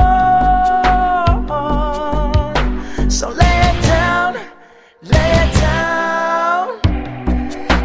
So 3.09 3.31
lay 3.31 3.61
it 3.71 3.83
down, 3.83 4.35
lay 5.05 5.33
it 5.43 5.55
down. 5.61 6.81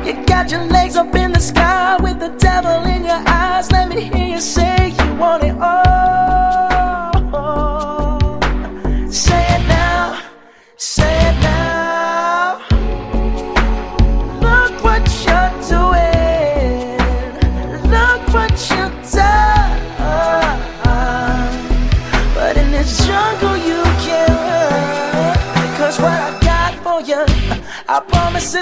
You 0.05 0.25
got 0.25 0.51
your 0.51 0.65
legs 0.65 0.97
up 0.97 1.15
in 1.15 1.31
the 1.31 1.39
sky 1.39 1.95
with 2.01 2.19
the 2.19 2.35
devil 2.37 2.83
in 2.83 3.05
your 3.05 3.23
eyes. 3.27 3.71
Let 3.71 3.87
me 3.87 4.01
hear 4.01 4.27
you 4.35 4.41
say. 4.41 4.76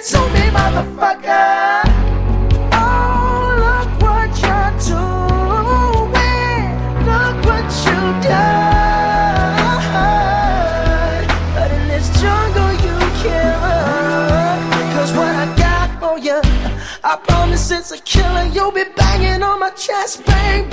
it 0.00 0.32
me, 0.32 0.48
motherfucker. 0.56 1.82
Oh, 2.72 3.52
look 3.64 3.90
what 4.00 4.30
you're 4.40 4.72
doing. 4.88 6.64
Look 7.04 7.36
what 7.44 7.68
you. 7.84 8.00
But 11.54 11.70
in 11.70 11.88
this 11.88 12.08
jungle, 12.18 12.72
you 12.84 12.96
can't. 13.20 14.72
Cause 14.94 15.12
what 15.12 15.34
I 15.34 15.46
got 15.56 15.90
for 16.00 16.18
you, 16.18 16.40
I 17.04 17.16
promise 17.26 17.70
it's 17.70 17.92
a 17.92 17.98
killer. 17.98 18.46
You'll 18.54 18.72
be 18.72 18.84
banging 18.96 19.42
on 19.42 19.60
my 19.60 19.70
chest, 19.70 20.24
bang, 20.24 20.69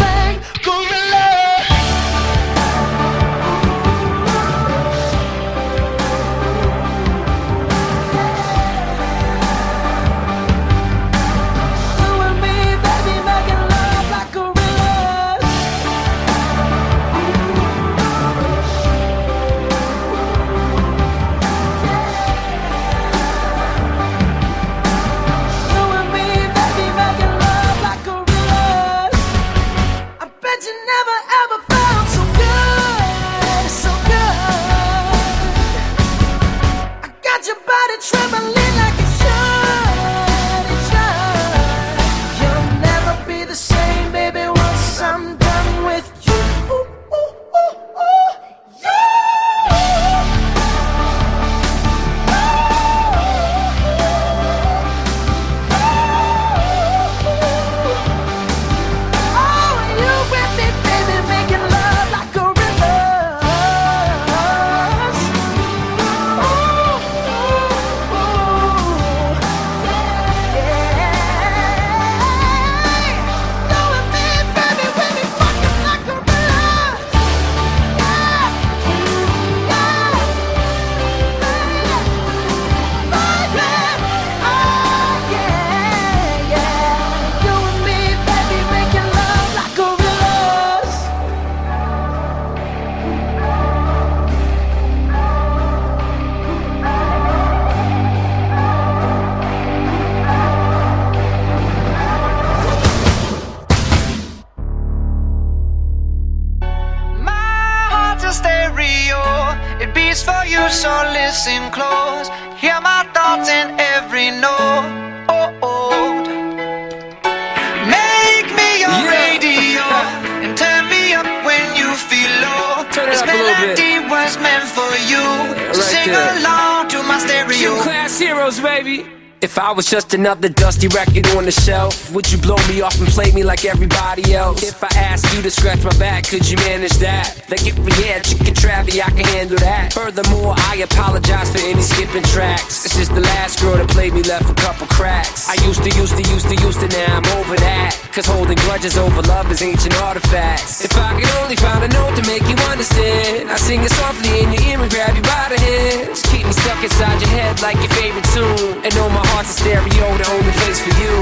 just 129.90 130.14
another 130.14 130.50
dusty 130.50 130.88
record 130.90 131.26
on 131.38 131.46
the 131.46 131.52
shelf, 131.52 132.12
would 132.12 132.30
you 132.30 132.38
blow 132.38 132.58
me 132.68 132.82
off 132.82 133.00
and 133.00 133.08
play 133.08 133.32
me 133.32 133.44
like 133.44 133.64
everybody 133.64 134.34
else? 134.34 134.62
If 134.62 134.84
I 134.84 134.90
asked 134.98 135.34
you 135.34 135.42
to 135.42 135.50
scratch 135.50 135.82
my 135.84 135.96
back, 135.98 136.28
could 136.28 136.48
you 136.50 136.58
manage 136.58 136.98
that? 137.00 137.40
Like 137.50 137.66
if 137.66 137.78
we 137.80 137.92
had 138.04 138.24
chicken 138.26 138.54
trappy, 138.54 139.00
I 139.00 139.10
can 139.12 139.26
handle 139.38 139.58
that. 139.60 139.94
Furthermore, 139.94 140.56
I 140.58 140.84
apologize 140.84 141.52
for 141.52 141.60
any 141.60 141.82
skipping 141.82 142.24
tracks. 142.24 142.86
It's 142.86 142.98
just 142.98 143.16
the 143.16 143.22
last 143.22 143.62
girl 143.62 143.78
that 143.78 143.90
played 143.90 144.14
me 144.14 144.24
left 144.24 144.50
a 144.50 144.56
couple 144.56 144.88
cracks. 144.88 145.48
I 145.48 145.56
used 145.66 145.82
to, 145.84 145.90
used 145.96 146.18
to, 146.18 146.24
used 146.34 146.48
to, 146.50 146.56
used 146.56 146.80
to, 146.82 146.88
now 146.90 147.18
I'm 147.18 147.40
over 147.40 147.56
that. 147.56 147.77
Cause 148.18 148.26
holding 148.26 148.58
grudges 148.66 148.98
over 148.98 149.22
love 149.30 149.52
is 149.52 149.62
ancient 149.62 149.94
artifacts. 150.02 150.84
If 150.84 150.98
I 150.98 151.14
could 151.14 151.30
only 151.38 151.56
find 151.56 151.84
a 151.84 151.88
note 151.88 152.16
to 152.18 152.26
make 152.26 152.42
you 152.50 152.58
understand, 152.66 153.48
I 153.48 153.58
sing 153.58 153.84
it 153.84 153.92
softly 153.92 154.42
in 154.42 154.52
your 154.52 154.64
ear 154.74 154.82
and 154.82 154.90
grab 154.90 155.16
you 155.16 155.22
by 155.22 155.54
the 155.54 155.60
hands. 155.62 156.24
Keep 156.24 156.48
me 156.48 156.52
stuck 156.52 156.82
inside 156.82 157.22
your 157.22 157.30
head 157.30 157.62
like 157.62 157.78
your 157.78 157.94
favorite 157.94 158.26
tune. 158.34 158.82
And 158.82 158.90
know 158.96 159.08
my 159.10 159.22
heart's 159.38 159.54
a 159.54 159.62
stereo, 159.62 160.18
the 160.18 160.26
only 160.34 160.50
place 160.50 160.82
for 160.82 160.98
you. 160.98 161.14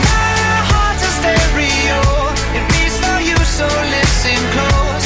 My 0.00 0.64
heart's 0.72 1.04
a 1.04 1.12
stereo. 1.20 2.00
It 2.56 2.64
beats 2.72 2.96
for 2.96 3.20
you, 3.20 3.36
so 3.44 3.68
listen 3.68 4.40
close. 4.56 5.05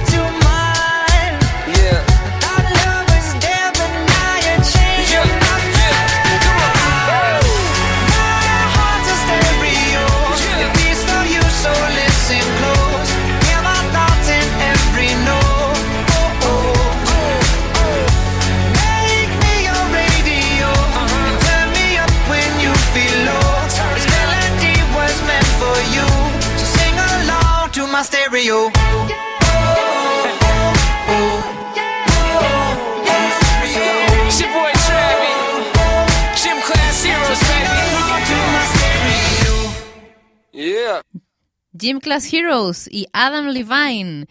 Gym 41.81 41.99
Class 41.99 42.31
Heroes 42.31 42.87
y 42.91 43.07
Adam 43.11 43.47
Levine 43.47 44.27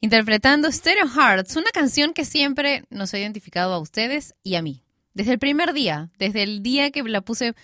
interpretando 0.00 0.72
Stereo 0.72 1.08
Hearts, 1.08 1.54
una 1.54 1.70
canción 1.72 2.12
que 2.12 2.24
siempre 2.24 2.82
nos 2.90 3.14
ha 3.14 3.18
identificado 3.20 3.72
a 3.72 3.78
ustedes 3.78 4.34
y 4.42 4.56
a 4.56 4.62
mí. 4.62 4.82
Desde 5.14 5.32
el 5.32 5.38
primer 5.38 5.72
día, 5.72 6.10
desde 6.18 6.42
el 6.42 6.64
día 6.64 6.90
que 6.90 7.04
la 7.04 7.20
puse 7.20 7.54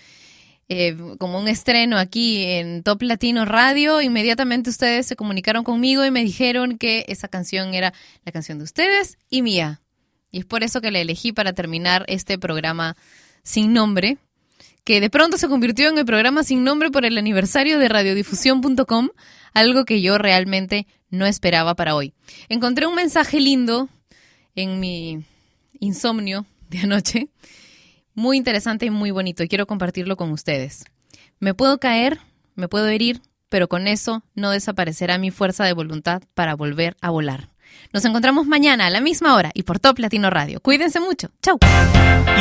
eh, 0.69 0.97
como 1.19 1.41
un 1.41 1.49
estreno 1.49 1.99
aquí 1.99 2.45
en 2.45 2.85
Top 2.85 3.03
Latino 3.03 3.45
Radio, 3.45 4.01
inmediatamente 4.01 4.71
ustedes 4.71 5.07
se 5.07 5.17
comunicaron 5.17 5.65
conmigo 5.65 6.05
y 6.05 6.13
me 6.13 6.23
dijeron 6.23 6.79
que 6.79 7.05
esa 7.09 7.27
canción 7.27 7.75
era 7.75 7.93
la 8.25 8.31
canción 8.31 8.59
de 8.59 8.65
ustedes 8.65 9.19
y 9.29 9.43
mía. 9.43 9.81
Y 10.31 10.39
es 10.39 10.45
por 10.45 10.63
eso 10.63 10.81
que 10.81 10.93
la 10.93 11.01
elegí 11.01 11.33
para 11.33 11.53
terminar 11.53 12.05
este 12.07 12.39
programa 12.39 12.97
sin 13.43 13.73
nombre, 13.73 14.19
que 14.87 15.01
de 15.01 15.11
pronto 15.11 15.37
se 15.37 15.49
convirtió 15.49 15.89
en 15.89 15.99
el 15.99 16.05
programa 16.05 16.45
sin 16.45 16.63
nombre 16.63 16.93
por 16.93 17.05
el 17.05 17.19
aniversario 17.19 17.81
de 17.81 17.89
radiodifusión.com, 17.89 19.09
algo 19.53 19.85
que 19.85 20.01
yo 20.01 20.17
realmente 20.17 20.87
no 21.11 21.27
esperaba 21.27 21.75
para 21.75 21.97
hoy. 21.97 22.15
Encontré 22.49 22.87
un 22.87 22.95
mensaje 22.95 23.41
lindo 23.41 23.89
en 24.55 24.79
mi 24.79 25.25
insomnio 25.81 26.47
de 26.71 26.79
anoche, 26.79 27.29
muy 28.15 28.37
interesante 28.37 28.87
y 28.87 28.91
muy 28.91 29.11
bonito, 29.11 29.43
y 29.43 29.49
quiero 29.49 29.67
compartirlo 29.67 30.17
con 30.17 30.31
ustedes. 30.31 30.85
Me 31.41 31.53
puedo 31.53 31.79
caer, 31.79 32.21
me 32.55 32.69
puedo 32.69 32.87
herir, 32.87 33.21
pero 33.49 33.67
con 33.67 33.89
eso 33.89 34.23
no 34.37 34.53
desaparecerá 34.53 35.19
mi 35.19 35.33
fuerza 35.33 35.65
de 35.65 35.73
voluntad 35.73 36.23
para 36.35 36.55
volver 36.55 36.97
a 37.01 37.11
volar. 37.11 37.49
Nos 37.93 38.05
encontramos 38.05 38.47
mañana 38.47 38.87
a 38.87 38.91
la 38.91 39.01
misma 39.01 39.35
hora 39.35 39.51
y 39.55 39.63
por 39.63 39.79
Top 39.79 39.99
Latino 39.99 40.31
Radio. 40.31 40.61
Cuídense 40.61 41.01
mucho. 41.01 41.31
Chau. 41.43 41.59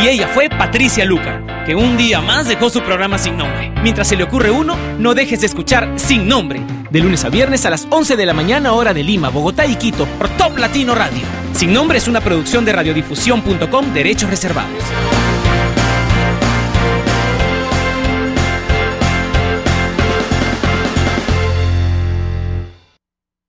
Y 0.02 0.08
ella 0.08 0.28
fue 0.28 0.50
Patricia 0.50 1.06
Luca, 1.06 1.64
que 1.66 1.76
un 1.76 1.96
día 1.96 2.20
más 2.22 2.48
dejó 2.48 2.70
su 2.70 2.82
programa 2.82 3.18
sin 3.18 3.38
nombre. 3.38 3.72
Mientras 3.82 4.08
se 4.08 4.18
le 4.18 4.24
ocurre 4.24 4.52
uno, 4.52 4.76
no 5.00 5.14
dejes 5.14 5.40
de 5.40 5.48
escuchar 5.48 5.94
Sin 5.96 6.28
Nombre, 6.28 6.62
de 6.90 7.00
lunes 7.00 7.24
a 7.24 7.30
viernes 7.30 7.66
a 7.66 7.70
las 7.70 7.88
11 7.90 8.18
de 8.18 8.26
la 8.26 8.34
mañana 8.34 8.74
hora 8.74 8.94
de 8.94 9.04
Lima, 9.04 9.30
Bogotá 9.30 9.66
y 9.66 9.76
Quito, 9.76 10.06
por 10.18 10.28
Top 10.38 10.58
Latino 10.58 10.96
Radio. 10.96 11.22
Sin 11.54 11.74
Nombre 11.74 11.98
es 11.98 12.08
una 12.08 12.20
producción 12.20 12.66
de 12.66 12.74
radiodifusión.com, 12.74 13.94
derechos 13.94 14.30
reservados. 14.30 14.84